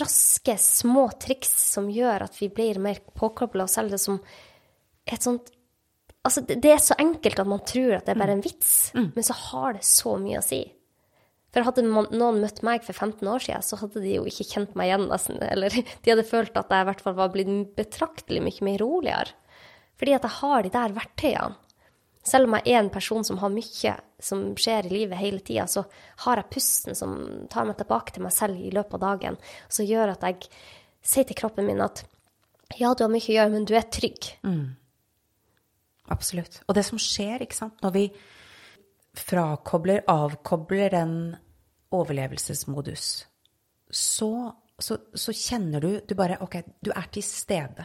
raske, 0.00 0.56
små 0.58 1.06
triks 1.22 1.54
som 1.72 1.88
gjør 1.90 2.26
at 2.26 2.36
vi 2.40 2.50
blir 2.52 2.82
mer 2.82 2.98
påkobla 3.14 3.66
oss 3.66 3.78
selv. 3.78 3.94
Det 3.94 4.02
som 4.02 4.18
et 5.06 5.22
sånt 5.22 5.54
Altså, 6.22 6.40
det, 6.46 6.60
det 6.62 6.70
er 6.70 6.78
så 6.78 6.94
enkelt 7.02 7.40
at 7.42 7.48
man 7.50 7.64
tror 7.66 7.96
at 7.96 8.06
det 8.06 8.14
er 8.14 8.20
bare 8.20 8.36
en 8.36 8.44
vits, 8.44 8.92
men 9.16 9.24
så 9.26 9.34
har 9.34 9.74
det 9.74 9.82
så 9.84 10.14
mye 10.22 10.38
å 10.38 10.44
si. 10.46 10.60
For 11.52 11.66
hadde 11.66 11.82
man, 11.84 12.06
noen 12.14 12.38
møtt 12.40 12.62
meg 12.64 12.84
for 12.86 12.94
15 12.96 13.28
år 13.28 13.42
siden, 13.44 13.64
så 13.66 13.76
hadde 13.76 14.00
de 14.00 14.14
jo 14.14 14.22
ikke 14.24 14.46
kjent 14.48 14.76
meg 14.78 14.88
igjen, 14.88 15.08
nesten. 15.10 15.40
Eller 15.44 15.74
de 15.74 16.12
hadde 16.12 16.24
følt 16.24 16.54
at 16.56 16.70
jeg 16.72 16.84
i 16.84 16.88
hvert 16.88 17.02
fall 17.04 17.16
var 17.18 17.32
blitt 17.34 17.74
betraktelig 17.76 18.40
mye 18.40 18.64
mer 18.64 18.78
roligere. 18.80 19.34
Fordi 20.00 20.14
at 20.16 20.24
jeg 20.24 20.36
har 20.38 20.62
de 20.64 20.72
der 20.72 20.94
verktøyene. 20.96 21.58
Selv 22.22 22.46
om 22.46 22.54
jeg 22.54 22.70
er 22.70 22.78
en 22.78 22.92
person 22.94 23.24
som 23.26 23.40
har 23.42 23.50
mye 23.50 23.92
som 24.22 24.42
skjer 24.54 24.86
i 24.86 24.92
livet 24.94 25.18
hele 25.18 25.42
tida, 25.42 25.66
så 25.66 25.82
har 26.22 26.38
jeg 26.38 26.52
pusten 26.54 26.94
som 26.94 27.16
tar 27.50 27.66
meg 27.66 27.80
tilbake 27.80 28.14
til 28.14 28.22
meg 28.22 28.32
selv 28.36 28.60
i 28.62 28.70
løpet 28.70 28.94
av 28.94 29.02
dagen, 29.02 29.38
som 29.66 29.88
gjør 29.88 30.14
at 30.14 30.22
jeg 30.28 30.46
sier 31.02 31.26
til 31.26 31.40
kroppen 31.42 31.66
min 31.66 31.82
at 31.82 32.04
ja, 32.78 32.94
du 32.94 33.02
har 33.02 33.10
mye 33.10 33.26
å 33.26 33.34
gjøre, 33.34 33.52
men 33.52 33.66
du 33.66 33.74
er 33.74 33.90
trygg. 33.90 34.30
Absolutt. 36.10 36.62
Og 36.66 36.74
det 36.74 36.84
som 36.86 36.98
skjer, 36.98 37.44
ikke 37.44 37.56
sant, 37.56 37.78
når 37.82 37.94
vi 37.94 38.04
frakobler, 39.14 40.02
avkobler 40.08 40.90
den 40.90 41.14
overlevelsesmodus, 41.92 43.26
så, 43.92 44.30
så, 44.80 44.96
så 45.14 45.34
kjenner 45.36 45.84
du 45.84 45.90
Du 46.08 46.14
bare 46.16 46.38
Ok, 46.40 46.62
du 46.80 46.90
er 46.96 47.08
til 47.12 47.22
stede. 47.22 47.84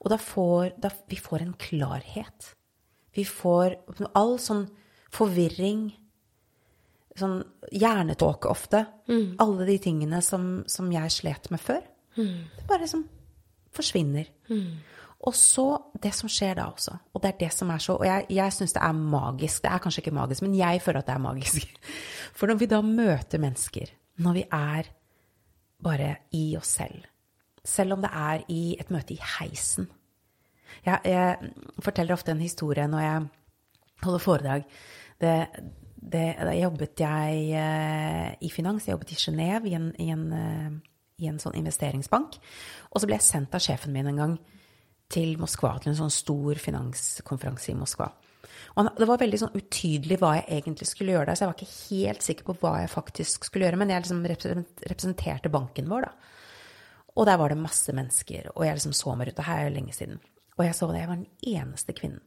Og 0.00 0.08
da 0.10 0.16
får 0.16 0.72
da, 0.80 0.90
Vi 1.08 1.16
får 1.20 1.42
en 1.44 1.52
klarhet. 1.60 2.54
Vi 3.14 3.24
får 3.24 3.76
all 4.16 4.38
sånn 4.42 4.64
forvirring, 5.14 5.92
sånn 7.14 7.44
hjernetåke 7.70 8.48
ofte. 8.50 8.86
Alle 9.38 9.66
de 9.68 9.76
tingene 9.78 10.22
som, 10.22 10.64
som 10.66 10.90
jeg 10.90 11.12
slet 11.12 11.50
med 11.50 11.60
før. 11.60 11.82
Det 12.56 12.66
bare 12.66 12.80
liksom 12.82 13.04
forsvinner. 13.74 14.26
Og 15.24 15.32
så 15.36 15.66
det 16.02 16.12
som 16.12 16.28
skjer 16.28 16.58
da 16.58 16.66
også, 16.68 16.98
og 17.14 17.22
det 17.22 17.30
er 17.30 17.38
det 17.40 17.50
som 17.54 17.70
er 17.72 17.80
så 17.80 17.96
Og 17.96 18.04
jeg, 18.04 18.26
jeg 18.28 18.52
syns 18.52 18.74
det 18.76 18.82
er 18.84 18.92
magisk. 18.92 19.62
Det 19.62 19.70
er 19.70 19.80
kanskje 19.80 20.02
ikke 20.02 20.14
magisk, 20.14 20.42
men 20.44 20.56
jeg 20.58 20.82
føler 20.84 21.00
at 21.00 21.06
det 21.08 21.14
er 21.14 21.24
magisk. 21.24 21.78
For 22.36 22.50
når 22.50 22.60
vi 22.60 22.68
da 22.68 22.80
møter 22.84 23.40
mennesker, 23.40 23.92
når 24.20 24.32
vi 24.36 24.44
er 24.52 24.90
bare 25.84 26.16
i 26.36 26.44
oss 26.56 26.76
selv, 26.76 27.06
selv 27.64 27.96
om 27.96 28.02
det 28.04 28.10
er 28.12 28.44
i 28.52 28.76
et 28.80 28.90
møte 28.92 29.14
i 29.14 29.22
heisen 29.38 29.88
Jeg, 30.84 31.00
jeg 31.04 31.52
forteller 31.80 32.12
ofte 32.12 32.32
en 32.32 32.40
historie 32.40 32.84
når 32.88 33.00
jeg 33.00 33.26
holder 34.02 34.18
foredrag. 34.18 34.64
Det, 35.20 35.46
det, 35.96 36.24
da 36.36 36.52
jobbet 36.52 37.00
jeg 37.00 37.46
eh, 37.56 38.34
i 38.40 38.50
finans, 38.52 38.84
jeg 38.84 38.92
jobbet 38.92 39.14
i 39.14 39.16
Genéve, 39.16 39.70
i 39.70 40.04
i 40.04 40.10
eh, 40.10 40.74
i 41.22 41.30
en 41.30 41.38
sånn 41.40 41.56
investeringsbank. 41.58 42.38
Og 42.90 43.00
så 43.00 43.08
ble 43.08 43.18
jeg 43.18 43.26
sendt 43.26 43.54
av 43.54 43.62
sjefen 43.62 43.94
min 43.94 44.10
en 44.10 44.20
gang 44.20 44.36
til 45.14 45.36
Moskva, 45.40 45.76
til 45.80 45.92
en 45.92 45.98
sånn 46.02 46.12
stor 46.12 46.58
finanskonferanse 46.60 47.72
i 47.72 47.78
Moskva. 47.78 48.10
Og 48.74 48.88
det 48.98 49.06
var 49.06 49.20
veldig 49.22 49.38
sånn 49.38 49.54
utydelig 49.54 50.18
hva 50.18 50.32
jeg 50.40 50.46
egentlig 50.60 50.88
skulle 50.90 51.14
gjøre 51.14 51.28
der, 51.30 51.38
så 51.38 51.44
jeg 51.44 51.50
var 51.52 51.58
ikke 51.62 51.80
helt 51.94 52.24
sikker 52.26 52.46
på 52.48 52.56
hva 52.62 52.72
jeg 52.82 52.90
faktisk 52.90 53.46
skulle 53.46 53.68
gjøre, 53.68 53.78
men 53.78 53.92
jeg 53.92 54.02
liksom 54.02 54.24
representerte 54.26 55.52
banken 55.54 55.90
vår, 55.90 56.08
da. 56.08 56.30
Og 57.14 57.28
der 57.28 57.38
var 57.38 57.52
det 57.54 57.60
masse 57.62 57.94
mennesker, 57.94 58.48
og 58.56 58.64
jeg 58.66 58.74
liksom 58.74 58.96
så 58.98 59.14
meg 59.14 59.28
rundt, 59.30 59.38
og 59.38 59.46
her 59.46 59.68
er 59.68 59.74
lenge 59.76 59.94
siden. 59.94 60.18
Og 60.58 60.64
jeg 60.66 60.74
så 60.74 60.88
det, 60.90 61.04
jeg 61.04 61.10
var 61.12 61.20
den 61.20 61.52
eneste 61.54 61.94
kvinnen. 61.94 62.22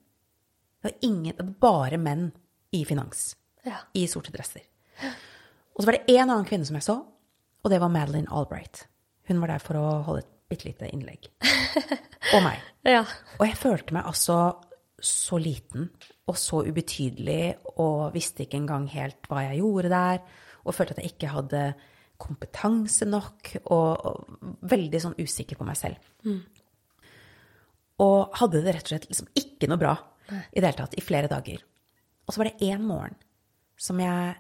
Det 0.78 0.88
var 0.88 0.95
ingen, 1.10 1.52
bare 1.60 2.00
menn 2.00 2.30
i 2.76 2.86
finans, 2.88 3.34
Ja. 3.65 3.82
i 3.93 4.06
sorte 4.08 4.32
dresser. 4.32 4.63
Og 5.76 5.84
så 5.84 5.86
var 5.89 5.97
det 5.97 6.15
en 6.15 6.30
annen 6.30 6.47
kvinne 6.47 6.65
som 6.65 6.78
jeg 6.80 6.88
så, 6.88 6.95
og 7.04 7.71
det 7.71 7.82
var 7.84 7.91
Madeleine 7.91 8.32
Albright. 8.32 8.86
Hun 9.28 9.41
var 9.43 9.52
der 9.52 9.60
for 9.60 9.76
å 9.76 10.04
holde 10.08 10.23
et 10.23 10.32
bitte 10.49 10.69
lite 10.69 10.89
innlegg. 10.93 11.27
Og 12.36 12.41
meg. 12.45 12.63
Ja. 12.88 13.03
Og 13.38 13.45
jeg 13.47 13.60
følte 13.60 13.95
meg 13.97 14.07
altså 14.07 14.38
så 14.97 15.38
liten 15.38 15.91
og 16.27 16.38
så 16.41 16.63
ubetydelig 16.65 17.53
og 17.77 18.15
visste 18.15 18.43
ikke 18.43 18.57
engang 18.57 18.88
helt 18.89 19.29
hva 19.29 19.43
jeg 19.45 19.62
gjorde 19.62 19.91
der. 19.93 20.23
Og 20.65 20.75
følte 20.75 20.95
at 20.95 21.03
jeg 21.03 21.13
ikke 21.13 21.31
hadde 21.31 21.62
kompetanse 22.17 23.05
nok, 23.05 23.51
og, 23.69 24.05
og 24.10 24.63
veldig 24.67 25.01
sånn 25.03 25.19
usikker 25.21 25.60
på 25.60 25.67
meg 25.67 25.77
selv. 25.77 26.01
Og 28.03 28.38
hadde 28.39 28.63
det 28.65 28.73
rett 28.73 28.88
og 28.88 28.93
slett 28.95 29.07
liksom 29.12 29.29
ikke 29.38 29.69
noe 29.69 29.81
bra 29.81 29.93
i 30.27 30.60
det 30.60 30.65
hele 30.65 30.79
tatt 30.81 30.97
i 30.97 31.05
flere 31.05 31.29
dager. 31.31 31.62
Og 32.25 32.33
så 32.33 32.41
var 32.41 32.49
det 32.49 32.67
én 32.67 32.83
morgen 32.83 33.15
som 33.79 34.01
jeg 34.01 34.33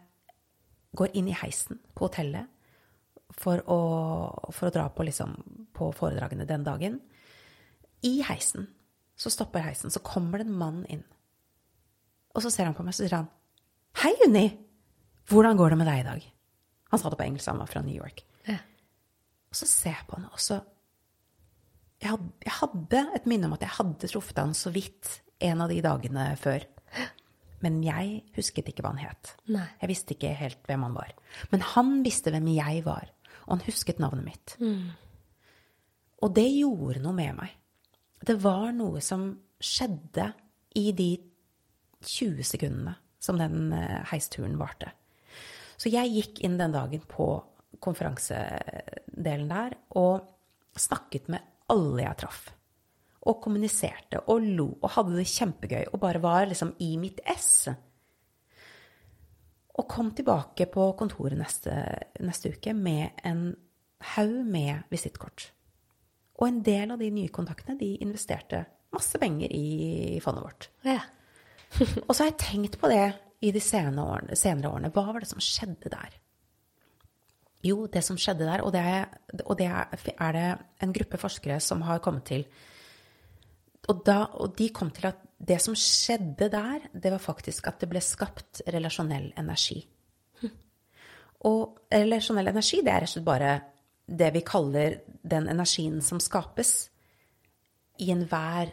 går 0.97 1.13
inn 1.19 1.29
i 1.29 1.37
heisen 1.37 1.79
på 1.93 2.07
hotellet 2.07 2.49
for 3.35 3.61
å, 3.69 3.79
for 4.55 4.69
å 4.69 4.73
dra 4.73 4.87
på, 4.93 5.05
liksom, 5.07 5.35
på 5.75 5.91
foredragene 5.95 6.47
den 6.47 6.63
dagen. 6.65 6.99
I 8.07 8.19
heisen 8.27 8.69
så 9.17 9.31
stopper 9.33 9.65
heisen, 9.65 9.91
så 9.91 10.03
kommer 10.05 10.39
det 10.39 10.47
en 10.47 10.57
mann 10.59 10.83
inn. 10.93 11.03
Og 12.37 12.43
så 12.45 12.51
ser 12.53 12.69
han 12.69 12.77
på 12.77 12.85
meg, 12.85 12.95
så 12.95 13.03
sier 13.03 13.17
han 13.17 13.29
Hei, 13.97 14.13
Unni! 14.27 14.45
Hvordan 15.27 15.57
går 15.59 15.73
det 15.73 15.77
med 15.81 15.89
deg 15.89 16.01
i 16.03 16.07
dag? 16.07 16.25
Han 16.93 17.01
sa 17.01 17.09
det 17.11 17.17
på 17.19 17.25
engelsk, 17.25 17.49
han 17.49 17.59
var 17.59 17.71
fra 17.71 17.81
New 17.83 17.97
York. 17.97 18.21
Ja. 18.47 18.59
Og 19.49 19.57
så 19.57 19.67
ser 19.67 19.95
jeg 19.95 20.07
på 20.07 20.19
han, 20.19 20.29
og 20.29 20.39
så 20.39 20.61
jeg 21.97 22.11
hadde, 22.11 22.29
jeg 22.45 22.53
hadde 22.59 23.03
et 23.17 23.29
minne 23.29 23.47
om 23.49 23.55
at 23.55 23.63
jeg 23.65 23.73
hadde 23.73 24.09
truffet 24.11 24.37
han 24.37 24.53
så 24.55 24.69
vidt 24.73 25.15
en 25.43 25.63
av 25.65 25.71
de 25.73 25.79
dagene 25.81 26.27
før. 26.37 26.65
Men 27.65 27.79
jeg 27.81 28.21
husket 28.35 28.69
ikke 28.69 28.83
hva 28.85 28.93
han 28.93 29.01
het. 29.01 29.31
Nei. 29.49 29.65
Jeg 29.81 29.89
visste 29.89 30.13
ikke 30.13 30.35
helt 30.37 30.59
hvem 30.69 30.85
han 30.85 30.97
var. 30.97 31.15
Men 31.49 31.65
han 31.73 31.95
visste 32.05 32.33
hvem 32.33 32.51
jeg 32.53 32.83
var, 32.85 33.09
og 33.47 33.55
han 33.55 33.65
husket 33.65 34.01
navnet 34.03 34.27
mitt. 34.27 34.55
Og 36.21 36.33
det 36.35 36.47
gjorde 36.51 37.01
noe 37.03 37.15
med 37.15 37.35
meg. 37.37 37.55
Det 38.27 38.37
var 38.41 38.71
noe 38.75 39.01
som 39.05 39.29
skjedde 39.57 40.31
i 40.77 40.91
de 40.93 41.11
20 42.05 42.45
sekundene 42.45 42.95
som 43.19 43.39
den 43.39 43.71
eh, 43.73 44.03
heisturen 44.11 44.57
varte. 44.59 44.91
Så 45.77 45.91
jeg 45.93 46.13
gikk 46.13 46.41
inn 46.45 46.57
den 46.59 46.73
dagen 46.73 47.03
på 47.09 47.29
konferansedelen 47.83 49.49
der 49.49 49.75
og 49.99 50.25
snakket 50.77 51.29
med 51.33 51.45
alle 51.73 52.05
jeg 52.05 52.19
traff. 52.23 52.45
Og 53.27 53.41
kommuniserte 53.43 54.21
og 54.31 54.45
lo 54.45 54.67
og 54.77 54.91
hadde 54.95 55.17
det 55.19 55.27
kjempegøy 55.29 55.89
og 55.91 55.99
bare 56.01 56.21
var 56.23 56.47
liksom 56.49 56.73
i 56.83 56.93
mitt 57.01 57.21
ess. 57.27 57.67
Og 59.77 59.85
kom 59.89 60.09
tilbake 60.17 60.65
på 60.71 60.87
kontoret 60.97 61.37
neste, 61.37 61.73
neste 62.23 62.53
uke 62.55 62.73
med 62.73 63.19
en 63.27 63.51
haug 64.15 64.39
med 64.45 64.87
visittkort. 64.89 65.51
Og 66.37 66.47
en 66.47 66.63
del 66.65 66.93
av 66.93 67.01
de 67.01 67.11
nye 67.13 67.33
kontaktene 67.33 67.77
de 67.79 67.95
investerte 68.05 68.63
masse 68.93 69.19
penger 69.21 69.53
i 69.53 70.19
fondet 70.23 70.45
vårt. 70.45 70.69
Ja. 70.85 71.01
Og 72.07 72.13
så 72.13 72.23
har 72.23 72.31
jeg 72.31 72.39
tenkt 72.41 72.79
på 72.81 72.89
det 72.89 73.11
i 73.45 73.51
de 73.53 73.61
senere 73.61 74.05
årene, 74.05 74.37
senere 74.37 74.71
årene. 74.71 74.91
Hva 74.93 75.11
var 75.11 75.21
det 75.21 75.29
som 75.29 75.43
skjedde 75.43 75.91
der? 75.93 76.15
Jo, 77.65 77.85
det 77.91 78.03
som 78.05 78.17
skjedde 78.21 78.45
der, 78.45 78.61
og 78.61 78.69
det, 78.71 78.81
er, 78.85 79.07
og 79.43 79.57
det 79.57 79.65
er, 79.65 80.01
er 80.13 80.35
det 80.35 80.43
en 80.85 80.91
gruppe 80.93 81.17
forskere 81.19 81.57
som 81.59 81.81
har 81.83 82.03
kommet 82.05 82.27
til 82.29 82.45
og, 83.87 84.03
da, 84.05 84.17
og 84.39 84.55
de 84.59 84.67
kom 84.75 84.91
til 84.91 85.09
at 85.09 85.21
det 85.37 85.59
som 85.61 85.75
skjedde 85.77 86.49
der, 86.49 86.87
det 86.93 87.11
var 87.13 87.21
faktisk 87.21 87.67
at 87.69 87.79
det 87.81 87.89
ble 87.91 88.01
skapt 88.01 88.63
relasjonell 88.73 89.29
energi. 89.37 89.83
Og 91.45 91.89
relasjonell 91.93 92.49
energi, 92.49 92.81
det 92.81 92.93
er 92.93 93.03
rett 93.03 93.11
og 93.11 93.13
slett 93.13 93.27
bare 93.27 93.51
det 94.07 94.31
vi 94.33 94.41
kaller 94.47 95.01
den 95.21 95.49
energien 95.51 95.99
som 96.01 96.21
skapes 96.23 96.89
i 98.01 98.09
enhver 98.13 98.71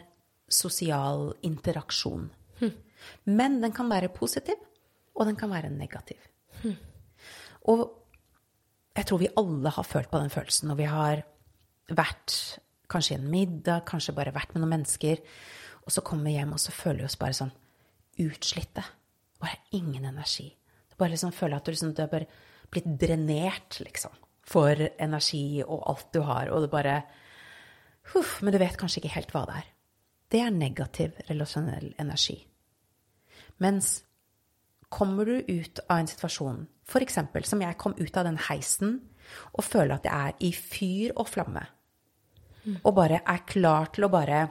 sosial 0.49 1.33
interaksjon. 1.45 2.29
Men 3.29 3.59
den 3.61 3.73
kan 3.75 3.89
være 3.91 4.09
positiv, 4.13 4.57
og 5.13 5.29
den 5.29 5.37
kan 5.37 5.51
være 5.53 5.69
negativ. 5.69 6.17
Og 7.69 7.85
jeg 8.95 9.05
tror 9.05 9.21
vi 9.21 9.33
alle 9.37 9.73
har 9.75 9.85
følt 9.85 10.09
på 10.11 10.21
den 10.21 10.33
følelsen 10.33 10.69
når 10.71 10.79
vi 10.79 10.89
har 10.89 11.23
vært 11.93 12.35
kanskje 12.89 13.15
i 13.15 13.19
en 13.19 13.29
middag, 13.29 13.85
kanskje 13.85 14.15
bare 14.15 14.33
vært 14.33 14.53
med 14.53 14.63
noen 14.63 14.77
mennesker, 14.77 15.21
og 15.85 15.93
så 15.93 16.01
kommer 16.05 16.29
vi 16.29 16.35
hjem, 16.39 16.55
og 16.55 16.61
så 16.61 16.73
føler 16.73 17.03
vi 17.03 17.09
oss 17.09 17.19
bare 17.21 17.37
sånn 17.37 17.53
utslitte. 18.25 18.83
Bare 19.41 19.61
ingen 19.77 20.07
energi. 20.07 20.47
Du 20.89 20.97
bare 20.97 21.13
liksom 21.13 21.33
føler 21.35 21.59
at 21.59 21.67
du, 21.67 21.73
liksom, 21.73 21.93
du 21.93 22.01
er 22.03 22.11
bare 22.11 22.29
blitt 22.73 22.87
drenert, 22.99 23.77
liksom, 23.83 24.15
for 24.45 24.79
energi 25.01 25.61
og 25.65 25.85
alt 25.91 26.09
du 26.15 26.21
har, 26.25 26.51
og 26.51 26.65
det 26.65 26.73
bare 26.73 26.97
Huff, 28.13 28.37
men 28.45 28.53
du 28.53 28.59
vet 28.61 28.75
kanskje 28.77 29.01
ikke 29.01 29.15
helt 29.15 29.31
hva 29.33 29.47
det 29.49 29.53
er. 29.57 29.69
Det 30.29 30.41
er 30.41 30.51
negativ 30.53 31.15
relasjonell 31.25 31.87
energi. 32.01 32.35
Mens 33.63 34.03
kommer 34.93 35.25
du 35.25 35.39
ut 35.41 35.81
av 35.87 36.03
en 36.03 36.09
situasjon, 36.09 36.59
f.eks. 36.85 37.17
som 37.49 37.63
jeg 37.63 37.77
kom 37.81 37.95
ut 37.97 38.17
av 38.17 38.27
den 38.27 38.37
heisen 38.49 38.99
og 39.55 39.65
føler 39.65 39.95
at 39.95 40.05
jeg 40.05 40.13
er 40.29 40.45
i 40.45 40.51
fyr 40.53 41.15
og 41.15 41.31
flamme, 41.31 41.63
og 42.83 42.93
bare 42.97 43.23
er 43.25 43.41
klar 43.49 43.89
til 43.93 44.05
å 44.05 44.11
bare 44.13 44.43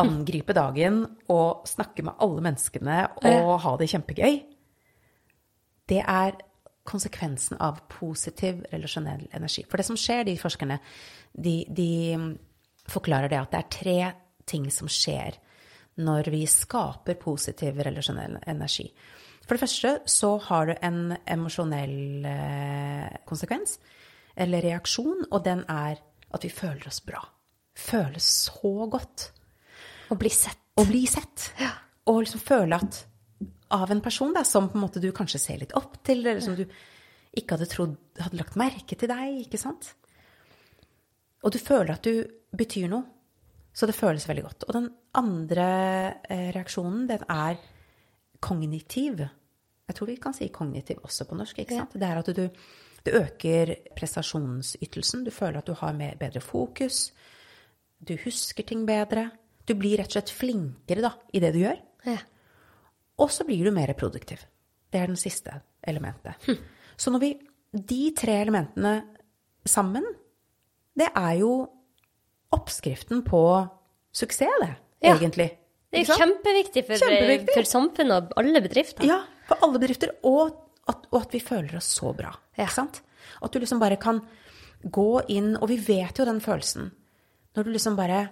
angripe 0.00 0.54
dagen 0.56 1.02
og 1.32 1.66
snakke 1.68 2.04
med 2.06 2.20
alle 2.22 2.44
menneskene 2.44 2.98
og 3.22 3.54
ha 3.64 3.72
det 3.80 3.88
kjempegøy, 3.92 4.38
det 5.86 6.02
er 6.02 6.38
konsekvensen 6.86 7.58
av 7.62 7.80
positiv 7.90 8.62
relasjonell 8.70 9.26
energi. 9.34 9.64
For 9.66 9.80
det 9.80 9.88
som 9.88 9.98
skjer, 9.98 10.24
de 10.28 10.36
forskerne, 10.38 10.78
de, 11.34 11.56
de 11.68 11.90
forklarer 12.90 13.32
det 13.32 13.40
at 13.40 13.52
det 13.52 13.60
er 13.60 13.74
tre 13.76 13.98
ting 14.46 14.68
som 14.70 14.90
skjer 14.90 15.38
når 16.06 16.30
vi 16.30 16.44
skaper 16.50 17.18
positiv 17.18 17.80
relasjonell 17.82 18.36
energi. 18.46 18.86
For 19.46 19.54
det 19.54 19.62
første 19.62 19.92
så 20.10 20.32
har 20.48 20.68
du 20.68 20.74
en 20.84 21.14
emosjonell 21.22 22.26
eh, 22.26 23.16
konsekvens, 23.28 23.78
eller 24.36 24.64
reaksjon, 24.66 25.28
og 25.30 25.44
den 25.46 25.62
er 25.70 26.02
at 26.34 26.44
vi 26.44 26.50
føler 26.52 26.90
oss 26.90 27.00
bra. 27.00 27.22
Føles 27.76 28.26
så 28.48 28.88
godt. 28.90 29.30
Å 30.10 30.18
bli 30.18 30.30
sett. 30.32 30.60
Å 30.76 30.84
bli 30.86 31.04
sett. 31.10 31.50
Ja. 31.60 31.72
Og 32.10 32.22
liksom 32.22 32.42
føle 32.42 32.78
at 32.78 33.02
av 33.74 33.90
en 33.90 34.00
person 34.00 34.34
da, 34.34 34.44
som 34.46 34.68
på 34.70 34.78
en 34.78 34.84
måte 34.84 35.02
du 35.02 35.08
kanskje 35.14 35.42
ser 35.42 35.62
litt 35.62 35.74
opp 35.78 35.98
til, 36.06 36.22
eller 36.22 36.42
som 36.44 36.54
du 36.58 36.64
ikke 37.36 37.56
hadde 37.56 37.68
trodd 37.70 37.96
hadde 38.22 38.38
lagt 38.38 38.58
merke 38.58 38.96
til 38.98 39.10
deg, 39.10 39.42
ikke 39.42 39.60
sant? 39.60 39.90
Og 41.44 41.52
du 41.52 41.58
føler 41.60 41.96
at 41.96 42.06
du 42.06 42.22
betyr 42.56 42.88
noe. 42.90 43.04
Så 43.76 43.84
det 43.84 43.96
føles 43.96 44.24
veldig 44.24 44.44
godt. 44.46 44.64
Og 44.64 44.72
den 44.72 44.86
andre 45.20 45.66
eh, 46.32 46.48
reaksjonen, 46.54 47.02
den 47.10 47.26
er 47.28 47.58
kognitiv. 48.40 49.20
Jeg 49.86 49.96
tror 49.98 50.08
vi 50.08 50.16
kan 50.20 50.36
si 50.36 50.48
kognitiv 50.48 51.02
også 51.04 51.26
på 51.28 51.36
norsk, 51.36 51.60
ikke 51.60 51.82
sant? 51.82 51.96
Det 52.00 52.08
er 52.08 52.20
at 52.22 52.30
du, 52.32 52.46
du, 53.04 53.10
øker 53.20 53.74
prestasjonsytelsen. 53.98 55.26
Du 55.26 55.30
føler 55.34 55.60
at 55.60 55.68
du 55.68 55.76
har 55.76 55.92
mer, 55.98 56.16
bedre 56.16 56.40
fokus. 56.40 57.10
Du 58.00 58.16
husker 58.24 58.64
ting 58.64 58.86
bedre. 58.88 59.28
Du 59.66 59.74
blir 59.74 59.98
rett 59.98 60.10
og 60.12 60.16
slett 60.18 60.30
flinkere 60.34 61.02
da, 61.02 61.12
i 61.34 61.40
det 61.42 61.52
du 61.54 61.60
gjør. 61.64 61.78
Ja. 62.06 62.18
Og 63.18 63.30
så 63.34 63.46
blir 63.48 63.64
du 63.66 63.72
mer 63.74 63.90
produktiv. 63.98 64.44
Det 64.92 65.00
er 65.00 65.06
den 65.10 65.18
siste 65.18 65.60
elementet. 65.86 66.34
Så 66.96 67.10
når 67.12 67.20
vi 67.20 67.32
De 67.76 68.10
tre 68.16 68.32
elementene 68.40 68.92
sammen, 69.68 70.04
det 70.96 71.10
er 71.18 71.32
jo 71.42 71.50
oppskriften 72.56 73.20
på 73.26 73.40
suksess, 74.16 74.48
det, 74.62 74.76
Ja. 75.02 75.16
egentlig. 75.18 75.50
Det 75.92 76.00
er 76.00 76.04
jo 76.06 76.14
kjempeviktig 76.16 76.86
for, 76.86 76.94
Kjempeviktig. 76.96 77.52
for 77.54 77.62
samfunnet 77.68 78.12
og 78.30 78.32
alle 78.38 78.60
bedrifter. 78.62 79.04
Ja, 79.04 79.18
for 79.46 79.58
alle 79.62 79.78
bedrifter. 79.78 80.14
Og 80.24 80.56
at, 80.88 81.06
og 81.12 81.20
at 81.22 81.32
vi 81.32 81.40
føler 81.40 81.76
oss 81.76 81.90
så 81.98 82.14
bra. 82.16 82.32
Ja. 82.56 82.64
Ikke 82.64 82.72
sant? 82.78 83.02
At 83.42 83.52
du 83.52 83.58
liksom 83.58 83.78
bare 83.80 83.96
kan 83.98 84.22
gå 84.86 85.22
inn 85.28 85.56
Og 85.56 85.68
vi 85.68 85.76
vet 85.76 86.16
jo 86.18 86.24
den 86.24 86.40
følelsen. 86.40 86.92
Når 87.56 87.64
du 87.64 87.70
liksom 87.72 87.96
bare 87.96 88.30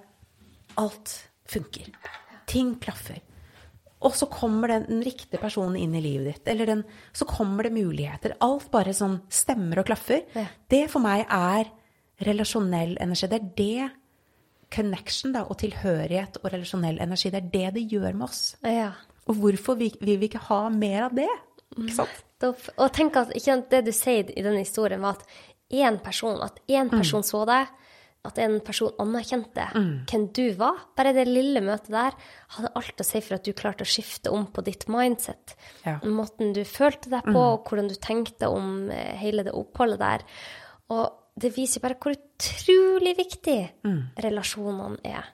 Alt 0.80 1.14
funker. 1.48 1.90
Ting 2.50 2.74
klaffer. 2.82 3.20
Og 4.04 4.12
så 4.18 4.26
kommer 4.28 4.68
den, 4.68 4.84
den 4.88 5.02
riktige 5.06 5.40
personen 5.40 5.78
inn 5.80 5.94
i 5.96 6.02
livet 6.04 6.26
ditt. 6.34 6.48
Eller 6.52 6.66
den, 6.68 6.82
så 7.16 7.24
kommer 7.28 7.64
det 7.64 7.72
muligheter. 7.72 8.34
Alt 8.44 8.70
bare 8.72 8.92
sånn 8.96 9.22
stemmer 9.32 9.80
og 9.80 9.86
klaffer. 9.88 10.26
Ja. 10.36 10.44
Det 10.68 10.82
for 10.92 11.00
meg 11.04 11.24
er 11.32 11.70
relasjonell 12.24 12.98
energi. 13.00 13.30
Det 13.32 13.40
er 13.40 13.48
det 13.56 13.90
connection 14.74 15.32
da, 15.34 15.44
og 15.48 15.58
tilhørighet 15.62 16.38
og 16.42 16.50
relasjonell 16.52 17.00
energi. 17.02 17.30
Det 17.32 17.40
er 17.40 17.50
det 17.54 17.72
det 17.78 17.86
gjør 17.94 18.12
med 18.18 18.28
oss. 18.28 18.42
Ja. 18.66 18.90
Og 19.30 19.40
hvorfor 19.40 19.78
vil, 19.80 19.96
vi 20.04 20.18
ikke 20.28 20.42
ha 20.50 20.60
mer 20.74 21.08
av 21.08 21.16
det? 21.16 21.30
Ikke 21.78 21.96
sant? 22.02 22.20
Og 22.44 22.90
tenk 22.92 23.16
at 23.16 23.32
sant, 23.40 23.70
det 23.72 23.86
du 23.86 23.92
sier 23.94 24.28
i 24.36 24.44
den 24.44 24.58
historien, 24.60 25.00
var 25.00 25.16
at 25.16 25.24
én 25.72 25.96
person, 26.04 26.42
at 26.44 26.60
én 26.68 26.90
Mm. 26.90 26.98
person 26.98 27.22
så 27.24 27.46
deg, 27.48 27.70
at 28.24 28.38
en 28.40 28.54
person 28.64 28.94
anerkjente 29.02 29.66
hvem 30.08 30.22
du 30.32 30.44
var. 30.56 30.78
Bare 30.96 31.12
det 31.16 31.26
lille 31.28 31.60
møtet 31.64 31.90
der 31.92 32.14
hadde 32.56 32.70
alt 32.80 33.02
å 33.02 33.06
si 33.06 33.20
for 33.20 33.36
at 33.36 33.44
du 33.44 33.52
klarte 33.56 33.84
å 33.84 33.90
skifte 33.90 34.32
om 34.32 34.46
på 34.54 34.64
ditt 34.64 34.86
mindset. 34.88 35.52
Ja. 35.84 35.98
Måten 36.08 36.54
du 36.56 36.62
følte 36.64 37.12
deg 37.12 37.26
på, 37.28 37.36
og 37.36 37.68
hvordan 37.68 37.90
du 37.92 37.94
tenkte 38.00 38.48
om 38.48 38.88
eh, 38.90 39.12
hele 39.20 39.44
det 39.44 39.52
oppholdet 39.52 40.00
der. 40.00 40.24
Og 40.94 41.04
det 41.36 41.50
viser 41.56 41.82
bare 41.82 41.98
hvor 42.00 42.14
utrolig 42.14 43.16
viktig 43.18 43.58
relasjonene 44.22 45.00
er. 45.04 45.30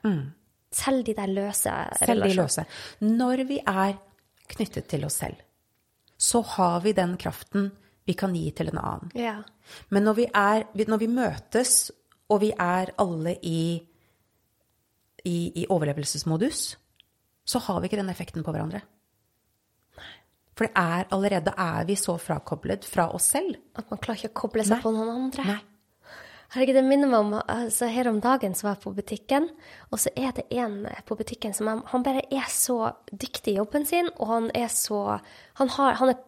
Selv 0.71 1.03
de 1.05 1.13
der 1.13 1.27
løse 1.29 1.71
Selv 1.99 2.23
de 2.25 2.31
relasjonene. 2.31 2.41
løse. 2.41 2.65
Når 3.05 3.43
vi 3.49 3.59
er 3.67 3.97
knyttet 4.51 4.87
til 4.91 5.05
oss 5.05 5.19
selv, 5.21 5.37
så 6.17 6.41
har 6.57 6.81
vi 6.83 6.93
den 6.97 7.15
kraften 7.21 7.69
vi 8.09 8.15
kan 8.17 8.33
gi 8.35 8.49
til 8.57 8.71
en 8.73 8.79
annen. 8.81 9.11
Ja. 9.15 9.35
Men 9.93 10.03
når 10.09 10.17
vi, 10.17 10.25
er, 10.33 10.65
når 10.89 10.99
vi 11.03 11.07
møtes, 11.07 11.91
og 12.31 12.41
vi 12.43 12.51
er 12.55 12.93
alle 13.01 13.35
i, 13.43 13.63
i, 15.27 15.37
i 15.63 15.67
overlevelsesmodus, 15.67 16.63
så 17.43 17.59
har 17.67 17.81
vi 17.81 17.89
ikke 17.89 17.99
den 17.99 18.11
effekten 18.13 18.45
på 18.45 18.53
hverandre. 18.55 18.83
For 20.55 20.67
det 20.67 20.77
er 20.77 21.09
allerede 21.15 21.53
er 21.57 21.85
vi 21.87 21.97
så 21.97 22.17
frakoblet 22.21 22.85
fra 22.85 23.07
oss 23.15 23.31
selv. 23.33 23.57
At 23.75 23.89
man 23.89 23.99
klarer 24.03 24.21
ikke 24.21 24.33
å 24.35 24.41
koble 24.43 24.65
seg 24.67 24.77
Nei. 24.77 24.83
på 24.83 24.91
noen 24.93 25.11
andre. 25.15 25.45
Nei. 25.47 25.59
Herregud, 26.51 26.75
det 26.75 26.83
minner 26.83 27.07
meg 27.07 27.21
om 27.23 27.35
altså 27.39 27.87
Her 27.87 28.09
om 28.09 28.17
dagen 28.19 28.53
så 28.59 28.65
var 28.65 28.73
jeg 28.75 28.83
på 28.83 28.91
butikken, 28.97 29.45
og 29.87 30.01
så 30.03 30.11
er 30.19 30.33
det 30.35 30.49
en 30.51 30.81
på 31.07 31.15
butikken 31.15 31.55
som 31.55 31.69
Han 31.87 32.03
bare 32.03 32.25
er 32.27 32.49
så 32.51 32.91
dyktig 33.07 33.53
i 33.53 33.57
jobben 33.61 33.87
sin, 33.87 34.11
og 34.17 34.27
han 34.27 34.49
er 34.53 34.67
så 34.67 35.19
Han, 35.55 35.71
har, 35.77 35.95
han 36.01 36.11
er 36.11 36.19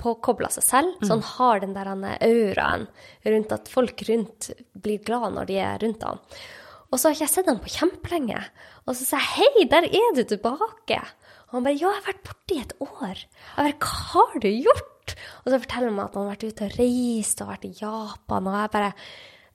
påkobla 0.00 0.48
seg 0.52 0.64
selv, 0.64 0.92
så 1.04 1.16
han 1.16 1.24
har 1.34 1.60
den 1.60 1.74
der 1.76 1.90
han 1.90 2.04
er 2.08 2.22
auraen 2.24 2.86
rundt 3.28 3.52
at 3.52 3.68
folk 3.68 4.04
rundt 4.08 4.50
blir 4.72 5.02
glad 5.04 5.34
når 5.36 5.50
de 5.50 5.58
er 5.60 5.82
rundt 5.82 6.06
han. 6.08 6.22
Og 6.88 7.00
så 7.00 7.10
har 7.10 7.16
ikke 7.16 7.26
jeg 7.26 7.34
sett 7.34 7.50
han 7.50 7.60
på 7.60 7.74
kjempelenge. 7.74 8.40
Og 8.86 8.96
så 8.96 9.04
sa 9.04 9.18
jeg 9.18 9.28
'Hei, 9.34 9.64
der 9.68 9.84
er 9.88 10.10
du 10.14 10.22
tilbake'. 10.24 11.04
Og 11.48 11.52
han 11.58 11.64
bare 11.64 11.74
'Ja, 11.74 11.90
jeg 11.90 12.00
har 12.00 12.08
vært 12.12 12.24
borte 12.24 12.54
i 12.54 12.60
et 12.60 12.72
år'. 12.80 13.22
Jeg 13.24 13.56
bare 13.56 13.78
'Hva 13.82 14.00
har 14.12 14.40
du 14.40 14.48
gjort?' 14.48 15.14
Og 15.44 15.52
så 15.52 15.60
forteller 15.60 15.88
han 15.88 15.96
meg 15.96 16.04
at 16.04 16.14
han 16.14 16.22
har 16.22 16.36
vært 16.36 16.48
ute 16.48 16.64
og 16.64 16.78
reist 16.78 17.42
og 17.42 17.48
vært 17.48 17.64
i 17.64 17.76
Japan, 17.82 18.46
og 18.46 18.54
jeg 18.54 18.70
bare 18.70 18.92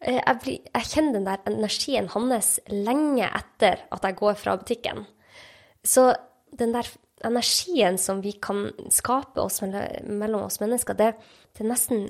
eh, 0.01 0.21
jeg, 0.27 0.39
blir, 0.43 0.59
jeg 0.75 0.89
kjenner 0.91 1.13
den 1.13 1.25
der 1.25 1.37
energien 1.47 2.07
hans 2.09 2.59
lenge 2.69 3.25
etter 3.25 3.81
at 3.91 4.03
jeg 4.03 4.15
går 4.15 4.35
fra 4.35 4.57
butikken. 4.57 5.07
Så 5.83 6.13
den 6.59 6.73
der 6.73 6.85
energien 7.25 7.97
som 7.97 8.21
vi 8.21 8.31
kan 8.41 8.71
skape 8.91 9.41
oss 9.41 9.61
mellom 9.61 10.43
oss 10.45 10.59
mennesker, 10.61 10.93
det, 10.95 11.13
det 11.57 11.63
er 11.65 11.69
nesten 11.71 12.09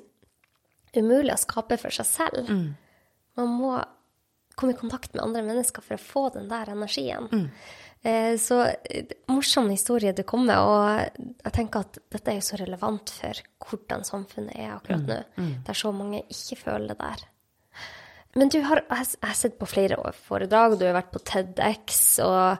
umulig 0.95 1.33
å 1.33 1.39
skape 1.41 1.77
for 1.77 1.89
seg 1.93 2.05
selv. 2.05 2.49
Man 3.37 3.47
må 3.59 3.75
komme 4.59 4.73
i 4.73 4.79
kontakt 4.79 5.13
med 5.15 5.23
andre 5.23 5.43
mennesker 5.45 5.81
for 5.85 5.95
å 5.95 6.03
få 6.03 6.23
den 6.33 6.49
der 6.51 6.71
energien. 6.73 7.29
Eh, 8.03 8.35
Så 8.37 8.57
eh, 8.89 9.05
morsom 9.27 9.69
historie 9.69 10.11
du 10.15 10.23
kom 10.23 10.45
med, 10.47 10.57
og 10.57 11.23
jeg 11.45 11.53
tenker 11.55 11.79
at 11.85 11.99
dette 12.11 12.31
er 12.31 12.39
jo 12.39 12.45
så 12.47 12.59
relevant 12.59 13.09
for 13.09 13.41
hvordan 13.65 14.03
samfunnet 14.07 14.55
er 14.55 14.75
akkurat 14.77 15.03
nå, 15.07 15.19
der 15.67 15.73
så 15.73 15.91
mange 15.95 16.23
ikke 16.31 16.57
føler 16.63 16.87
det 16.93 16.97
der. 16.99 17.25
Men 18.35 18.47
du 18.49 18.61
har- 18.61 18.83
jeg 18.89 19.05
har 19.23 19.33
sett 19.33 19.57
på 19.59 19.65
flere 19.67 19.97
foredrag, 20.13 20.77
du 20.79 20.85
har 20.85 20.93
vært 21.01 21.11
på 21.11 21.23
TEDx, 21.23 22.19
og 22.19 22.57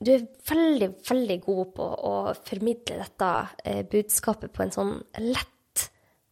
du 0.00 0.12
er 0.14 0.26
veldig, 0.48 0.90
veldig 1.04 1.38
god 1.44 1.72
på 1.76 1.86
å 2.08 2.12
formidle 2.46 3.00
dette 3.02 3.30
eh, 3.68 3.82
budskapet 3.84 4.52
på 4.54 4.64
en 4.64 4.72
sånn 4.72 4.94
lett 5.20 5.84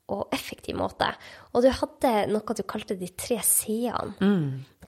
og 0.09 0.33
effektiv 0.33 0.79
måte. 0.79 1.11
Og 1.53 1.65
du 1.65 1.69
hadde 1.77 2.13
noe 2.33 2.57
du 2.57 2.65
kalte 2.69 2.97
de 2.97 3.11
tre 3.13 3.37
C-ene. 3.45 4.17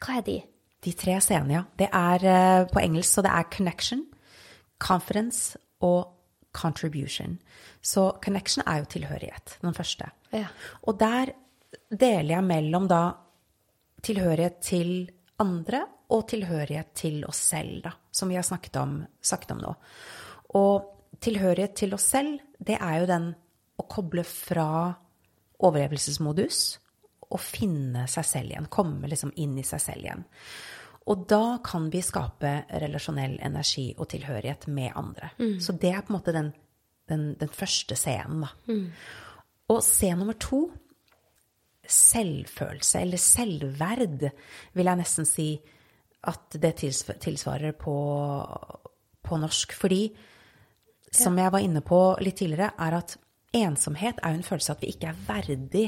Hva 0.01 0.17
er 0.17 0.25
de? 0.25 0.39
De 0.81 0.95
tre 0.97 1.19
C-ene, 1.21 1.59
ja. 1.59 1.67
Det 1.77 1.91
er 1.93 2.25
eh, 2.25 2.63
på 2.71 2.81
engelsk, 2.81 3.19
så 3.19 3.27
det 3.27 3.35
er 3.37 3.51
connection, 3.53 4.07
confidence 4.81 5.61
og 5.85 6.17
contribution. 6.57 7.37
Så 7.85 8.09
connection 8.25 8.65
er 8.67 8.81
jo 8.81 8.91
tilhørighet, 8.97 9.59
den 9.61 9.77
første. 9.77 10.09
Ja. 10.33 10.49
Og 10.89 10.97
der 11.01 11.35
deler 11.91 12.39
jeg 12.39 12.47
mellom 12.49 12.89
da 12.91 13.05
tilhørighet 14.01 14.61
til 14.65 14.95
andre 15.41 15.85
og 16.11 16.25
tilhørighet 16.33 16.95
til 16.97 17.21
oss 17.29 17.45
selv, 17.53 17.85
da, 17.85 17.93
som 18.11 18.29
vi 18.29 18.39
har 18.39 18.47
snakket 18.47 18.77
om, 18.81 18.99
snakket 19.23 19.55
om 19.55 19.63
nå. 19.63 19.75
Og 20.59 21.21
tilhørighet 21.23 21.77
til 21.79 21.95
oss 21.95 22.09
selv, 22.13 22.41
det 22.59 22.79
er 22.81 23.01
jo 23.01 23.09
den 23.11 23.31
å 23.81 23.87
koble 23.89 24.25
fra 24.27 24.69
overlevelsesmodus 25.61 26.61
og 27.31 27.41
finne 27.41 28.07
seg 28.11 28.27
selv 28.27 28.53
igjen. 28.53 28.69
Komme 28.73 29.09
liksom 29.11 29.33
inn 29.39 29.59
i 29.61 29.67
seg 29.67 29.83
selv 29.85 30.07
igjen. 30.07 30.25
Og 31.11 31.25
da 31.31 31.59
kan 31.65 31.89
vi 31.91 32.03
skape 32.05 32.53
relasjonell 32.83 33.39
energi 33.43 33.91
og 33.97 34.11
tilhørighet 34.13 34.67
med 34.71 34.93
andre. 34.99 35.33
Så 35.63 35.73
det 35.73 35.95
er 35.95 36.05
på 36.05 36.13
en 36.13 36.19
måte 36.19 36.35
den, 36.37 36.53
den, 37.09 37.25
den 37.41 37.51
første 37.55 37.97
scenen, 37.99 38.45
da. 38.45 38.53
Og 39.71 39.83
C 39.87 40.11
nummer 40.19 40.35
to, 40.35 40.65
selvfølelse, 41.87 43.01
eller 43.01 43.23
selvverd, 43.23 44.25
vil 44.75 44.91
jeg 44.91 44.99
nesten 44.99 45.27
si 45.27 45.49
at 46.29 46.57
det 46.61 46.75
tilsvarer 46.81 47.73
på, 47.79 47.97
på 49.25 49.41
norsk. 49.41 49.73
Fordi, 49.77 50.03
som 51.13 51.39
jeg 51.41 51.53
var 51.53 51.65
inne 51.65 51.83
på 51.85 52.01
litt 52.21 52.41
tidligere, 52.43 52.73
er 52.79 52.99
at 53.01 53.17
ensomhet 53.57 54.21
er 54.23 54.35
jo 54.35 54.41
en 54.41 54.47
følelse 54.47 54.73
av 54.73 54.79
at 54.79 54.85
vi 54.85 54.93
ikke 54.95 55.11
er 55.11 55.25
verdig 55.27 55.87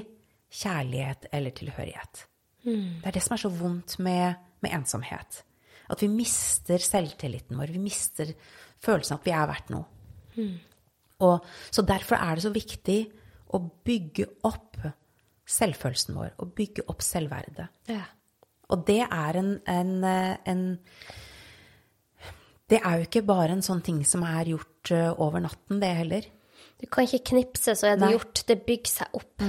kjærlighet 0.53 1.29
eller 1.33 1.57
tilhørighet. 1.57 2.27
Det 3.03 3.09
er 3.09 3.17
det 3.17 3.23
som 3.25 3.37
er 3.37 3.43
så 3.43 3.51
vondt 3.53 3.99
med, 3.99 4.37
med 4.63 4.75
ensomhet. 4.77 5.43
At 5.93 6.03
vi 6.03 6.09
mister 6.09 6.81
selvtilliten 6.81 7.59
vår. 7.59 7.73
Vi 7.75 7.83
mister 7.83 8.33
følelsen 8.83 9.17
av 9.17 9.21
at 9.23 9.27
vi 9.27 9.35
er 9.37 9.51
verdt 9.51 9.73
noe. 9.75 9.85
Og, 11.23 11.45
så 11.71 11.85
derfor 11.87 12.19
er 12.19 12.39
det 12.39 12.45
så 12.47 12.53
viktig 12.55 12.99
å 13.53 13.61
bygge 13.85 14.27
opp 14.49 14.81
selvfølelsen 15.53 16.17
vår, 16.17 16.33
og 16.41 16.55
bygge 16.57 16.87
opp 16.91 17.03
selvverdet. 17.05 17.69
Ja. 17.91 18.05
Og 18.73 18.85
det 18.89 19.03
er 19.05 19.39
en, 19.39 19.55
en, 19.69 19.93
en 20.49 20.63
Det 22.71 22.81
er 22.81 22.99
jo 22.99 23.09
ikke 23.09 23.25
bare 23.29 23.53
en 23.53 23.65
sånn 23.65 23.83
ting 23.85 24.01
som 24.09 24.25
er 24.25 24.55
gjort 24.55 24.93
eh, 24.95 25.11
over 25.21 25.45
natten, 25.45 25.81
det 25.83 25.93
heller. 25.99 26.29
Du 26.81 26.89
kan 26.91 27.07
ikke 27.07 27.35
knipse, 27.35 27.77
så 27.79 27.93
er 27.93 27.99
det 27.99 28.07
Nei. 28.07 28.15
gjort. 28.17 28.45
Det 28.49 28.59
bygger 28.67 28.91
seg 28.91 29.19
opp. 29.19 29.45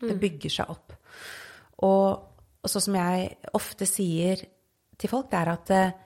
Det 0.00 0.14
bygger 0.22 0.54
seg 0.54 0.70
opp. 0.72 0.94
Og, 1.84 2.06
og 2.62 2.70
sånn 2.70 2.86
som 2.86 2.96
jeg 2.96 3.32
ofte 3.58 3.88
sier 3.88 4.44
til 4.98 5.10
folk, 5.10 5.28
det 5.30 5.40
er 5.40 5.50
at 5.52 5.72
eh, 5.74 5.96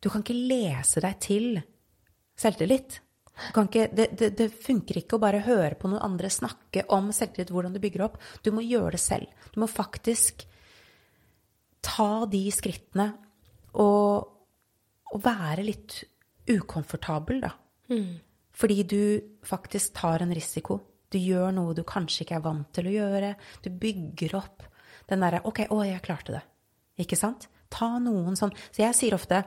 du 0.00 0.10
kan 0.12 0.24
ikke 0.24 0.36
lese 0.36 1.02
deg 1.04 1.18
til 1.22 1.58
selvtillit. 2.38 3.00
Du 3.34 3.50
kan 3.56 3.68
ikke, 3.68 3.88
det, 3.90 4.08
det, 4.18 4.30
det 4.38 4.48
funker 4.52 5.00
ikke 5.00 5.18
å 5.18 5.22
bare 5.22 5.42
høre 5.46 5.74
på 5.78 5.90
noen 5.90 6.04
andre 6.06 6.30
snakke 6.30 6.84
om 6.94 7.10
selvtillit, 7.14 7.50
hvordan 7.54 7.74
du 7.74 7.80
bygger 7.82 8.06
opp. 8.06 8.18
Du 8.46 8.52
må 8.54 8.62
gjøre 8.62 8.94
det 8.94 9.02
selv. 9.02 9.46
Du 9.54 9.60
må 9.62 9.68
faktisk 9.70 10.46
ta 11.84 12.24
de 12.30 12.42
skrittene 12.54 13.08
og, 13.80 14.28
og 15.12 15.24
være 15.24 15.66
litt 15.66 16.00
ukomfortabel, 16.50 17.42
da. 17.44 17.52
Fordi 18.54 18.82
du 18.86 19.00
faktisk 19.46 19.96
tar 19.98 20.22
en 20.22 20.34
risiko. 20.34 20.78
Du 21.10 21.18
gjør 21.18 21.52
noe 21.54 21.74
du 21.76 21.82
kanskje 21.86 22.24
ikke 22.24 22.38
er 22.38 22.44
vant 22.44 22.70
til 22.74 22.88
å 22.88 22.94
gjøre. 22.94 23.34
Du 23.62 23.70
bygger 23.70 24.36
opp 24.38 24.64
den 25.10 25.24
derre 25.24 25.42
OK, 25.48 25.66
å, 25.70 25.82
jeg 25.84 26.02
klarte 26.04 26.36
det. 26.36 26.42
Ikke 27.04 27.18
sant? 27.18 27.48
Ta 27.74 27.96
noen 27.98 28.36
sånn 28.38 28.52
Så 28.70 28.84
jeg 28.84 28.94
sier 28.96 29.16
ofte 29.16 29.42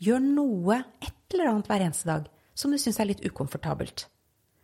gjør 0.00 0.22
noe, 0.24 0.78
et 1.04 1.34
eller 1.34 1.50
annet 1.50 1.68
hver 1.68 1.84
eneste 1.84 2.08
dag, 2.08 2.28
som 2.56 2.72
du 2.72 2.78
syns 2.80 2.98
er 3.02 3.10
litt 3.10 3.24
ukomfortabelt. 3.26 4.06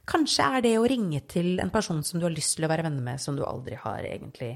Kanskje 0.08 0.46
er 0.56 0.64
det 0.64 0.76
å 0.78 0.86
ringe 0.88 1.20
til 1.28 1.58
en 1.60 1.72
person 1.74 2.00
som 2.06 2.20
du 2.20 2.24
har 2.28 2.34
lyst 2.34 2.56
til 2.56 2.66
å 2.66 2.70
være 2.70 2.86
venner 2.86 3.04
med, 3.04 3.20
som 3.20 3.36
du 3.36 3.42
aldri 3.44 3.76
har 3.80 4.06
egentlig 4.06 4.54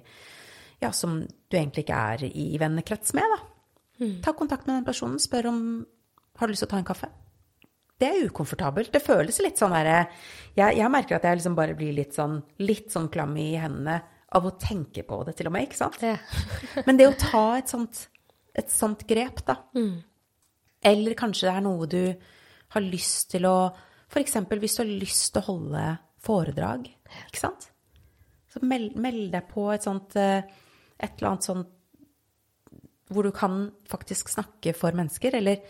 Ja, 0.81 0.93
som 0.97 1.21
du 1.23 1.57
egentlig 1.57 1.85
ikke 1.85 2.03
er 2.13 2.27
i 2.31 2.51
vennekrets 2.61 3.15
med, 3.17 3.35
da. 3.35 3.41
Ta 4.25 4.33
kontakt 4.33 4.67
med 4.67 4.79
den 4.79 4.87
personen, 4.87 5.19
spør 5.21 5.51
om 5.51 5.59
Har 6.41 6.49
du 6.49 6.55
lyst 6.55 6.63
til 6.65 6.71
å 6.71 6.73
ta 6.73 6.79
en 6.81 6.89
kaffe? 6.89 7.11
Det 8.01 8.09
er 8.09 8.31
ukomfortabelt. 8.31 8.89
Det 8.95 9.03
føles 9.05 9.43
litt 9.45 9.61
sånn 9.61 9.75
derre 9.77 10.07
jeg, 10.57 10.79
jeg 10.79 10.89
merker 10.89 11.19
at 11.19 11.27
jeg 11.29 11.37
liksom 11.37 11.57
bare 11.59 11.75
blir 11.77 11.93
litt 11.99 12.17
sånn, 12.17 12.39
litt 12.65 12.89
sånn 12.95 13.11
klam 13.13 13.35
i 13.37 13.51
hendene 13.61 13.99
av 14.33 14.47
å 14.47 14.55
tenke 14.57 15.03
på 15.05 15.19
det, 15.27 15.35
til 15.37 15.51
og 15.51 15.53
med, 15.53 15.67
ikke 15.67 15.81
sant? 15.83 15.99
Ja. 16.01 16.17
Men 16.87 16.97
det 16.97 17.11
å 17.11 17.19
ta 17.19 17.45
et 17.59 17.69
sånt, 17.69 18.07
et 18.57 18.73
sånt 18.73 19.05
grep, 19.11 19.43
da. 19.45 19.59
Eller 20.81 21.19
kanskje 21.19 21.51
det 21.51 21.55
er 21.59 21.67
noe 21.67 21.89
du 21.91 22.03
har 22.73 22.87
lyst 22.87 23.35
til 23.35 23.49
å 23.51 23.57
F.eks. 24.11 24.39
hvis 24.49 24.75
du 24.75 24.81
har 24.81 24.89
lyst 24.91 25.29
til 25.35 25.43
å 25.43 25.49
holde 25.53 25.85
foredrag, 26.25 26.89
ikke 27.29 27.43
sant? 27.43 27.69
Så 28.51 28.63
meld, 28.67 28.97
meld 28.99 29.29
deg 29.31 29.47
på 29.51 29.69
et 29.71 29.85
sånt 29.87 30.17
eh, 30.19 30.43
Et 31.01 31.13
eller 31.17 31.33
annet 31.33 31.49
sånn 31.49 31.67
hvor 33.11 33.27
du 33.27 33.33
kan 33.35 33.65
faktisk 33.91 34.31
snakke 34.31 34.71
for 34.77 34.95
mennesker, 34.95 35.35
eller 35.35 35.65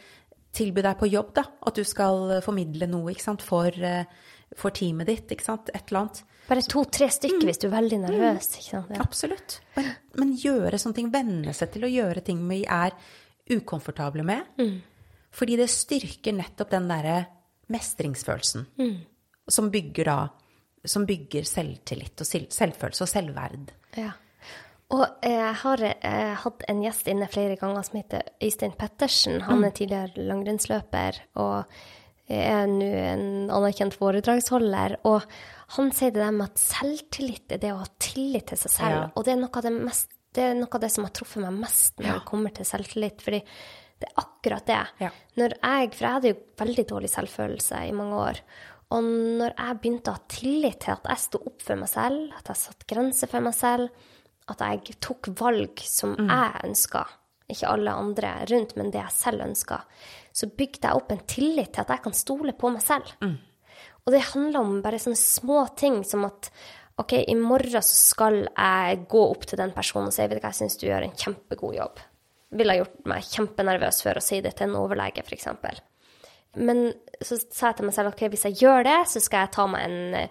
tilby 0.53 0.83
deg 0.85 0.99
på 1.01 1.09
jobb, 1.09 1.31
da. 1.39 1.47
At 1.67 1.79
du 1.79 1.87
skal 1.89 2.41
formidle 2.45 2.89
noe, 2.91 3.15
ikke 3.15 3.25
sant, 3.25 3.45
for, 3.47 3.71
eh, 3.71 4.05
for 4.59 4.75
teamet 4.77 5.09
ditt, 5.09 5.33
ikke 5.33 5.47
sant. 5.47 5.71
Et 5.73 5.81
eller 5.89 6.03
annet. 6.03 6.23
Bare 6.51 6.67
to-tre 6.67 7.09
stykker 7.09 7.47
hvis 7.47 7.63
du 7.63 7.69
er 7.69 7.77
veldig 7.77 8.01
nervøs. 8.03 8.51
Ikke 8.59 8.71
sant? 8.75 8.91
Ja. 8.91 9.01
Absolutt. 9.05 9.61
Men, 9.77 9.91
men 10.19 10.37
gjøre 10.37 10.81
sånne 10.83 10.99
ting, 10.99 11.11
venne 11.15 11.55
seg 11.57 11.73
til 11.77 11.87
å 11.87 11.93
gjøre 11.93 12.25
ting 12.27 12.43
vi 12.51 12.65
er 12.67 12.97
ukomfortable 13.51 14.25
med. 14.27 14.51
Fordi 15.31 15.57
det 15.61 15.69
styrker 15.71 16.35
nettopp 16.35 16.73
den 16.75 16.91
derre 16.91 17.21
mestringsfølelsen. 17.71 18.67
Som 19.51 19.71
bygger 19.71 20.05
da 20.07 20.19
Som 20.85 21.05
bygger 21.05 21.45
selvtillit 21.45 22.23
og 22.23 22.27
selvfølelse 22.27 23.05
og 23.05 23.09
selvverd. 23.11 23.73
Ja. 24.01 24.15
Og 24.91 25.05
jeg 25.23 25.55
har 25.63 25.83
eh, 25.87 26.35
hatt 26.43 26.65
en 26.69 26.81
gjest 26.83 27.09
inne 27.13 27.29
flere 27.31 27.57
ganger 27.61 27.85
som 27.87 28.01
heter 28.01 28.27
Øystein 28.43 28.73
Pettersen. 28.79 29.41
Han 29.47 29.63
er 29.67 29.75
tidligere 29.77 30.25
langrennsløper 30.27 31.21
og 31.39 31.77
er 32.31 32.67
nå 32.71 32.87
en 33.11 33.23
anerkjent 33.55 33.95
foredragsholder. 33.99 34.97
Og 35.07 35.23
han 35.77 35.93
sier 35.95 36.11
det 36.15 36.23
der 36.25 36.35
med 36.35 36.51
at 36.51 36.63
selvtillit 36.63 37.55
er 37.55 37.63
det 37.63 37.71
å 37.75 37.83
ha 37.85 37.87
tillit 38.03 38.51
til 38.51 38.59
seg 38.65 38.75
selv. 38.75 38.97
Ja. 38.99 39.05
Og 39.15 39.27
det 39.27 39.37
er, 39.37 39.63
det, 39.69 39.73
mest, 39.79 40.11
det 40.35 40.49
er 40.49 40.59
noe 40.59 40.71
av 40.75 40.83
det 40.83 40.91
som 40.95 41.07
har 41.07 41.15
truffet 41.15 41.45
meg 41.47 41.63
mest 41.63 41.95
når 41.99 42.11
Ja. 42.11 42.19
det 42.19 42.27
kommer 42.31 42.55
til 42.59 42.67
selvtillit. 42.67 43.23
Fordi 43.23 43.43
det 44.01 44.09
er 44.11 44.23
akkurat 44.25 44.67
det. 44.67 44.83
Ja. 45.07 45.11
Jeg, 45.39 45.95
for 45.95 46.07
jeg 46.07 46.15
hadde 46.19 46.35
jo 46.35 46.41
veldig 46.65 46.87
dårlig 46.97 47.11
selvfølelse 47.15 47.83
i 47.87 47.95
mange 47.95 48.23
år. 48.27 48.43
Og 48.91 49.07
når 49.07 49.53
jeg 49.55 49.81
begynte 49.85 50.11
å 50.11 50.19
ha 50.19 50.27
tillit 50.35 50.81
til 50.83 50.97
at 50.97 51.05
jeg 51.13 51.23
sto 51.29 51.39
opp 51.47 51.63
for 51.63 51.79
meg 51.79 51.91
selv, 51.93 52.33
at 52.35 52.51
jeg 52.51 52.59
satte 52.59 52.89
grenser 52.91 53.31
for 53.31 53.47
meg 53.47 53.55
selv, 53.55 54.09
at 54.51 54.63
jeg 54.67 54.99
tok 55.03 55.31
valg 55.41 55.83
som 55.87 56.17
jeg 56.19 56.65
ønska, 56.67 57.05
ikke 57.51 57.71
alle 57.71 57.95
andre 57.95 58.33
rundt, 58.51 58.77
men 58.79 58.91
det 58.93 59.01
jeg 59.01 59.17
selv 59.17 59.47
ønska, 59.47 59.81
så 60.33 60.51
bygde 60.51 60.87
jeg 60.87 60.99
opp 60.99 61.15
en 61.15 61.25
tillit 61.27 61.73
til 61.75 61.83
at 61.83 61.95
jeg 61.95 62.05
kan 62.05 62.15
stole 62.17 62.55
på 62.59 62.71
meg 62.75 62.85
selv. 62.85 63.09
Og 64.05 64.15
det 64.15 64.27
handler 64.33 64.61
om 64.61 64.79
bare 64.85 65.01
sånne 65.03 65.19
små 65.19 65.65
ting 65.79 66.01
som 66.07 66.25
at 66.29 66.51
OK, 67.01 67.15
i 67.17 67.37
morgen 67.39 67.83
så 67.83 67.97
skal 67.97 68.43
jeg 68.45 69.05
gå 69.09 69.21
opp 69.33 69.47
til 69.49 69.61
den 69.61 69.73
personen 69.73 70.11
og 70.11 70.15
si 70.15 70.25
vet 70.25 70.37
du 70.37 70.43
hva, 70.43 70.51
jeg 70.53 70.61
syns 70.61 70.81
du 70.81 70.87
gjør 70.89 71.07
en 71.07 71.17
kjempegod 71.17 71.77
jobb. 71.79 72.03
Ville 72.59 72.75
ha 72.75 72.81
gjort 72.83 73.07
meg 73.09 73.29
kjempenervøs 73.31 74.03
for 74.05 74.19
å 74.19 74.25
si 74.25 74.41
det 74.45 74.53
til 74.59 74.69
en 74.69 74.81
overlege, 74.83 75.25
f.eks. 75.25 75.49
Men 76.61 76.91
så 77.23 77.39
sa 77.39 77.71
jeg 77.71 77.79
til 77.79 77.89
meg 77.89 77.97
selv 77.97 78.13
ok, 78.13 78.27
hvis 78.33 78.49
jeg 78.49 78.59
gjør 78.65 78.85
det, 78.89 78.99
så 79.09 79.23
skal 79.23 79.47
jeg 79.47 79.55
ta 79.55 79.67
meg 79.71 79.87
en 79.87 80.29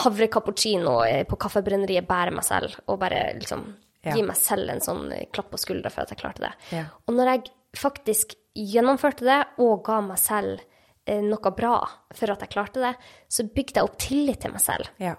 havre 0.00 0.28
cappuccino 0.32 0.98
eh, 1.04 1.24
på 1.28 1.36
kaffebrenneriet, 1.36 2.06
bære 2.08 2.32
meg 2.34 2.44
selv 2.44 2.76
og 2.86 2.98
bare 3.02 3.34
liksom 3.38 3.64
Ja. 4.02 4.14
gi 4.16 4.22
meg 4.26 4.34
selv 4.36 4.68
en 4.72 4.80
sånn 4.82 5.12
eh, 5.12 5.26
klapp 5.30 5.50
på 5.52 5.58
skuldra 5.62 5.90
for 5.90 6.02
at 6.02 6.10
jeg 6.10 6.18
klarte 6.18 6.42
det. 6.42 6.52
Ja. 6.74 6.84
Og 7.06 7.14
når 7.14 7.28
jeg 7.36 7.50
faktisk 7.78 8.34
gjennomførte 8.58 9.24
det 9.24 9.40
og 9.62 9.84
ga 9.86 10.00
meg 10.02 10.18
selv 10.18 10.60
eh, 11.06 11.20
noe 11.22 11.52
bra 11.54 11.76
for 12.12 12.30
at 12.34 12.40
jeg 12.42 12.50
klarte 12.50 12.80
det, 12.82 12.94
så 13.30 13.44
bygde 13.46 13.78
jeg 13.78 13.84
opp 13.84 13.98
tillit 14.02 14.40
til 14.42 14.52
meg 14.52 14.60
selv. 14.64 14.88
Ja. 14.98 15.14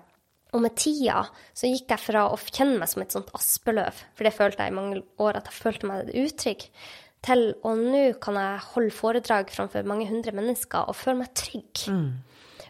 Og 0.54 0.62
med 0.62 0.76
tida 0.78 1.24
så 1.56 1.66
gikk 1.72 1.90
jeg 1.96 2.00
fra 2.04 2.28
å 2.30 2.36
kjenne 2.38 2.78
meg 2.84 2.90
som 2.92 3.02
et 3.02 3.16
sånt 3.16 3.32
aspeløv, 3.34 4.04
for 4.14 4.24
det 4.28 4.36
følte 4.36 4.68
jeg 4.68 4.74
i 4.74 4.76
mange 4.76 5.00
år 5.18 5.40
at 5.40 5.48
jeg 5.50 5.58
følte 5.64 5.88
meg 5.90 6.12
utrygg, 6.14 6.68
til 7.24 7.54
og 7.64 7.80
nå 7.80 8.04
kan 8.20 8.36
jeg 8.36 8.60
holde 8.74 8.92
foredrag 8.92 9.50
framfor 9.56 9.86
mange 9.88 10.10
hundre 10.10 10.34
mennesker 10.36 10.90
og 10.92 10.96
føle 11.00 11.22
meg 11.24 11.32
trygg. 11.40 11.86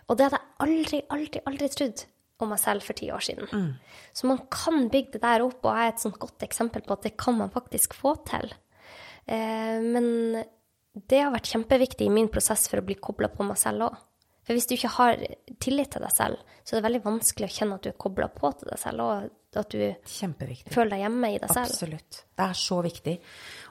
Og 0.07 0.17
det 0.17 0.27
hadde 0.27 0.39
jeg 0.39 0.55
aldri, 0.65 1.01
aldri, 1.15 1.43
aldri 1.49 1.69
trodd 1.73 2.05
om 2.43 2.51
meg 2.51 2.59
selv 2.59 2.83
for 2.83 2.97
ti 2.97 3.07
år 3.13 3.23
siden. 3.23 3.47
Så 4.13 4.27
man 4.27 4.41
kan 4.51 4.89
bygge 4.91 5.15
det 5.15 5.23
der 5.23 5.45
opp, 5.45 5.61
og 5.63 5.77
jeg 5.77 5.87
er 5.87 5.93
et 5.93 6.03
sånt 6.03 6.19
godt 6.19 6.43
eksempel 6.43 6.83
på 6.85 6.97
at 6.97 7.05
det 7.07 7.15
kan 7.19 7.37
man 7.39 7.53
faktisk 7.53 7.95
få 7.95 8.15
til. 8.27 8.51
Eh, 9.25 9.79
men 9.79 10.41
det 10.93 11.21
har 11.21 11.31
vært 11.33 11.51
kjempeviktig 11.53 12.09
i 12.09 12.13
min 12.13 12.27
prosess 12.33 12.67
for 12.69 12.81
å 12.81 12.85
bli 12.85 12.97
kobla 12.99 13.31
på 13.33 13.45
meg 13.47 13.57
selv 13.61 13.87
òg. 13.87 14.01
For 14.43 14.57
hvis 14.57 14.67
du 14.67 14.73
ikke 14.75 14.91
har 14.97 15.21
tillit 15.63 15.93
til 15.93 16.03
deg 16.03 16.11
selv, 16.11 16.41
så 16.63 16.75
er 16.75 16.81
det 16.81 16.87
veldig 16.89 17.05
vanskelig 17.05 17.47
å 17.47 17.53
kjenne 17.55 17.77
at 17.77 17.85
du 17.85 17.89
er 17.93 18.01
kobla 18.03 18.27
på 18.33 18.51
til 18.59 18.73
deg 18.73 18.81
selv, 18.81 19.05
og 19.05 19.59
at 19.61 19.71
du 19.71 19.79
føler 20.73 20.91
deg 20.95 21.03
hjemme 21.05 21.29
i 21.31 21.39
deg 21.39 21.53
selv. 21.53 21.71
Absolutt. 21.71 22.19
Det 22.35 22.47
er 22.49 22.59
så 22.59 22.79
viktig. 22.83 23.13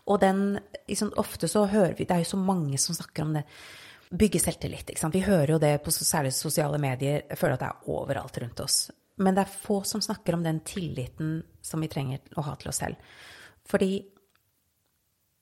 Og 0.08 0.20
den 0.22 0.42
liksom, 0.88 1.12
Ofte 1.20 1.50
så 1.50 1.66
hører 1.70 1.96
vi 1.98 2.06
Det 2.08 2.16
er 2.16 2.22
jo 2.24 2.30
så 2.32 2.40
mange 2.40 2.80
som 2.80 2.96
snakker 2.96 3.26
om 3.26 3.36
det. 3.36 3.44
Bygge 4.12 4.40
selvtillit. 4.42 4.90
ikke 4.90 5.00
sant? 5.00 5.14
Vi 5.14 5.24
hører 5.24 5.54
jo 5.54 5.60
det 5.62 5.78
på 5.84 5.92
særlig 5.94 6.34
sosiale 6.36 6.78
medier. 6.78 7.22
Jeg 7.30 7.38
føler 7.40 7.56
at 7.56 7.62
det 7.62 7.70
er 7.70 7.92
overalt 7.94 8.38
rundt 8.42 8.60
oss. 8.60 8.78
Men 9.16 9.36
det 9.36 9.44
er 9.44 9.54
få 9.62 9.82
som 9.88 10.02
snakker 10.04 10.36
om 10.36 10.42
den 10.44 10.60
tilliten 10.66 11.42
som 11.64 11.80
vi 11.80 11.88
trenger 11.88 12.20
å 12.36 12.44
ha 12.44 12.56
til 12.60 12.72
oss 12.72 12.82
selv. 12.82 13.00
Fordi 13.68 13.92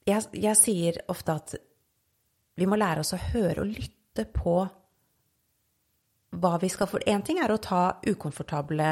jeg, 0.07 0.23
jeg 0.33 0.59
sier 0.59 1.01
ofte 1.11 1.35
at 1.35 1.55
vi 2.61 2.68
må 2.68 2.79
lære 2.79 3.03
oss 3.03 3.14
å 3.16 3.21
høre 3.31 3.64
og 3.64 3.73
lytte 3.73 4.27
på 4.35 4.57
hva 6.41 6.57
vi 6.62 6.68
skal 6.71 6.87
For 6.87 7.03
én 7.11 7.25
ting 7.27 7.41
er 7.43 7.51
å 7.51 7.59
ta 7.59 7.99
ukomfortable 8.07 8.91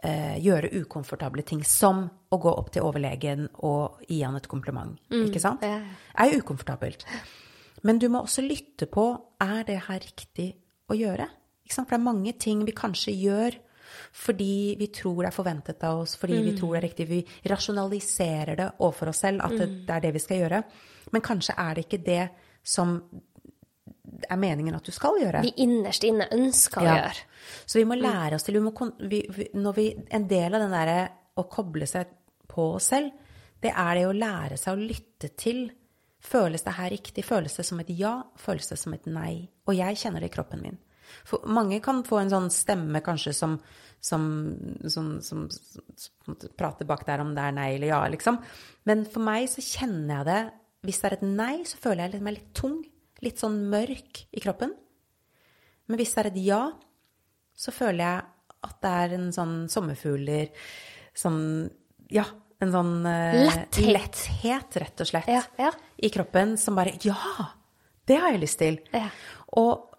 eh, 0.00 0.36
Gjøre 0.40 0.70
ukomfortable 0.80 1.44
ting, 1.44 1.60
som 1.64 2.06
å 2.32 2.38
gå 2.40 2.52
opp 2.52 2.70
til 2.72 2.86
overlegen 2.86 3.48
og 3.66 4.00
gi 4.08 4.22
han 4.22 4.38
et 4.38 4.48
kompliment. 4.48 4.96
Ikke 5.12 5.42
sant? 5.42 5.60
Det 5.60 5.74
er 5.76 6.32
jo 6.32 6.40
ukomfortabelt. 6.40 7.04
Men 7.86 8.00
du 8.02 8.08
må 8.10 8.24
også 8.24 8.42
lytte 8.44 8.88
på 8.90 9.04
er 9.42 9.62
det 9.68 9.78
her 9.86 10.02
riktig 10.02 10.50
å 10.90 10.96
gjøre. 10.98 11.28
For 11.70 11.86
det 11.88 11.98
er 11.98 12.02
mange 12.02 12.32
ting 12.38 12.64
vi 12.66 12.74
kanskje 12.76 13.14
gjør 13.14 13.56
fordi 14.16 14.74
vi 14.80 14.88
tror 14.92 15.22
det 15.22 15.28
er 15.30 15.34
forventet 15.34 15.84
av 15.86 16.00
oss, 16.02 16.16
fordi 16.18 16.40
vi 16.42 16.52
tror 16.58 16.74
det 16.74 16.80
er 16.80 16.84
riktig. 16.88 17.06
Vi 17.08 17.20
rasjonaliserer 17.48 18.58
det 18.58 18.66
overfor 18.82 19.12
oss 19.12 19.20
selv, 19.22 19.44
at 19.46 19.54
det, 19.56 19.68
det 19.86 19.94
er 19.94 20.02
det 20.02 20.10
vi 20.16 20.22
skal 20.24 20.40
gjøre. 20.42 20.60
Men 21.14 21.24
kanskje 21.24 21.54
er 21.62 21.78
det 21.78 21.84
ikke 21.86 22.00
det 22.04 22.24
som 22.66 22.96
er 24.26 24.40
meningen 24.40 24.74
at 24.76 24.86
du 24.86 24.92
skal 24.94 25.20
gjøre. 25.20 25.44
Vi 25.46 25.54
innerst 25.64 26.04
inne 26.06 26.26
ønsker 26.34 26.82
å 26.82 26.84
Ja. 26.84 26.96
gjøre. 26.98 27.24
Så 27.66 27.78
vi 27.78 27.86
må 27.88 27.98
lære 27.98 28.34
oss 28.36 28.46
til 28.46 28.58
vi 28.58 28.64
må, 28.66 28.72
vi, 29.00 29.22
vi, 29.30 29.48
når 29.54 29.74
vi, 29.78 29.86
En 30.10 30.26
del 30.28 30.54
av 30.54 30.60
den 30.60 30.74
derre 30.74 31.08
å 31.36 31.46
koble 31.48 31.86
seg 31.86 32.06
på 32.48 32.74
oss 32.74 32.90
selv, 32.90 33.12
det 33.62 33.72
er 33.72 33.94
det 33.94 34.06
å 34.06 34.12
lære 34.16 34.58
seg 34.58 34.74
å 34.76 34.82
lytte 34.82 35.30
til. 35.36 35.70
Føles 36.26 36.64
det 36.66 36.74
her 36.74 36.90
riktig? 36.90 37.24
Føles 37.26 37.54
det 37.58 37.66
som 37.68 37.80
et 37.82 37.90
ja? 37.94 38.18
Føles 38.40 38.66
det 38.70 38.78
som 38.80 38.94
et 38.96 39.06
nei? 39.10 39.46
Og 39.68 39.76
jeg 39.78 39.98
kjenner 40.00 40.22
det 40.22 40.32
i 40.32 40.34
kroppen 40.34 40.62
min. 40.64 40.78
For 41.26 41.44
mange 41.46 41.78
kan 41.84 42.02
få 42.06 42.18
en 42.18 42.32
sånn 42.32 42.48
stemme 42.50 43.02
kanskje 43.04 43.34
som, 43.36 43.52
som, 44.02 44.24
som, 44.90 45.12
som, 45.22 45.44
som 45.52 46.38
prater 46.58 46.88
bak 46.88 47.04
der 47.06 47.22
om 47.22 47.30
det 47.36 47.44
er 47.44 47.54
nei 47.54 47.68
eller 47.76 47.92
ja, 47.92 48.00
liksom. 48.10 48.40
Men 48.88 49.04
for 49.10 49.22
meg 49.26 49.46
så 49.52 49.62
kjenner 49.62 50.18
jeg 50.18 50.28
det 50.30 50.40
Hvis 50.86 51.00
det 51.02 51.08
er 51.08 51.16
et 51.16 51.26
nei, 51.26 51.54
så 51.66 51.78
føler 51.82 52.14
jeg 52.14 52.22
meg 52.22 52.36
litt 52.36 52.50
tung. 52.54 52.80
Litt 53.24 53.40
sånn 53.42 53.56
mørk 53.72 54.26
i 54.30 54.42
kroppen. 54.44 54.74
Men 55.86 55.98
hvis 55.98 56.12
det 56.14 56.22
er 56.22 56.30
et 56.30 56.42
ja, 56.44 56.60
så 57.56 57.72
føler 57.74 58.02
jeg 58.04 58.26
at 58.66 58.76
det 58.82 58.92
er 59.02 59.14
en 59.16 59.30
sånn 59.34 59.56
sommerfugler 59.72 60.50
Sånn 61.16 61.40
Ja, 62.12 62.26
en 62.64 62.72
sånn 62.72 62.92
uh, 63.04 63.36
Letthet. 63.46 63.78
letthet, 63.84 64.76
rett 64.82 65.02
og 65.04 65.08
slett, 65.10 65.28
Ja, 65.28 65.42
ja. 65.60 65.72
i 65.98 66.10
kroppen 66.12 66.56
som 66.60 66.78
bare 66.78 66.96
Ja! 67.04 67.50
Det 68.06 68.20
har 68.22 68.30
jeg 68.32 68.40
lyst 68.44 68.60
til. 68.62 68.76
Ja. 68.94 69.08
Og 69.58 69.90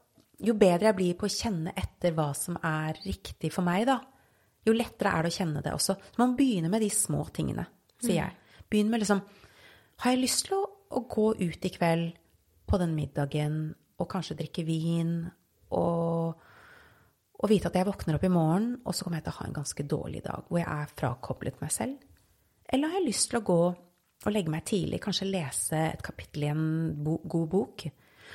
jo 0.48 0.54
bedre 0.56 0.88
jeg 0.92 0.96
blir 0.96 1.18
på 1.20 1.28
å 1.28 1.34
kjenne 1.34 1.74
etter 1.76 2.14
hva 2.16 2.30
som 2.38 2.56
er 2.64 2.96
riktig 3.04 3.50
for 3.52 3.68
meg, 3.68 3.84
da, 3.90 3.98
jo 4.68 4.76
lettere 4.76 5.12
er 5.12 5.26
det 5.26 5.32
å 5.34 5.38
kjenne 5.38 5.64
det 5.66 5.74
også. 5.76 5.96
Så 6.00 6.22
man 6.22 6.36
begynner 6.38 6.72
med 6.72 6.84
de 6.86 6.90
små 6.94 7.26
tingene, 7.36 7.66
sier 8.04 8.22
jeg. 8.22 8.38
Begynn 8.70 8.90
med 8.92 9.04
liksom 9.04 9.22
Har 10.04 10.14
jeg 10.14 10.22
lyst 10.22 10.46
til 10.46 10.58
å, 10.60 10.64
å 10.94 11.02
gå 11.10 11.32
ut 11.40 11.66
i 11.66 11.72
kveld 11.74 12.18
på 12.68 12.78
den 12.80 12.94
middagen 12.96 13.56
og 13.98 14.10
kanskje 14.12 14.36
drikke 14.38 14.64
vin 14.68 15.24
og, 15.74 16.36
og 17.40 17.50
vite 17.50 17.72
at 17.72 17.80
jeg 17.80 17.88
våkner 17.88 18.20
opp 18.20 18.28
i 18.28 18.30
morgen, 18.32 18.76
og 18.86 18.94
så 18.94 19.04
kommer 19.08 19.18
jeg 19.20 19.26
til 19.26 19.34
å 19.34 19.40
ha 19.40 19.48
en 19.48 19.56
ganske 19.58 19.86
dårlig 19.90 20.22
dag 20.28 20.46
hvor 20.52 20.62
jeg 20.62 20.70
er 20.70 20.94
frakoblet 21.00 21.58
meg 21.64 21.74
selv? 21.74 21.98
Eller 22.74 22.92
har 22.92 23.00
jeg 23.00 23.08
lyst 23.10 23.30
til 23.32 23.40
å 23.40 23.46
gå 23.48 23.60
og 24.26 24.34
legge 24.34 24.52
meg 24.52 24.66
tidlig, 24.68 25.00
kanskje 25.04 25.30
lese 25.30 25.80
et 25.94 26.02
kapittel 26.04 26.44
i 26.48 26.52
en 26.52 26.64
bo 27.06 27.20
god 27.30 27.48
bok, 27.52 27.86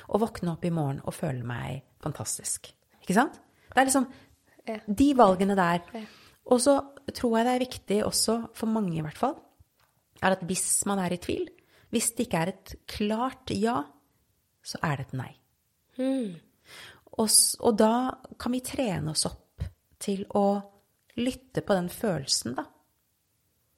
og 0.09 0.21
våkne 0.23 0.53
opp 0.55 0.63
i 0.65 0.71
morgen 0.73 1.01
og 1.03 1.13
føle 1.13 1.43
meg 1.45 1.83
fantastisk? 2.01 2.71
Ikke 3.03 3.17
sant? 3.17 3.39
Det 3.69 3.81
er 3.81 3.89
liksom 3.89 4.07
Ja. 4.65 4.77
de 4.87 5.13
valgene 5.13 5.55
der. 5.55 5.81
Ja. 5.93 6.05
Og 6.45 6.59
så 6.61 6.77
tror 7.13 7.37
jeg 7.37 7.45
det 7.45 7.53
er 7.53 7.65
viktig 7.65 8.05
også, 8.05 8.49
for 8.55 8.67
mange 8.67 8.97
i 8.97 9.01
hvert 9.01 9.17
fall, 9.17 9.35
er 10.21 10.31
at 10.31 10.43
hvis 10.47 10.85
man 10.85 10.99
er 10.99 11.11
i 11.11 11.17
tvil, 11.17 11.49
hvis 11.91 12.11
det 12.11 12.27
ikke 12.27 12.37
er 12.41 12.47
et 12.53 12.75
klart 12.87 13.51
ja, 13.51 13.83
så 14.63 14.77
er 14.83 14.95
det 14.95 15.07
et 15.07 15.13
nei. 15.13 15.33
Og, 17.19 17.29
og 17.59 17.77
da 17.77 18.11
kan 18.39 18.51
vi 18.55 18.61
trene 18.65 19.11
oss 19.11 19.25
opp 19.25 19.61
til 19.99 20.23
å 20.33 20.61
lytte 21.17 21.61
på 21.61 21.75
den 21.75 21.89
følelsen, 21.89 22.55
da. 22.55 22.63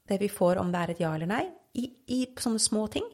Det 0.08 0.18
vi 0.22 0.30
får 0.30 0.60
om 0.62 0.72
det 0.72 0.82
er 0.82 0.94
et 0.94 1.00
ja 1.02 1.14
eller 1.16 1.30
nei, 1.30 1.44
i, 1.76 1.86
i 2.14 2.20
sånne 2.40 2.62
små 2.62 2.86
ting. 2.94 3.06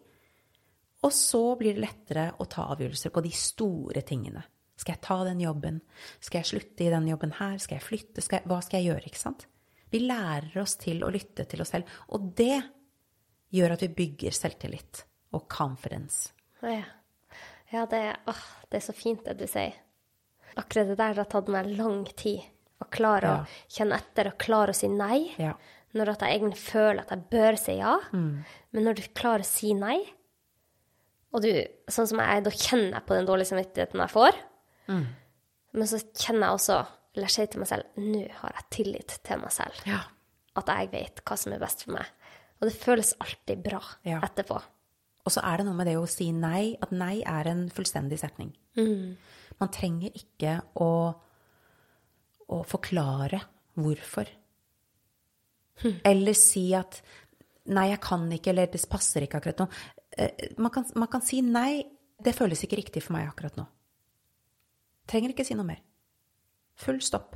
Og 1.01 1.13
så 1.15 1.55
blir 1.57 1.73
det 1.77 1.81
lettere 1.85 2.25
å 2.37 2.45
ta 2.51 2.67
avgjørelser 2.73 3.13
på 3.15 3.23
de 3.25 3.31
store 3.33 4.03
tingene. 4.05 4.43
Skal 4.77 4.95
jeg 4.95 5.03
ta 5.05 5.17
den 5.25 5.39
jobben? 5.41 5.79
Skal 6.19 6.41
jeg 6.41 6.49
slutte 6.51 6.85
i 6.85 6.91
den 6.93 7.07
jobben 7.09 7.33
her? 7.37 7.57
Skal 7.61 7.77
jeg 7.79 7.85
flytte? 7.85 8.21
Skal 8.25 8.39
jeg, 8.41 8.49
hva 8.49 8.59
skal 8.65 8.81
jeg 8.81 8.91
gjøre? 8.91 9.09
Ikke 9.09 9.21
sant? 9.21 9.47
Vi 9.91 9.99
lærer 10.05 10.55
oss 10.61 10.75
til 10.81 11.01
å 11.03 11.09
lytte 11.11 11.45
til 11.49 11.61
oss 11.61 11.73
selv, 11.73 11.89
og 12.15 12.29
det 12.37 12.61
gjør 13.51 13.73
at 13.75 13.81
vi 13.83 13.89
bygger 13.97 14.35
selvtillit 14.35 15.01
og 15.35 15.45
confidence. 15.51 16.31
Ja, 16.63 16.83
ja 17.73 17.85
det, 17.91 18.01
åh, 18.31 18.43
det 18.71 18.79
er 18.79 18.85
så 18.85 18.95
fint 18.95 19.25
det 19.27 19.35
du 19.41 19.45
sier. 19.51 19.75
Akkurat 20.59 20.89
det 20.91 20.97
der 20.99 21.19
har 21.19 21.29
tatt 21.31 21.51
meg 21.51 21.69
lang 21.77 22.05
tid. 22.19 22.41
Å 22.81 22.87
klare 22.89 23.27
Ja. 23.27 23.35
å 23.43 23.69
kjenne 23.69 23.99
etter 24.01 24.31
og 24.31 24.39
klare 24.41 24.73
å 24.73 24.75
si 24.75 24.87
nei. 24.89 25.29
Ja. 25.37 25.53
Når 25.97 26.09
at 26.13 26.21
jeg 26.23 26.37
egentlig 26.39 26.61
føler 26.61 27.01
at 27.03 27.09
jeg 27.11 27.25
bør 27.33 27.57
si 27.59 27.73
ja. 27.79 27.97
Mm. 28.15 28.43
Men 28.71 28.85
når 28.87 28.99
du 28.99 29.01
klarer 29.17 29.43
å 29.43 29.49
si 29.49 29.73
nei, 29.75 29.97
og 31.31 31.43
du, 31.45 31.49
sånn 31.91 32.07
som 32.11 32.19
jeg, 32.19 32.43
da 32.43 32.51
kjenner 32.51 32.95
jeg 32.97 33.05
på 33.07 33.15
den 33.15 33.27
dårlige 33.27 33.49
samvittigheten 33.51 34.01
jeg 34.03 34.11
får. 34.11 34.39
Mm. 34.91 35.05
Men 35.79 35.87
så 35.87 35.99
kjenner 36.11 36.47
jeg 36.49 36.57
også, 36.59 36.77
eller 37.15 37.27
jeg 37.29 37.35
sier 37.35 37.51
til 37.53 37.61
meg 37.63 37.69
selv, 37.71 38.01
nå 38.03 38.23
har 38.41 38.55
jeg 38.57 38.65
tillit 38.75 39.17
til 39.27 39.39
meg 39.43 39.53
selv. 39.55 39.79
Ja. 39.87 40.01
At 40.59 40.67
jeg 40.73 40.91
vet 40.91 41.21
hva 41.27 41.37
som 41.39 41.55
er 41.55 41.63
best 41.63 41.85
for 41.85 41.95
meg. 41.95 42.09
Og 42.59 42.67
det 42.67 42.75
føles 42.77 43.13
alltid 43.23 43.63
bra 43.63 43.79
Ja. 44.07 44.19
etterpå. 44.27 44.59
Og 45.21 45.31
så 45.31 45.43
er 45.45 45.57
det 45.61 45.65
noe 45.67 45.77
med 45.77 45.87
det 45.87 45.95
å 45.99 46.07
si 46.09 46.31
nei, 46.35 46.75
at 46.81 46.91
nei 46.91 47.21
er 47.27 47.47
en 47.51 47.67
fullstendig 47.69 48.17
setning. 48.19 48.51
Man 48.75 49.69
trenger 49.71 50.11
ikke 50.17 50.57
å, 50.81 51.13
å 52.51 52.59
forklare 52.67 53.39
hvorfor. 53.77 54.27
Eller 56.05 56.33
si 56.37 56.73
at 56.77 57.01
nei, 57.71 57.87
jeg 57.91 58.01
kan 58.03 58.25
ikke, 58.31 58.51
eller 58.53 58.67
det 58.73 58.81
passer 58.89 59.25
ikke 59.25 59.39
akkurat 59.41 59.59
nå. 59.63 59.67
Eh, 60.17 60.49
Man 60.57 60.71
kan, 60.71 60.85
man 60.95 61.07
kan 61.07 61.21
si 61.25 61.41
nei, 61.41 61.83
det 62.21 62.35
føles 62.37 62.61
ikke 62.63 62.77
riktig 62.81 63.03
for 63.03 63.13
meg 63.15 63.27
akkurat 63.29 63.55
nå. 63.57 63.65
Trenger 65.07 65.33
ikke 65.33 65.45
si 65.47 65.55
noe 65.57 65.65
mer. 65.65 65.79
Full 66.81 66.99
stopp. 67.01 67.35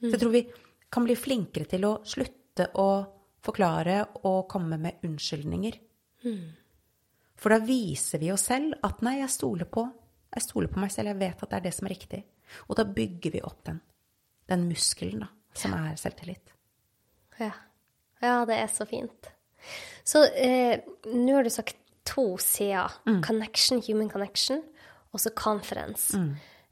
Så 0.00 0.12
jeg 0.14 0.20
tror 0.20 0.30
vi 0.34 0.44
kan 0.90 1.04
bli 1.04 1.14
flinkere 1.18 1.66
til 1.68 1.84
å 1.88 1.92
slutte 2.06 2.68
å 2.78 2.88
forklare 3.42 4.00
og 4.26 4.48
komme 4.50 4.78
med 4.78 5.02
unnskyldninger. 5.06 5.78
For 7.38 7.54
da 7.54 7.58
viser 7.62 8.18
vi 8.18 8.32
oss 8.34 8.48
selv 8.50 8.74
at 8.82 9.02
nei, 9.06 9.18
jeg 9.20 9.30
stoler 9.30 9.68
på. 9.70 9.84
Jeg 10.34 10.42
stoler 10.44 10.68
på 10.68 10.80
meg 10.82 10.90
selv, 10.92 11.12
jeg 11.12 11.20
vet 11.22 11.42
at 11.42 11.50
det 11.50 11.56
er 11.60 11.66
det 11.68 11.74
som 11.74 11.86
er 11.86 11.94
riktig. 11.94 12.22
Og 12.68 12.76
da 12.76 12.84
bygger 12.84 13.30
vi 13.36 13.42
opp 13.46 13.62
den, 13.68 13.78
den 14.50 14.66
muskelen 14.68 15.20
da, 15.22 15.28
som 15.54 15.74
er 15.78 15.94
selvtillit. 16.00 16.52
Ja. 17.38 17.52
ja, 18.22 18.38
det 18.48 18.56
er 18.58 18.70
så 18.72 18.86
fint. 18.88 19.30
Så 20.06 20.24
eh, 20.34 20.80
nå 21.12 21.36
har 21.36 21.46
du 21.46 21.52
sagt 21.52 21.78
to 22.08 22.36
sider. 22.42 22.92
Connection, 23.24 23.82
human 23.84 24.10
connection, 24.10 24.62
og 25.12 25.22
så 25.22 25.32
conference. 25.36 26.16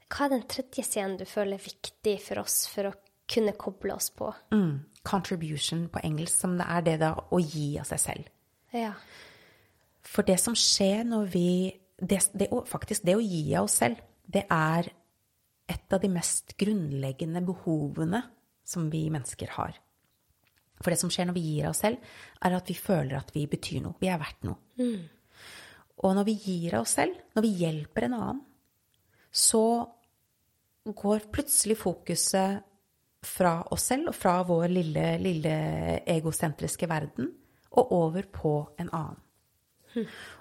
Hva 0.07 0.25
er 0.27 0.37
den 0.37 0.45
tredje 0.49 0.85
siden 0.87 1.17
du 1.19 1.25
føler 1.27 1.57
er 1.57 1.67
viktig 1.67 2.15
for 2.23 2.43
oss 2.43 2.61
for 2.71 2.89
å 2.89 2.95
kunne 3.27 3.53
koble 3.59 3.95
oss 3.97 4.09
på? 4.15 4.31
Mm. 4.55 4.79
Contribution 5.07 5.87
på 5.91 6.01
engelsk, 6.03 6.41
som 6.41 6.55
det 6.59 6.67
er 6.67 6.85
det 6.85 6.97
da 7.03 7.13
å 7.15 7.41
gi 7.43 7.73
av 7.79 7.87
seg 7.89 8.03
selv. 8.03 8.29
Ja. 8.75 8.93
For 10.07 10.27
det 10.27 10.37
som 10.39 10.55
skjer 10.57 11.03
når 11.07 11.27
vi 11.33 11.49
det, 11.97 12.21
det, 12.37 12.47
Faktisk, 12.69 13.03
det 13.07 13.17
å 13.17 13.23
gi 13.23 13.55
av 13.57 13.67
oss 13.67 13.79
selv, 13.81 14.01
det 14.27 14.45
er 14.53 14.91
et 15.67 15.93
av 15.93 16.01
de 16.03 16.09
mest 16.11 16.53
grunnleggende 16.59 17.41
behovene 17.43 18.21
som 18.67 18.85
vi 18.91 19.07
mennesker 19.11 19.55
har. 19.57 19.75
For 20.81 20.93
det 20.93 20.99
som 21.01 21.11
skjer 21.13 21.29
når 21.29 21.37
vi 21.37 21.45
gir 21.47 21.67
av 21.67 21.75
oss 21.75 21.83
selv, 21.85 22.01
er 22.45 22.57
at 22.57 22.69
vi 22.69 22.77
føler 22.77 23.17
at 23.19 23.31
vi 23.35 23.47
betyr 23.49 23.81
noe. 23.85 23.97
Vi 24.01 24.09
er 24.11 24.21
verdt 24.21 24.47
noe. 24.47 24.59
Og 25.97 26.13
når 26.13 26.27
vi 26.27 26.37
gir 26.43 26.77
av 26.77 26.85
oss 26.85 26.95
selv, 26.99 27.17
når 27.33 27.45
vi 27.45 27.53
hjelper 27.63 28.07
en 28.07 28.17
annen, 28.19 28.41
så 29.33 29.63
går 30.87 31.27
plutselig 31.33 31.77
fokuset 31.81 32.63
fra 33.27 33.57
oss 33.73 33.89
selv 33.89 34.11
og 34.11 34.15
fra 34.15 34.37
vår 34.47 34.69
lille, 34.71 35.07
lille 35.19 35.55
egosentriske 36.07 36.87
verden 36.89 37.31
og 37.77 37.91
over 37.97 38.29
på 38.31 38.53
en 38.79 38.91
annen. 38.93 39.23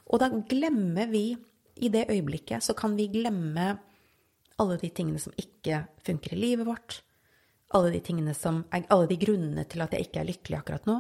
Og 0.06 0.20
da 0.20 0.28
glemmer 0.48 1.08
vi, 1.10 1.30
i 1.76 1.90
det 1.92 2.06
øyeblikket, 2.08 2.64
så 2.64 2.72
kan 2.72 2.94
vi 2.96 3.10
glemme 3.12 3.66
alle 4.62 4.78
de 4.80 4.88
tingene 4.88 5.20
som 5.20 5.34
ikke 5.36 5.82
funker 6.06 6.32
i 6.32 6.38
livet 6.40 6.64
vårt, 6.68 7.02
alle 7.74 7.90
de, 7.90 8.00
tingene 8.00 8.34
som 8.34 8.64
alle 8.70 9.06
de 9.10 9.18
grunnene 9.18 9.64
til 9.68 9.82
at 9.82 9.94
jeg 9.94 10.06
ikke 10.06 10.20
er 10.22 10.28
lykkelig 10.30 10.58
akkurat 10.60 10.86
nå, 10.86 10.96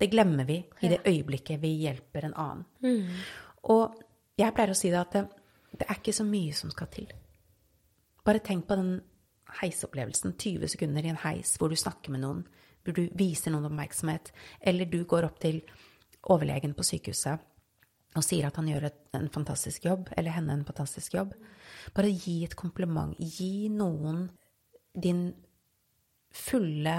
det 0.00 0.10
glemmer 0.10 0.46
vi 0.48 0.58
i 0.82 0.90
det 0.90 1.02
øyeblikket 1.06 1.60
vi 1.62 1.74
hjelper 1.84 2.26
en 2.26 2.34
annen. 2.34 2.64
Og 3.70 3.94
jeg 4.38 4.54
pleier 4.54 4.72
å 4.72 4.78
si 4.78 4.90
det 4.90 5.00
at 5.00 5.14
det, 5.14 5.24
det 5.78 5.86
er 5.86 6.00
ikke 6.00 6.16
så 6.16 6.26
mye 6.26 6.54
som 6.56 6.72
skal 6.72 6.90
til. 6.92 7.12
Bare 8.24 8.42
tenk 8.42 8.66
på 8.66 8.76
den 8.80 8.96
heisopplevelsen, 9.60 10.34
20 10.40 10.72
sekunder 10.72 11.04
i 11.04 11.12
en 11.12 11.22
heis 11.22 11.54
hvor 11.60 11.70
du 11.70 11.78
snakker 11.78 12.10
med 12.14 12.24
noen, 12.24 12.44
hvor 12.84 12.96
du 12.96 13.06
viser 13.16 13.54
noen 13.54 13.68
oppmerksomhet, 13.68 14.32
eller 14.60 14.88
du 14.90 15.04
går 15.08 15.28
opp 15.28 15.38
til 15.44 15.62
overlegen 16.32 16.74
på 16.74 16.86
sykehuset 16.86 17.50
og 18.14 18.22
sier 18.22 18.46
at 18.46 18.56
han 18.60 18.68
gjør 18.70 18.88
en 19.18 19.30
fantastisk 19.34 19.86
jobb, 19.88 20.08
eller 20.14 20.34
henne 20.36 20.54
en 20.54 20.66
fantastisk 20.66 21.16
jobb. 21.16 21.32
Bare 21.96 22.12
gi 22.12 22.44
et 22.46 22.54
kompliment. 22.54 23.16
Gi 23.18 23.68
noen 23.74 24.28
din 25.02 25.26
fulle 26.34 26.98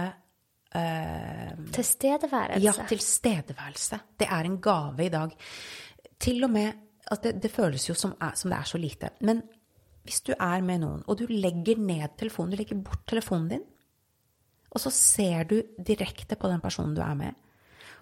eh, 0.76 1.52
Tilstedeværelse. 1.76 2.64
ja, 2.64 2.74
tilstedeværelse. 2.88 4.00
Det 4.20 4.28
er 4.32 4.48
en 4.48 4.62
gave 4.62 5.06
i 5.06 5.10
dag. 5.10 5.36
Til 6.20 6.44
og 6.44 6.50
med 6.50 6.72
at 7.12 7.24
det, 7.24 7.36
det 7.44 7.52
føles 7.52 7.90
jo 7.90 7.94
som, 7.94 8.16
er, 8.22 8.34
som 8.36 8.52
det 8.52 8.60
er 8.60 8.64
så 8.64 8.78
lite. 8.78 9.10
Men 9.22 9.42
hvis 10.04 10.22
du 10.22 10.34
er 10.40 10.62
med 10.62 10.82
noen, 10.84 11.04
og 11.08 11.20
du 11.20 11.26
legger 11.30 11.80
ned 11.82 12.18
telefonen, 12.18 12.54
du 12.54 12.58
legger 12.62 12.82
bort 12.86 13.06
telefonen 13.08 13.50
din, 13.50 13.64
og 14.72 14.82
så 14.82 14.92
ser 14.92 15.44
du 15.50 15.62
direkte 15.88 16.36
på 16.36 16.50
den 16.52 16.62
personen 16.62 16.96
du 16.96 17.02
er 17.02 17.14
med, 17.18 17.34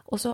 og 0.06 0.20
så 0.20 0.34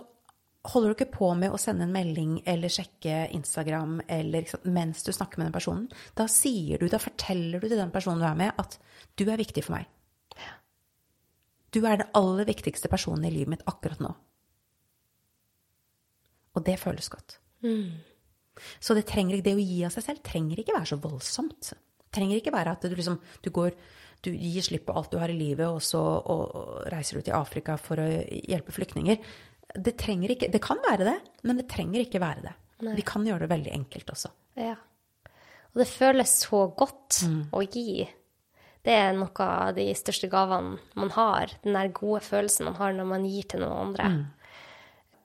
holder 0.68 0.92
du 0.92 0.96
ikke 0.98 1.14
på 1.14 1.30
med 1.40 1.54
å 1.56 1.60
sende 1.62 1.86
en 1.88 1.94
melding 1.94 2.40
eller 2.50 2.72
sjekke 2.72 3.30
Instagram 3.36 4.02
eller, 4.12 4.48
sant, 4.50 4.66
mens 4.68 5.06
du 5.06 5.14
snakker 5.16 5.40
med 5.40 5.48
den 5.48 5.56
personen. 5.56 5.86
Da 6.20 6.28
sier 6.32 6.82
du, 6.82 6.90
da 6.92 7.00
forteller 7.00 7.62
du 7.62 7.70
til 7.70 7.80
den 7.80 7.94
personen 7.94 8.20
du 8.20 8.28
er 8.28 8.40
med, 8.40 8.60
at 8.60 8.76
du 9.16 9.26
er 9.30 9.40
viktig 9.40 9.64
for 9.66 9.78
meg. 9.78 9.88
Du 11.70 11.84
er 11.86 12.02
den 12.02 12.12
aller 12.18 12.48
viktigste 12.50 12.90
personen 12.92 13.28
i 13.30 13.34
livet 13.34 13.54
mitt 13.54 13.68
akkurat 13.70 14.02
nå. 14.04 14.12
Og 16.58 16.66
det 16.66 16.80
føles 16.82 17.08
godt. 17.14 17.38
Så 18.82 18.96
det, 18.98 19.06
trenger, 19.08 19.40
det 19.46 19.56
å 19.56 19.62
gi 19.62 19.84
av 19.88 19.94
seg 19.94 20.08
selv 20.08 20.24
trenger 20.26 20.60
ikke 20.60 20.76
være 20.76 20.92
så 20.92 21.00
voldsomt. 21.00 21.72
Trenger 22.12 22.42
ikke 22.42 22.56
være 22.56 22.74
at 22.76 22.84
du 22.84 22.96
liksom 22.98 23.20
du 23.46 23.52
går 23.54 23.78
du 24.26 24.34
gir 24.36 24.64
slipp 24.66 24.90
på 24.90 24.94
alt 25.00 25.14
du 25.14 25.20
har 25.22 25.32
i 25.32 25.38
livet, 25.38 25.64
og 25.70 25.80
så 25.80 26.02
og, 26.02 26.42
og 26.52 26.88
reiser 26.92 27.20
du 27.20 27.24
til 27.24 27.38
Afrika 27.38 27.78
for 27.80 28.02
å 28.04 28.08
hjelpe 28.10 28.74
flyktninger. 28.76 29.22
Det 29.76 29.94
trenger 30.02 30.34
ikke 30.34 30.50
Det 30.52 30.62
kan 30.64 30.80
være 30.82 31.06
det, 31.06 31.18
men 31.46 31.60
det 31.60 31.68
trenger 31.70 32.02
ikke 32.02 32.22
være 32.24 32.46
det. 32.48 32.54
Vi 32.96 33.04
kan 33.06 33.26
gjøre 33.28 33.44
det 33.44 33.52
veldig 33.52 33.74
enkelt 33.76 34.10
også. 34.14 34.32
Ja. 34.60 34.76
Og 35.70 35.82
det 35.84 35.90
føles 35.92 36.32
så 36.48 36.64
godt 36.74 37.20
å 37.54 37.62
gi. 37.66 38.08
Det 38.82 38.96
er 38.96 39.12
noe 39.14 39.46
av 39.46 39.76
de 39.76 39.86
største 39.98 40.30
gavene 40.32 40.80
man 40.98 41.12
har. 41.14 41.52
Den 41.64 41.76
der 41.76 41.92
gode 41.94 42.24
følelsen 42.26 42.70
man 42.70 42.80
har 42.80 42.96
når 42.96 43.10
man 43.12 43.28
gir 43.28 43.50
til 43.52 43.62
noen 43.66 43.90
andre. 43.90 44.08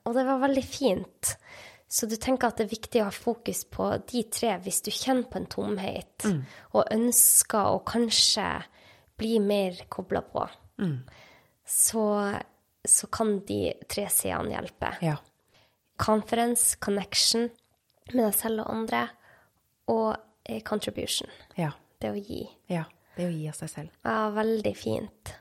Og 0.05 0.13
det 0.13 0.25
var 0.27 0.43
veldig 0.43 0.65
fint. 0.67 1.31
Så 1.87 2.05
du 2.09 2.17
tenker 2.19 2.49
at 2.51 2.59
det 2.59 2.65
er 2.67 2.73
viktig 2.75 3.01
å 3.01 3.07
ha 3.07 3.13
fokus 3.15 3.63
på 3.71 3.87
de 4.11 4.23
tre 4.33 4.55
hvis 4.65 4.81
du 4.85 4.91
kjenner 4.91 5.25
på 5.31 5.39
en 5.39 5.47
tomhet 5.49 6.25
og 6.73 6.91
ønsker 6.91 7.71
å 7.71 7.83
kanskje 7.87 8.45
bli 9.17 9.39
mer 9.39 9.79
kobla 9.89 10.21
på. 10.21 10.43
Så, 11.65 12.03
så 12.91 13.07
kan 13.11 13.39
de 13.47 13.73
tre 13.89 14.07
sidene 14.13 14.53
hjelpe. 14.53 14.91
Ja. 15.05 15.15
Conference, 16.01 16.77
connection 16.83 17.49
med 18.13 18.21
deg 18.21 18.35
selv 18.37 18.65
og 18.65 18.73
andre, 18.73 19.05
og 19.91 20.11
eh, 20.43 20.61
contribution. 20.65 21.31
Ja. 21.59 21.71
Det 22.01 22.11
å 22.11 22.19
gi. 22.19 22.43
Ja. 22.69 22.83
Det 23.15 23.29
å 23.29 23.33
gi 23.33 23.45
av 23.49 23.55
seg 23.57 23.71
selv. 23.71 23.93
Ja, 24.03 24.29
veldig 24.35 24.73
fint. 24.77 25.35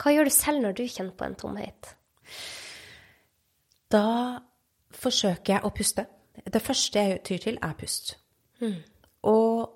Hva 0.00 0.12
gjør 0.14 0.28
du 0.28 0.34
selv 0.34 0.64
når 0.64 0.78
du 0.78 0.86
kjenner 0.88 1.16
på 1.16 1.26
en 1.26 1.36
tomhet? 1.40 1.92
Da 3.92 4.06
forsøker 4.96 5.56
jeg 5.56 5.66
å 5.66 5.72
puste. 5.74 6.06
Det 6.40 6.62
første 6.64 7.04
jeg 7.04 7.20
tyr 7.26 7.44
til, 7.44 7.60
er 7.62 7.76
pust. 7.78 8.14
Og 9.28 9.68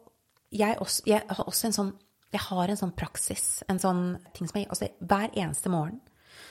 jeg, 0.54 0.76
også, 0.80 1.04
jeg 1.06 1.22
har 1.28 1.46
også 1.48 1.68
en 1.68 1.78
sånn 1.78 1.94
jeg 2.34 2.42
har 2.48 2.66
en 2.66 2.78
sånn 2.78 2.92
praksis, 2.98 3.62
en 3.70 3.78
sånn 3.78 4.02
ting 4.34 4.48
som 4.50 4.58
jeg 4.58 4.66
altså, 4.66 4.88
Hver 4.98 5.30
eneste 5.38 5.70
morgen 5.70 6.00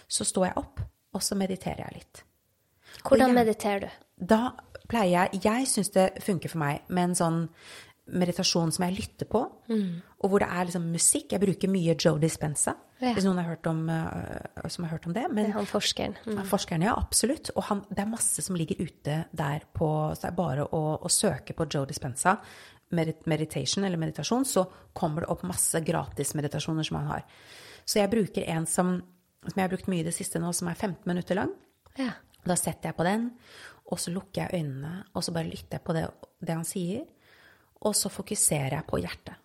så 0.07 0.25
står 0.25 0.45
jeg 0.49 0.57
opp, 0.57 0.79
og 1.13 1.21
så 1.21 1.35
mediterer 1.37 1.85
jeg 1.85 1.93
litt. 2.01 2.23
Hvordan 3.03 3.33
jeg- 3.33 3.45
mediterer 3.45 3.79
du? 3.81 3.89
Da 4.25 4.51
pleier 4.87 5.29
jeg 5.31 5.43
Jeg 5.43 5.65
syns 5.67 5.91
det 5.93 6.21
funker 6.23 6.49
for 6.49 6.57
meg 6.59 6.81
med 6.89 7.03
en 7.09 7.15
sånn 7.15 7.49
meditasjon 8.05 8.71
som 8.73 8.83
jeg 8.85 8.97
lytter 8.97 9.25
på, 9.31 9.39
og 10.19 10.29
hvor 10.29 10.39
det 10.39 10.49
er 10.51 10.65
liksom 10.65 10.89
musikk. 10.91 11.31
Jeg 11.31 11.39
bruker 11.39 11.69
mye 11.71 11.95
Joe 11.97 12.19
Dispenza, 12.19 12.75
Ja. 12.99 13.13
hvis 13.13 13.23
noen 13.23 13.37
har 13.37 13.55
hørt 13.55 13.65
om, 13.67 13.89
øh, 13.89 14.69
som 14.69 14.83
har 14.85 14.91
hørt 14.97 15.07
om 15.07 15.13
det. 15.13 15.31
Men 15.31 15.51
Han 15.51 15.65
forskeren. 15.65 16.15
Mm. 16.25 16.35
ja, 16.37 16.43
Forskeren, 16.43 16.81
ja, 16.83 16.93
absolutt. 16.97 17.49
Og 17.55 17.63
han, 17.63 17.81
det 17.89 17.99
er 17.99 18.05
masse 18.05 18.41
som 18.41 18.55
ligger 18.55 18.75
ute 18.81 19.25
der 19.33 19.61
på 19.73 20.13
Så 20.15 20.21
det 20.21 20.31
er 20.31 20.35
bare 20.35 20.67
å, 20.67 20.99
å 21.01 21.07
søke 21.09 21.53
på 21.53 21.65
Joe 21.73 21.85
Dispenza, 21.85 22.37
medit 22.91 23.25
meditation 23.25 23.83
eller 23.85 23.97
meditasjon, 23.97 24.43
så 24.45 24.67
kommer 24.93 25.21
det 25.21 25.29
opp 25.29 25.43
masse 25.43 25.81
gratis 25.83 26.33
meditasjoner 26.35 26.83
som 26.85 26.97
han 26.97 27.07
har. 27.07 27.23
Så 27.85 27.95
jeg 27.99 28.09
bruker 28.11 28.47
en 28.49 28.65
som, 28.65 29.01
som 29.51 29.59
jeg 29.59 29.65
har 29.65 29.73
brukt 29.73 29.89
mye 29.91 30.03
i 30.03 30.07
det 30.07 30.15
siste 30.15 30.41
nå, 30.41 30.51
som 30.55 30.69
er 30.71 30.79
15 30.79 31.09
minutter 31.09 31.37
lang. 31.39 31.53
Ja. 31.99 32.13
Da 32.43 32.55
setter 32.59 32.91
jeg 32.91 32.97
på 32.97 33.05
den, 33.07 33.29
og 33.91 33.99
så 34.01 34.11
lukker 34.11 34.43
jeg 34.43 34.63
øynene, 34.63 35.05
og 35.13 35.23
så 35.23 35.33
bare 35.35 35.47
lytter 35.47 35.77
jeg 35.77 35.85
på 35.85 35.95
det, 35.95 36.03
det 36.43 36.57
han 36.57 36.67
sier. 36.67 37.05
Og 37.83 37.95
så 37.95 38.11
fokuserer 38.11 38.77
jeg 38.77 38.87
på 38.87 38.99
hjertet. 39.03 39.39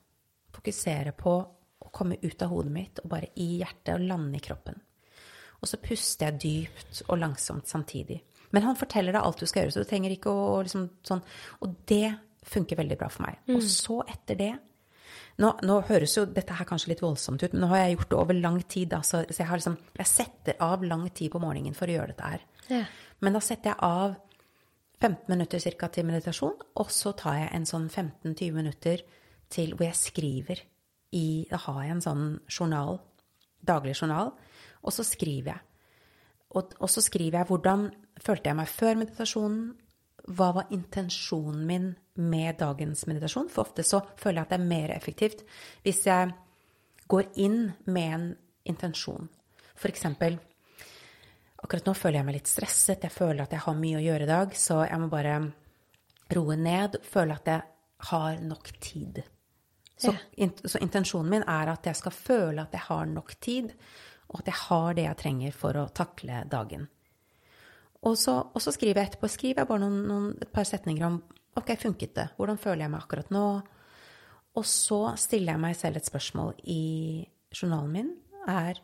Fokuserer 0.55 1.15
på 1.19 1.35
å 1.39 1.91
komme 1.95 2.19
ut 2.23 2.43
av 2.43 2.51
hodet 2.53 2.75
mitt 2.75 3.03
og 3.03 3.11
bare 3.11 3.31
i 3.43 3.59
hjertet 3.61 3.95
og 3.97 4.07
lande 4.07 4.39
i 4.39 4.43
kroppen. 4.43 4.79
Og 5.59 5.71
så 5.71 5.81
puster 5.83 6.29
jeg 6.29 6.41
dypt 6.43 7.03
og 7.09 7.19
langsomt 7.19 7.71
samtidig. 7.71 8.21
Men 8.55 8.65
han 8.65 8.79
forteller 8.79 9.15
deg 9.15 9.25
alt 9.25 9.43
du 9.43 9.47
skal 9.49 9.65
gjøre, 9.65 9.75
så 9.75 9.85
du 9.85 9.91
trenger 9.91 10.15
ikke 10.15 10.33
å 10.33 10.63
liksom 10.65 10.87
sånn 11.05 11.21
Og 11.65 11.75
det 11.91 12.15
funker 12.49 12.79
veldig 12.79 12.97
bra 12.97 13.11
for 13.13 13.27
meg. 13.27 13.41
Og 13.53 13.63
så 13.65 14.01
etter 14.09 14.39
det 14.39 14.53
nå, 15.39 15.51
nå 15.63 15.75
høres 15.87 16.17
jo 16.19 16.25
dette 16.27 16.55
her 16.59 16.67
kanskje 16.67 16.93
litt 16.93 17.03
voldsomt 17.03 17.43
ut, 17.45 17.53
men 17.55 17.63
nå 17.63 17.69
har 17.71 17.85
jeg 17.85 17.99
gjort 17.99 18.11
det 18.11 18.19
over 18.19 18.39
lang 18.39 18.57
tid. 18.67 18.89
Da, 18.91 19.03
så, 19.07 19.23
jeg, 19.23 19.47
har 19.47 19.61
liksom, 19.61 19.77
jeg 20.01 20.11
setter 20.11 20.59
av 20.65 20.83
lang 20.87 21.05
tid 21.15 21.31
på 21.35 21.43
morgenen 21.43 21.77
for 21.79 21.91
å 21.91 21.95
gjøre 21.95 22.15
dette 22.15 22.33
her. 22.33 22.47
Ja. 22.73 22.81
Men 23.23 23.39
da 23.39 23.43
setter 23.45 23.73
jeg 23.73 23.79
av 23.87 24.17
15 24.99 25.31
minutter 25.31 25.63
cirka 25.63 25.91
til 25.95 26.09
meditasjon, 26.09 26.59
og 26.83 26.91
så 26.91 27.15
tar 27.19 27.39
jeg 27.39 27.53
en 27.55 27.69
sånn 27.71 27.87
15-20 27.87 28.57
minutter 28.57 29.05
til 29.53 29.77
hvor 29.77 29.87
jeg 29.87 30.01
skriver 30.01 30.65
i 31.17 31.47
Da 31.49 31.57
har 31.63 31.79
jeg 31.87 31.95
en 31.95 32.05
sånn 32.05 32.25
journal, 32.53 32.99
daglig 33.65 33.95
journal, 33.97 34.35
og 34.83 34.93
så 34.93 35.07
skriver 35.07 35.55
jeg. 35.55 35.63
Og, 36.59 36.75
og 36.83 36.91
så 36.93 37.01
skriver 37.05 37.39
jeg 37.39 37.49
hvordan 37.49 37.87
følte 38.21 38.51
jeg 38.51 38.59
meg 38.59 38.69
før 38.73 38.99
meditasjonen, 39.01 39.63
hva 40.29 40.51
var 40.53 40.75
intensjonen 40.75 41.65
min 41.67 41.89
med 42.15 42.59
dagens 42.61 43.07
meditasjon? 43.09 43.49
For 43.53 43.65
ofte 43.65 43.85
så 43.87 44.03
føler 44.17 44.41
jeg 44.41 44.47
at 44.47 44.53
det 44.53 44.59
er 44.59 44.69
mer 44.75 44.93
effektivt 44.95 45.45
hvis 45.87 46.05
jeg 46.09 46.35
går 47.09 47.31
inn 47.41 47.63
med 47.89 48.15
en 48.19 48.29
intensjon. 48.69 49.31
For 49.79 49.91
eksempel 49.93 50.39
Akkurat 51.59 51.89
nå 51.89 51.93
føler 51.99 52.21
jeg 52.21 52.27
meg 52.29 52.37
litt 52.37 52.51
stresset, 52.51 53.03
jeg 53.03 53.11
føler 53.11 53.43
at 53.43 53.55
jeg 53.57 53.65
har 53.65 53.75
mye 53.75 53.97
å 53.99 54.03
gjøre 54.05 54.27
i 54.29 54.31
dag, 54.31 54.53
så 54.55 54.77
jeg 54.85 55.01
må 55.03 55.09
bare 55.11 55.33
roe 56.37 56.55
ned, 56.55 57.01
føle 57.03 57.35
at 57.35 57.51
jeg 57.51 57.65
har 58.13 58.37
nok 58.47 58.71
tid. 58.79 59.19
Så, 59.99 60.13
så 60.63 60.79
intensjonen 60.79 61.33
min 61.33 61.43
er 61.51 61.73
at 61.73 61.89
jeg 61.91 61.99
skal 61.99 62.15
føle 62.15 62.63
at 62.63 62.77
jeg 62.79 62.85
har 62.85 63.11
nok 63.11 63.35
tid, 63.43 63.73
og 64.29 64.39
at 64.39 64.53
jeg 64.53 64.59
har 64.69 64.95
det 64.95 65.09
jeg 65.09 65.21
trenger 65.25 65.59
for 65.65 65.81
å 65.83 65.89
takle 65.91 66.45
dagen. 66.47 66.87
Og 68.07 68.15
så, 68.19 68.37
og 68.55 68.63
så 68.63 68.73
skriver 68.75 69.01
jeg 69.01 69.11
etterpå 69.11 69.31
skriver 69.33 69.63
jeg 69.63 69.71
bare 69.71 69.83
noen, 69.83 69.99
noen, 70.07 70.29
et 70.39 70.53
par 70.55 70.69
setninger 70.69 71.07
om 71.09 71.19
ok, 71.59 71.73
funket 71.81 72.15
det? 72.15 72.29
Hvordan 72.39 72.61
føler 72.63 72.85
jeg 72.85 72.93
meg 72.93 73.03
akkurat 73.03 73.33
nå? 73.35 73.47
Og 74.59 74.67
så 74.67 75.01
stiller 75.19 75.55
jeg 75.55 75.63
meg 75.63 75.77
selv 75.79 75.99
et 75.99 76.07
spørsmål 76.07 76.55
i 76.71 76.83
journalen 77.55 77.95
min. 77.95 78.15
er 78.49 78.79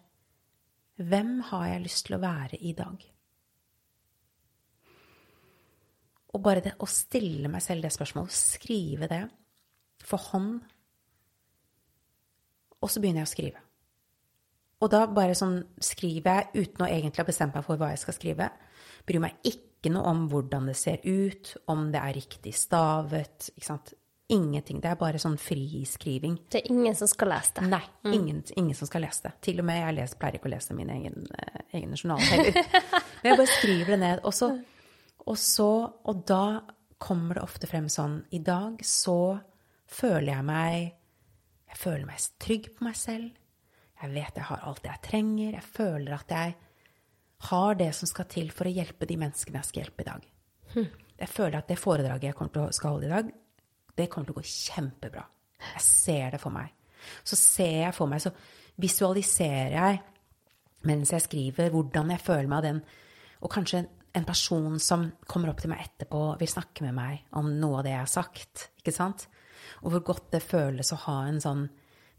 hvem 0.96 1.40
har 1.50 1.66
jeg 1.68 1.82
lyst 1.82 2.06
til 2.06 2.16
å 2.16 2.22
være 2.22 2.58
i 2.60 2.72
dag? 2.76 2.98
Og 6.34 6.42
bare 6.42 6.62
det 6.62 6.74
å 6.82 6.86
stille 6.90 7.50
meg 7.50 7.62
selv 7.62 7.86
det 7.86 7.92
spørsmålet, 7.94 8.34
skrive 8.34 9.08
det 9.10 9.22
for 10.04 10.22
hånd, 10.30 10.58
og 12.82 12.90
så 12.90 13.00
begynner 13.00 13.22
jeg 13.22 13.30
å 13.30 13.32
skrive. 13.32 13.62
Og 14.84 14.90
da 14.92 15.04
bare 15.08 15.36
sånn 15.38 15.62
skriver 15.80 16.42
jeg 16.52 16.66
uten 16.66 16.84
å 16.84 16.90
egentlig 16.90 17.22
ha 17.22 17.28
bestemt 17.28 17.54
meg 17.56 17.64
for 17.64 17.80
hva 17.80 17.92
jeg 17.94 18.02
skal 18.02 18.16
skrive. 18.18 18.50
Bryr 19.04 19.22
meg 19.22 19.36
ikke 19.48 19.92
noe 19.92 20.08
om 20.10 20.24
hvordan 20.32 20.70
det 20.70 20.76
ser 20.80 21.04
ut, 21.04 21.50
om 21.72 21.90
det 21.92 22.00
er 22.00 22.16
riktig 22.16 22.54
stavet, 22.56 23.50
ikke 23.54 23.68
sant. 23.68 23.94
Ingenting. 24.32 24.78
Det 24.80 24.88
er 24.88 24.96
bare 24.96 25.18
sånn 25.20 25.36
friskriving. 25.36 26.38
Det 26.48 26.62
er 26.62 26.70
ingen 26.72 26.94
som 26.96 27.08
skal 27.10 27.28
lese 27.34 27.58
det. 27.58 27.66
Nei, 27.68 27.82
ingen, 28.08 28.38
ingen 28.56 28.76
som 28.78 28.88
skal 28.88 29.04
lese 29.04 29.26
det. 29.26 29.34
Til 29.44 29.60
og 29.60 29.66
med 29.68 29.82
jeg 29.82 29.96
les, 29.98 30.14
pleier 30.16 30.38
ikke 30.38 30.48
å 30.48 30.52
lese 30.54 30.76
mine 30.76 30.96
egen, 30.96 31.26
eh, 31.36 31.58
egne 31.76 31.98
journaler 32.00 32.30
heller. 32.32 32.56
Men 33.20 33.28
jeg 33.28 33.40
bare 33.42 33.52
skriver 33.52 33.92
det 33.92 33.98
ned. 34.00 34.22
Og 34.24 34.32
så, 34.32 34.48
og 35.28 35.38
så, 35.40 35.68
og 36.08 36.24
da 36.24 36.46
kommer 37.04 37.36
det 37.36 37.44
ofte 37.44 37.68
frem 37.68 37.90
sånn 37.92 38.22
I 38.32 38.40
dag 38.40 38.80
så 38.86 39.36
føler 39.90 40.30
jeg 40.30 40.46
meg 40.48 40.76
Jeg 41.68 41.80
føler 41.82 42.06
meg 42.08 42.28
trygg 42.40 42.70
på 42.78 42.86
meg 42.86 42.96
selv. 42.96 43.28
Jeg 44.00 44.12
vet 44.14 44.40
jeg 44.40 44.48
har 44.48 44.64
alt 44.68 44.88
jeg 44.88 45.04
trenger. 45.04 45.58
Jeg 45.58 45.68
føler 45.68 46.16
at 46.16 46.32
jeg 46.32 46.56
har 47.50 47.78
det 47.78 47.90
som 47.96 48.08
skal 48.08 48.28
til 48.30 48.50
for 48.54 48.68
å 48.68 48.74
hjelpe 48.74 49.08
de 49.08 49.18
menneskene 49.20 49.60
jeg 49.60 49.70
skal 49.70 49.82
hjelpe 49.84 50.04
i 50.04 50.08
dag. 50.08 50.26
Jeg 51.20 51.30
føler 51.30 51.58
at 51.60 51.70
det 51.70 51.78
foredraget 51.78 52.30
jeg 52.30 52.38
til 52.38 52.62
å 52.64 52.70
skal 52.74 52.96
holde 52.96 53.08
i 53.08 53.12
dag, 53.12 53.30
det 53.94 54.08
kommer 54.10 54.28
til 54.28 54.34
å 54.34 54.40
gå 54.40 54.48
kjempebra. 54.50 55.22
Jeg 55.74 55.84
ser 55.86 56.34
det 56.34 56.40
for 56.42 56.54
meg. 56.54 56.72
Så 57.22 57.38
ser 57.38 57.78
jeg 57.84 57.94
for 57.94 58.10
meg, 58.10 58.22
så 58.24 58.32
visualiserer 58.80 59.76
jeg 59.76 60.00
mens 60.88 61.12
jeg 61.14 61.24
skriver, 61.24 61.70
hvordan 61.72 62.12
jeg 62.12 62.20
føler 62.20 62.48
meg 62.50 62.58
av 62.58 62.66
den, 62.66 62.80
og 63.44 63.52
kanskje 63.52 63.84
en 64.14 64.26
person 64.26 64.76
som 64.82 65.06
kommer 65.26 65.50
opp 65.50 65.62
til 65.62 65.72
meg 65.72 65.82
etterpå 65.84 66.20
vil 66.40 66.50
snakke 66.50 66.84
med 66.86 66.94
meg 66.96 67.38
om 67.38 67.48
noe 67.60 67.80
av 67.80 67.86
det 67.86 67.94
jeg 67.94 68.02
har 68.02 68.12
sagt, 68.12 68.68
ikke 68.80 68.94
sant? 68.94 69.26
Og 69.82 69.94
hvor 69.94 70.04
godt 70.12 70.28
det 70.34 70.44
føles 70.44 70.92
å 70.94 71.00
ha 71.06 71.16
en 71.28 71.40
sånn, 71.42 71.64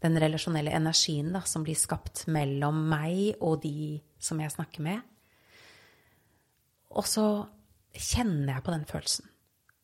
den 0.02 0.18
relasjonelle 0.20 0.74
energien 0.76 1.30
da, 1.34 1.40
som 1.48 1.64
blir 1.64 1.78
skapt 1.78 2.26
mellom 2.32 2.82
meg 2.90 3.38
og 3.40 3.62
de 3.62 3.96
som 4.22 4.40
jeg 4.42 4.52
snakker 4.52 4.84
med. 4.84 5.04
Og 6.94 7.06
så 7.08 7.26
kjenner 7.96 8.54
jeg 8.54 8.64
på 8.66 8.74
den 8.74 8.86
følelsen. 8.88 9.30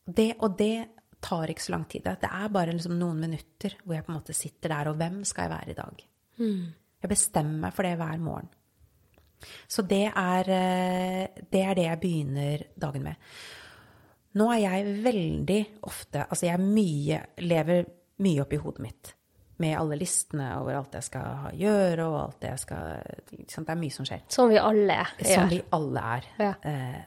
Det, 0.06 0.28
og 0.42 0.58
det 0.58 0.76
tar 1.22 1.50
ikke 1.52 1.64
så 1.64 1.74
lang 1.76 1.86
tid. 1.90 2.04
Det 2.04 2.30
er 2.30 2.52
bare 2.52 2.74
liksom 2.74 2.96
noen 2.98 3.20
minutter 3.22 3.76
hvor 3.82 3.96
jeg 3.96 4.06
på 4.06 4.12
en 4.12 4.18
måte 4.18 4.36
sitter 4.36 4.74
der, 4.74 4.90
og 4.90 4.98
hvem 5.00 5.22
skal 5.28 5.46
jeg 5.46 5.54
være 5.54 5.70
i 5.70 5.78
dag? 5.78 6.04
Jeg 7.02 7.10
bestemmer 7.10 7.66
meg 7.66 7.74
for 7.76 7.86
det 7.86 7.96
hver 8.00 8.22
morgen. 8.22 8.50
Så 9.66 9.82
det 9.82 10.04
er, 10.06 10.50
eh, 10.54 11.42
det 11.50 11.62
er 11.62 11.74
det 11.74 11.86
jeg 11.88 12.00
begynner 12.02 12.62
dagen 12.78 13.02
med. 13.02 13.32
Nå 14.38 14.46
er 14.52 14.60
jeg 14.62 14.92
veldig 15.04 15.62
ofte 15.82 16.22
Altså, 16.24 16.46
jeg 16.46 16.60
mye, 16.62 17.18
lever 17.44 17.84
mye 18.24 18.44
oppi 18.44 18.56
hodet 18.56 18.84
mitt 18.86 19.10
med 19.62 19.76
alle 19.78 19.98
listene 20.00 20.48
over 20.58 20.76
alt 20.80 20.96
jeg 20.98 21.06
skal 21.06 21.56
gjøre, 21.58 22.08
og 22.08 22.18
alt 22.24 22.46
jeg 22.48 22.60
skal 22.62 23.00
sånn, 23.46 23.66
Det 23.68 23.74
er 23.74 23.80
mye 23.80 23.94
som 23.94 24.08
skjer. 24.08 24.24
Som 24.32 24.50
vi 24.52 24.58
alle 24.60 24.98
er. 25.04 25.14
Som 25.22 25.52
vi 25.52 25.60
alle 25.78 26.04
er. 26.16 26.28
Ja. 26.42 26.52
Eh, 26.68 27.00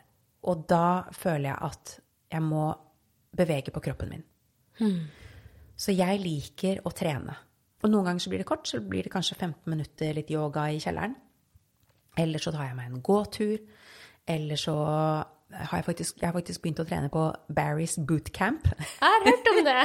og 0.45 0.65
da 0.69 0.87
føler 1.15 1.49
jeg 1.49 1.59
at 1.69 1.95
jeg 2.35 2.45
må 2.45 2.65
bevege 3.35 3.73
på 3.75 3.83
kroppen 3.83 4.13
min. 4.15 4.25
Så 5.75 5.95
jeg 5.95 6.21
liker 6.23 6.81
å 6.87 6.93
trene. 6.95 7.35
Og 7.83 7.91
noen 7.91 8.07
ganger 8.07 8.23
så 8.23 8.31
blir 8.31 8.41
det 8.41 8.49
kort, 8.49 8.67
så 8.67 8.79
blir 8.81 9.05
det 9.05 9.13
kanskje 9.13 9.37
15 9.37 9.71
minutter 9.71 10.15
litt 10.17 10.31
yoga 10.33 10.69
i 10.71 10.79
kjelleren. 10.81 11.15
Eller 12.17 12.41
så 12.41 12.53
tar 12.55 12.69
jeg 12.69 12.77
meg 12.77 12.91
en 12.91 13.03
gåtur. 13.05 13.57
Eller 14.25 14.59
så 14.59 14.75
har 15.53 15.77
jeg 15.77 15.85
faktisk, 15.85 16.17
jeg 16.21 16.27
har 16.27 16.33
faktisk 16.33 16.61
begynt 16.63 16.79
å 16.81 16.85
trene 16.87 17.09
på 17.13 17.25
Barry's 17.53 17.95
bootcamp. 18.01 18.65
Jeg 18.65 19.11
har 19.13 19.25
hørt 19.27 19.51
om 19.51 19.59
det! 19.67 19.83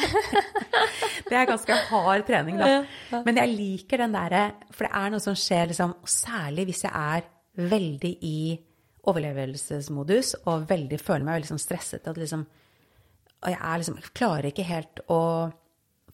Det 1.30 1.36
er 1.36 1.46
ganske 1.46 1.74
hard 1.90 2.24
trening, 2.26 2.56
da. 2.58 3.20
Men 3.22 3.36
jeg 3.38 3.52
liker 3.52 4.00
den 4.02 4.14
derre 4.16 4.40
For 4.74 4.88
det 4.88 4.90
er 4.98 5.12
noe 5.12 5.22
som 5.22 5.36
skjer, 5.38 5.68
liksom, 5.70 5.92
særlig 6.08 6.64
hvis 6.70 6.82
jeg 6.86 6.90
er 6.90 7.28
veldig 7.70 8.10
i 8.26 8.40
overlevelsesmodus 9.10 10.32
og 10.50 10.66
veldig, 10.70 10.98
føler 11.00 11.26
meg 11.26 11.38
veldig 11.38 11.50
sånn 11.52 11.62
stresset. 11.62 12.08
At 12.08 12.18
liksom, 12.18 12.42
og 13.40 13.52
jeg 13.52 13.60
er 13.60 13.82
liksom, 13.82 14.00
jeg 14.00 14.14
klarer 14.16 14.50
ikke 14.50 14.66
helt 14.68 15.04
å 15.12 15.20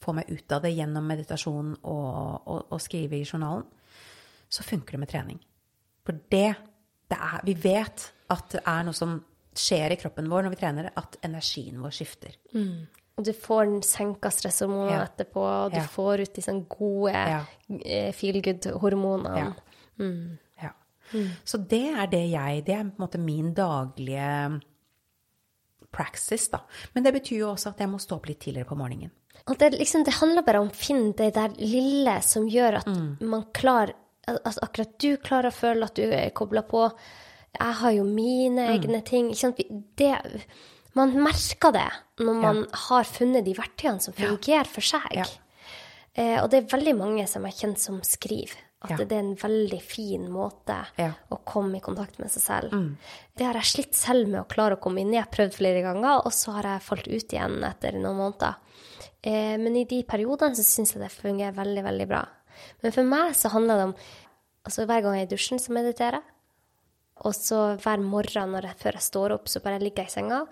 få 0.02 0.12
meg 0.16 0.28
ut 0.28 0.52
av 0.52 0.66
det 0.66 0.74
gjennom 0.74 1.06
meditasjon 1.08 1.72
og, 1.80 2.10
og, 2.44 2.66
og 2.74 2.82
skrive 2.82 3.18
i 3.18 3.24
journalen. 3.26 3.64
Så 4.52 4.66
funker 4.66 4.96
det 4.96 5.02
med 5.02 5.10
trening. 5.10 5.40
For 6.06 6.18
det, 6.34 6.50
det 7.10 7.18
er 7.30 7.40
Vi 7.46 7.56
vet 7.64 8.10
at 8.30 8.52
det 8.52 8.62
er 8.66 8.84
noe 8.86 8.96
som 8.96 9.16
skjer 9.58 9.92
i 9.92 9.96
kroppen 10.00 10.28
vår 10.30 10.42
når 10.46 10.50
vi 10.54 10.60
trener, 10.60 10.90
at 10.96 11.16
energien 11.26 11.80
vår 11.82 11.90
skifter. 11.96 12.36
Og 13.16 13.24
du 13.24 13.32
får 13.32 13.70
senka 13.88 14.28
stresshormonene 14.30 14.90
Ja. 14.98 15.04
etterpå, 15.06 15.40
og 15.40 15.70
du 15.72 15.78
Ja. 15.78 15.86
får 15.86 16.20
ut 16.20 16.34
disse 16.34 16.52
gode 16.68 17.12
Ja. 17.12 17.44
eh, 17.84 18.12
feel 18.12 18.42
good-hormonene. 18.42 19.36
Ja. 19.38 19.52
Ja. 20.62 20.70
Så 21.44 21.58
det 21.66 21.94
er 21.96 22.06
det 22.06 22.30
jeg 22.30 22.64
Det 22.64 22.74
er 22.74 22.84
på 22.84 23.00
en 23.00 23.06
måte 23.08 23.18
min 23.18 23.54
daglige 23.54 24.60
praxis, 25.92 26.48
da. 26.50 26.60
Men 26.94 27.04
det 27.04 27.14
betyr 27.14 27.38
jo 27.38 27.52
også 27.54 27.68
at 27.72 27.78
jeg 27.78 27.88
må 27.88 27.98
stå 28.02 28.16
opp 28.18 28.26
litt 28.26 28.40
tidligere 28.40 28.68
på 28.68 28.76
morgenen. 28.76 29.10
Og 29.46 29.58
det, 29.58 29.72
liksom, 29.78 30.04
det 30.04 30.14
handler 30.14 30.42
bare 30.42 30.60
om 30.60 30.68
å 30.68 30.74
finne 30.74 31.14
det 31.16 31.34
der 31.34 31.48
lille 31.60 32.16
som 32.22 32.48
gjør 32.48 32.78
at 32.80 33.20
man 33.20 33.44
klarer 33.54 33.94
At 34.28 34.56
akkurat 34.60 34.98
du 34.98 35.16
klarer 35.22 35.52
å 35.52 35.54
føle 35.54 35.84
at 35.84 35.94
du 35.94 36.02
er 36.02 36.30
kobla 36.30 36.62
på. 36.66 36.88
Jeg 37.58 37.74
har 37.80 37.92
jo 37.96 38.04
mine 38.04 38.68
egne 38.76 39.02
ting. 39.04 39.30
Ikke 39.32 39.40
sant? 39.40 39.60
Det, 39.96 40.12
man 40.96 41.12
merker 41.24 41.72
det 41.76 41.88
når 42.24 42.38
man 42.42 42.62
har 42.86 43.04
funnet 43.04 43.44
de 43.44 43.54
verktøyene 43.56 44.00
som 44.02 44.14
fungerer 44.16 44.68
for 44.70 44.80
seg. 44.84 45.08
Ja. 45.16 45.24
Eh, 46.16 46.38
og 46.42 46.48
det 46.52 46.62
er 46.62 46.70
veldig 46.78 46.94
mange 46.96 47.26
som 47.28 47.44
jeg 47.44 47.58
kjenner 47.58 47.82
som 47.82 48.00
skriver. 48.06 48.62
At 48.86 48.90
Ja. 48.92 48.96
det 49.08 49.12
er 49.16 49.22
en 49.24 49.36
veldig 49.40 49.80
fin 49.82 50.28
måte 50.30 50.76
Ja. 50.98 51.12
å 51.32 51.38
komme 51.44 51.76
i 51.78 51.80
kontakt 51.80 52.18
med 52.20 52.30
seg 52.30 52.42
selv. 52.42 52.96
Det 53.36 53.44
har 53.46 53.54
jeg 53.54 53.64
slitt 53.64 53.94
selv 53.94 54.28
med 54.28 54.40
å 54.42 54.48
klare 54.48 54.76
å 54.76 54.80
komme 54.80 55.00
inn 55.00 55.08
i. 55.12 55.16
Jeg 55.16 55.24
har 55.24 55.32
prøvd 55.32 55.54
flere 55.54 55.82
ganger, 55.82 56.20
og 56.24 56.32
så 56.32 56.52
har 56.52 56.62
jeg 56.62 56.82
falt 56.82 57.08
ut 57.08 57.32
igjen 57.32 57.64
etter 57.64 57.92
noen 57.92 58.16
måneder. 58.16 58.54
Eh, 59.24 59.56
men 59.56 59.76
i 59.76 59.84
de 59.84 60.02
periodene 60.04 60.54
så 60.54 60.62
syns 60.62 60.92
jeg 60.94 61.02
det 61.02 61.10
fungerer 61.10 61.54
veldig, 61.56 61.82
veldig 61.82 62.06
bra. 62.08 62.26
Men 62.82 62.92
for 62.92 63.02
meg 63.02 63.32
så 63.34 63.50
handler 63.50 63.76
det 63.76 63.84
om 63.84 63.94
Altså 64.66 64.84
hver 64.84 65.00
gang 65.00 65.14
jeg 65.14 65.22
er 65.22 65.32
i 65.32 65.36
dusjen, 65.36 65.58
så 65.62 65.70
mediterer 65.70 66.12
jeg. 66.18 66.22
Og 67.24 67.32
så 67.34 67.76
hver 67.80 68.02
morgen 68.04 68.52
når 68.52 68.62
jeg, 68.70 68.76
før 68.82 68.92
jeg 68.98 69.02
står 69.02 69.32
opp, 69.38 69.48
så 69.48 69.60
bare 69.64 69.78
ligger 69.80 70.04
jeg 70.04 70.12
i 70.12 70.16
senga. 70.18 70.42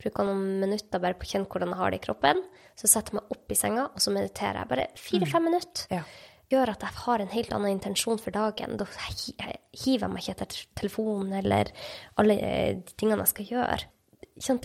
Bruker 0.00 0.24
noen 0.24 0.60
minutter 0.60 1.00
bare 1.00 1.14
på 1.14 1.24
å 1.24 1.30
kjenne 1.30 1.48
hvordan 1.48 1.68
jeg 1.72 1.78
har 1.80 1.90
det 1.90 2.00
i 2.00 2.04
kroppen. 2.06 2.42
Så 2.76 2.88
setter 2.88 3.12
jeg 3.14 3.20
meg 3.20 3.32
opp 3.36 3.52
i 3.52 3.54
senga, 3.58 3.86
og 3.94 4.00
så 4.00 4.12
mediterer 4.12 4.60
jeg. 4.62 4.68
Bare 4.68 4.86
fire-fem 4.96 5.44
minutter. 5.48 5.86
Ja. 5.92 6.02
Gjør 6.50 6.72
at 6.72 6.82
jeg 6.82 6.96
har 7.04 7.22
en 7.22 7.28
helt 7.30 7.52
annen 7.54 7.70
intensjon 7.76 8.18
for 8.18 8.34
dagen. 8.34 8.76
Da 8.80 8.86
hiver 8.90 10.06
jeg 10.06 10.10
meg 10.12 10.22
ikke 10.24 10.34
etter 10.36 10.62
telefonen 10.80 11.32
eller 11.40 11.70
alle 12.18 12.36
eh, 12.42 12.72
de 12.80 12.96
tingene 12.98 13.22
jeg 13.24 13.32
skal 13.34 13.50
gjøre. 13.52 13.84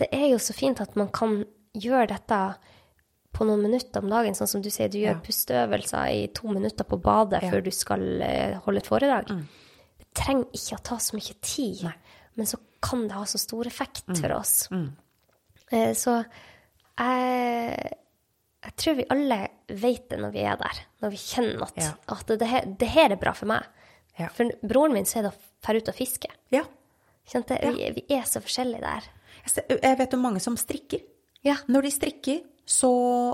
Det 0.00 0.08
er 0.12 0.26
jo 0.32 0.38
så 0.42 0.56
fint 0.56 0.80
at 0.82 0.96
man 0.96 1.08
kan 1.14 1.44
gjøre 1.76 2.08
dette 2.14 2.40
på 3.36 3.44
noen 3.44 3.60
minutter 3.66 4.00
om 4.00 4.08
dagen, 4.08 4.32
sånn 4.34 4.48
som 4.48 4.62
du 4.64 4.70
sier, 4.72 4.88
du 4.88 4.96
gjør 4.98 5.18
Ja. 5.18 5.22
pusteøvelser 5.22 6.12
i 6.16 6.26
to 6.32 6.48
minutter 6.48 6.84
på 6.88 6.96
badet 7.04 7.42
Ja. 7.44 7.50
før 7.52 7.62
du 7.66 7.70
skal 7.70 8.22
eh, 8.24 8.56
holde 8.64 8.80
et 8.80 8.88
foredrag. 8.88 9.26
Det 9.28 9.44
trenger 10.16 10.48
ikke 10.56 10.78
å 10.78 10.82
ta 10.90 10.96
så 11.02 11.16
mye 11.18 11.36
tid, 11.44 11.82
Nei. 11.86 11.94
men 12.36 12.46
så 12.50 12.58
kan 12.82 13.06
det 13.08 13.16
ha 13.16 13.24
så 13.28 13.38
stor 13.40 13.66
effekt 13.68 14.04
for 14.18 14.32
oss. 14.36 14.68
Eh, 14.72 15.92
Så 15.98 16.24
jeg, 16.98 17.92
jeg 18.66 18.76
tror 18.80 18.96
vi 18.98 19.06
alle 19.12 19.38
vet 19.68 20.08
det 20.10 20.18
når 20.22 20.32
vi 20.34 20.44
er 20.46 20.56
der, 20.60 20.80
når 21.02 21.12
vi 21.14 21.20
kjenner 21.22 21.62
at, 21.66 21.76
Ja. 21.82 21.92
at 22.14 22.26
det, 22.38 22.46
her- 22.48 22.66
det 22.78 22.88
her 22.88 23.12
er 23.12 23.16
bra 23.20 23.32
for 23.32 23.46
meg. 23.46 23.64
Ja. 24.18 24.28
For 24.32 24.48
broren 24.64 24.92
min 24.94 25.04
så 25.04 25.18
er 25.18 25.22
det 25.28 25.32
å 25.34 25.40
dra 25.66 25.76
ut 25.76 25.88
og 25.88 25.94
fiske. 25.94 26.28
ja. 26.50 26.64
Kjente? 27.26 27.56
Vi, 27.74 27.88
vi 27.90 28.04
er 28.14 28.22
så 28.22 28.38
forskjellige 28.38 28.80
der. 28.80 29.02
Jeg 29.82 29.98
vet 29.98 30.12
om 30.14 30.20
mange 30.22 30.38
som 30.40 30.54
strikker. 30.56 31.00
Ja. 31.42 31.56
Når 31.66 31.82
de 31.82 31.90
strikker, 31.90 32.44
så, 32.64 32.90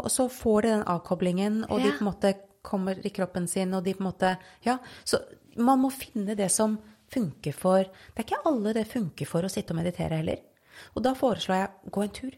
så 0.08 0.30
får 0.32 0.62
de 0.62 0.68
den 0.68 0.84
avkoblingen, 0.88 1.58
og 1.68 1.82
de 1.82 1.90
på 1.92 2.00
en 2.00 2.08
måte 2.08 2.30
kommer 2.64 2.96
i 3.04 3.10
kroppen 3.12 3.46
sin, 3.46 3.74
og 3.74 3.84
de 3.84 3.92
på 3.92 4.00
en 4.00 4.08
måte 4.10 4.38
Ja. 4.64 4.78
Så 5.04 5.20
man 5.56 5.78
må 5.80 5.90
finne 5.92 6.36
det 6.36 6.50
som 6.50 6.78
funker 7.12 7.52
for 7.52 7.82
Det 7.84 8.16
er 8.22 8.24
ikke 8.24 8.46
alle 8.48 8.72
det 8.72 8.86
funker 8.88 9.26
for 9.28 9.42
å 9.44 9.50
sitte 9.52 9.74
og 9.74 9.76
meditere 9.82 10.16
heller. 10.22 10.38
Og 10.96 11.02
da 11.04 11.12
foreslår 11.14 11.58
jeg 11.58 11.92
gå 11.92 12.02
en 12.02 12.08
tur. 12.16 12.30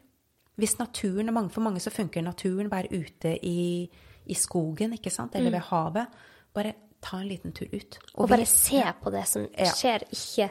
Hvis 0.58 0.78
naturen 0.78 1.32
mange- 1.32 1.50
For 1.52 1.60
mange 1.62 1.80
så 1.80 1.90
funker 1.90 2.22
naturen, 2.22 2.68
være 2.70 2.90
ute 2.90 3.38
i, 3.42 3.88
i 4.26 4.34
skogen, 4.34 4.92
ikke 4.98 5.10
sant, 5.12 5.34
eller 5.36 5.50
ved 5.50 5.60
havet. 5.70 6.06
Bare 6.54 6.74
ta 7.00 7.18
en 7.18 7.28
liten 7.28 7.52
tur 7.52 7.66
ut. 7.72 7.98
Og, 8.14 8.24
Og 8.24 8.28
bare 8.30 8.46
se 8.46 8.82
på 9.02 9.10
det 9.12 9.26
som 9.28 9.46
Ja. 9.58 9.64
skjer. 9.70 10.02
Ikke, 10.10 10.50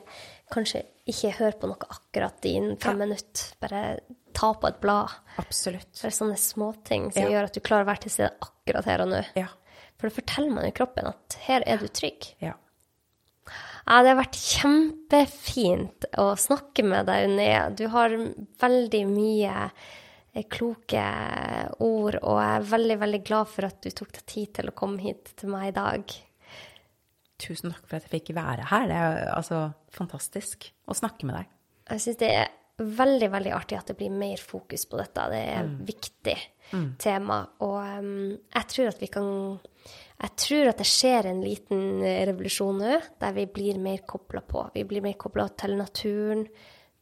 kanskje 0.51 0.86
ikke 1.07 1.32
hør 1.39 1.51
på 1.59 1.68
noe 1.68 1.78
akkurat 1.89 2.45
i 2.45 2.53
fem 2.80 2.99
Ja. 2.99 3.05
minutter. 3.05 3.55
Bare 3.59 3.99
ta 4.34 4.53
på 4.53 4.68
et 4.68 4.80
blad. 4.82 5.09
Absolutt. 5.38 6.01
Bare 6.01 6.11
sånne 6.11 6.38
småting 6.38 7.11
som 7.14 7.24
Ja. 7.24 7.30
gjør 7.30 7.43
at 7.45 7.53
du 7.53 7.59
klarer 7.59 7.84
å 7.84 7.88
være 7.88 7.99
til 8.01 8.11
stede 8.11 8.32
akkurat 8.41 8.86
her 8.86 9.01
og 9.01 9.07
nå. 9.09 9.26
Ja. 9.36 9.47
For 10.04 10.12
det 10.12 10.18
forteller 10.18 10.51
man 10.51 10.66
jo 10.68 10.76
kroppen 10.76 11.06
at 11.08 11.36
her 11.45 11.64
er 11.64 11.80
du 11.80 11.88
trygg. 11.88 12.26
Ja. 12.43 12.58
Ja, 13.86 14.01
det 14.04 14.10
har 14.12 14.18
vært 14.20 14.36
kjempefint 14.36 16.08
å 16.20 16.26
snakke 16.39 16.84
med 16.84 17.08
deg, 17.08 17.30
Unni. 17.30 17.47
Du 17.80 17.86
har 17.93 18.12
veldig 18.60 19.01
mye 19.08 19.54
eh, 19.64 20.43
kloke 20.51 21.06
ord, 21.80 22.20
og 22.20 22.41
jeg 22.41 22.58
er 22.58 22.68
veldig, 22.74 22.97
veldig 23.06 23.22
glad 23.32 23.51
for 23.54 23.70
at 23.70 23.80
du 23.80 23.95
tok 23.95 24.12
deg 24.20 24.28
tid 24.34 24.54
til 24.60 24.72
å 24.72 24.76
komme 24.76 24.99
hit 25.04 25.32
til 25.39 25.56
meg 25.56 25.70
i 25.70 25.76
dag. 25.80 26.16
Tusen 27.47 27.72
takk 27.72 27.88
for 27.88 28.01
at 28.01 28.10
jeg 28.10 28.18
fikk 28.18 28.34
være 28.36 28.68
her. 28.74 28.91
Det 28.91 28.99
er 29.08 29.24
altså 29.38 29.64
fantastisk 29.95 30.68
å 30.84 30.99
snakke 30.99 31.32
med 31.32 31.39
deg. 31.39 31.56
Jeg 31.95 32.06
syns 32.10 32.20
det 32.20 32.32
er 32.43 32.51
veldig, 32.84 33.32
veldig 33.38 33.56
artig 33.56 33.80
at 33.80 33.91
det 33.91 33.99
blir 34.04 34.12
mer 34.12 34.43
fokus 34.43 34.84
på 34.89 34.99
dette. 34.99 35.28
Det 35.32 35.43
er 35.43 35.64
et 35.64 35.88
viktig 35.88 36.38
tema. 37.04 37.43
Og 37.64 37.78
um, 37.99 38.32
jeg 38.34 38.70
tror 38.72 38.91
at 38.91 39.04
vi 39.04 39.12
kan 39.12 39.30
Jeg 40.24 40.36
tror 40.40 40.70
at 40.72 40.80
det 40.80 40.88
skjer 40.88 41.28
en 41.28 41.42
liten 41.44 41.82
eh, 42.06 42.22
revolusjon 42.30 42.80
nå, 42.80 43.00
der 43.20 43.36
vi 43.36 43.44
blir 43.52 43.80
mer 43.84 44.06
kobla 44.08 44.44
på. 44.48 44.62
Vi 44.76 44.86
blir 44.88 45.04
mer 45.04 45.18
kobla 45.20 45.50
til 45.60 45.76
naturen, 45.76 46.46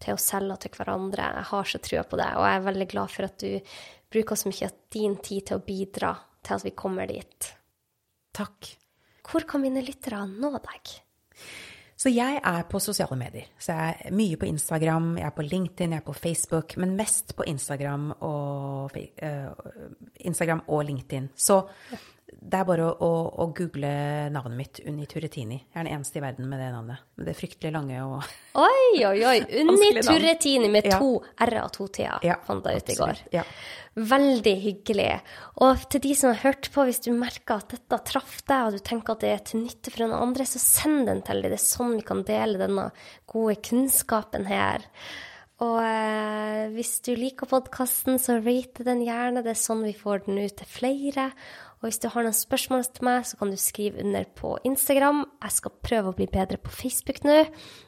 til 0.01 0.17
oss 0.17 0.25
selv 0.33 0.55
og 0.55 0.61
til 0.63 0.73
hverandre. 0.73 1.27
Jeg 1.37 1.49
har 1.51 1.69
så 1.69 1.81
trua 1.85 2.03
på 2.09 2.17
det, 2.17 2.29
og 2.33 2.47
jeg 2.47 2.57
er 2.57 2.67
veldig 2.71 2.87
glad 2.95 3.13
for 3.13 3.29
at 3.29 3.43
du 3.43 3.75
bruker 4.11 4.39
så 4.39 4.49
mye 4.49 4.67
av 4.67 4.77
din 4.97 5.17
tid 5.21 5.45
til 5.47 5.59
å 5.59 5.65
bidra 5.65 6.15
til 6.41 6.57
at 6.57 6.65
vi 6.65 6.73
kommer 6.81 7.11
dit. 7.11 7.51
Takk. 8.33 8.71
Hvor 9.27 9.45
kan 9.47 9.61
mine 9.61 9.83
lyttere 9.85 10.23
nå 10.25 10.55
deg? 10.57 10.95
Så 12.01 12.09
jeg 12.09 12.39
er 12.41 12.63
på 12.65 12.79
sosiale 12.81 13.13
medier. 13.13 13.51
Så 13.61 13.75
jeg 13.77 14.07
er 14.07 14.15
mye 14.17 14.37
på 14.41 14.47
Instagram, 14.49 15.11
jeg 15.19 15.27
er 15.27 15.35
på 15.35 15.45
LinkedIn, 15.45 15.91
jeg 15.93 16.01
er 16.01 16.07
på 16.07 16.15
Facebook, 16.17 16.73
men 16.81 16.95
mest 16.97 17.35
på 17.37 17.45
Instagram 17.45 18.07
og, 18.25 18.97
uh, 19.21 19.67
Instagram 20.25 20.63
og 20.73 20.81
LinkedIn. 20.87 21.29
Så 21.37 21.59
det 22.31 22.57
er 22.57 22.65
bare 22.65 22.85
å, 22.87 22.91
å, 23.05 23.09
å, 23.43 23.45
google 23.55 23.89
navnet 24.33 24.57
mitt, 24.57 24.79
Unni 24.89 25.05
Turetini. 25.09 25.59
Jeg 25.61 25.77
er 25.77 25.85
den 25.85 25.97
eneste 25.97 26.17
i 26.17 26.23
verden 26.23 26.47
med 26.49 26.61
det 26.61 26.71
navnet. 26.73 27.03
Men 27.15 27.27
det 27.27 27.33
er 27.33 27.37
fryktelig 27.37 27.71
lange 27.75 27.99
og 28.01 28.17
Oi, 28.61 29.03
oi, 29.07 29.19
oi. 29.27 29.37
Unni 29.61 29.91
Turetini 29.99 30.71
med 30.71 30.87
to 30.89 31.13
ja. 31.19 31.45
r-er 31.45 31.61
og 31.65 31.71
to 31.75 31.87
t-er, 31.93 32.17
ja, 32.25 32.39
fant 32.47 32.65
jeg 32.65 32.81
ut 32.81 32.91
i 32.91 32.97
går. 32.97 33.23
Ja. 33.35 33.45
Veldig 34.11 34.55
hyggelig. 34.63 35.07
Og 35.61 35.87
til 35.91 36.03
de 36.07 36.13
som 36.17 36.31
har 36.31 36.43
hørt 36.47 36.71
på, 36.73 36.85
hvis 36.87 37.03
du 37.05 37.11
merker 37.13 37.61
at 37.61 37.75
dette 37.75 38.01
traff 38.09 38.37
deg, 38.47 38.67
og 38.67 38.77
du 38.77 38.85
tenker 38.89 39.15
at 39.15 39.25
det 39.25 39.33
er 39.35 39.47
til 39.51 39.65
nytte 39.65 39.93
for 39.93 40.05
noen 40.05 40.17
andre, 40.17 40.47
så 40.47 40.61
send 40.63 41.11
den 41.11 41.25
til 41.27 41.43
dem. 41.43 41.51
Det 41.51 41.59
er 41.59 41.65
sånn 41.65 41.97
vi 41.99 42.05
kan 42.07 42.23
dele 42.27 42.61
denne 42.61 42.89
gode 43.29 43.59
kunnskapen 43.67 44.47
her. 44.49 44.87
Og 45.61 45.77
eh, 45.85 46.69
hvis 46.73 46.95
du 47.05 47.11
liker 47.13 47.49
podkasten, 47.49 48.17
så 48.17 48.39
rate 48.41 48.85
den 48.87 49.03
gjerne. 49.05 49.43
Det 49.45 49.53
er 49.53 49.59
sånn 49.61 49.83
vi 49.85 49.93
får 49.93 50.25
den 50.25 50.41
ut 50.41 50.55
til 50.57 50.69
flere. 50.69 51.27
Og 51.81 51.87
hvis 51.89 51.97
du 51.97 52.11
har 52.13 52.25
noen 52.25 52.37
spørsmål 52.37 52.85
til 52.93 53.07
meg, 53.07 53.23
så 53.25 53.39
kan 53.39 53.49
du 53.49 53.57
skrive 53.57 54.03
under 54.03 54.27
på 54.37 54.53
Instagram. 54.69 55.23
Jeg 55.41 55.55
skal 55.55 55.79
prøve 55.81 56.11
å 56.11 56.17
bli 56.17 56.27
bedre 56.29 56.59
på 56.61 56.73
Facebook 56.75 57.23
nå, 57.25 57.39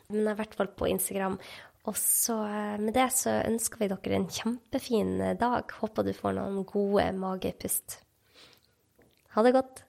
men 0.09 0.23
jeg 0.23 0.31
er 0.31 0.33
i 0.33 0.41
hvert 0.41 0.57
fall 0.57 0.71
på 0.73 0.89
Instagram. 0.89 1.37
Og 1.83 1.99
så 1.99 2.39
eh, 2.47 2.79
med 2.81 2.95
det 2.95 3.09
så 3.13 3.37
ønsker 3.43 3.83
vi 3.83 3.91
dere 3.91 4.17
en 4.17 4.29
kjempefin 4.31 5.13
eh, 5.21 5.37
dag. 5.37 5.77
Håper 5.81 6.07
du 6.07 6.13
får 6.17 6.39
noen 6.39 6.63
gode 6.65 7.09
magepust. 7.19 7.99
Ha 9.35 9.45
det 9.45 9.57
godt. 9.59 9.85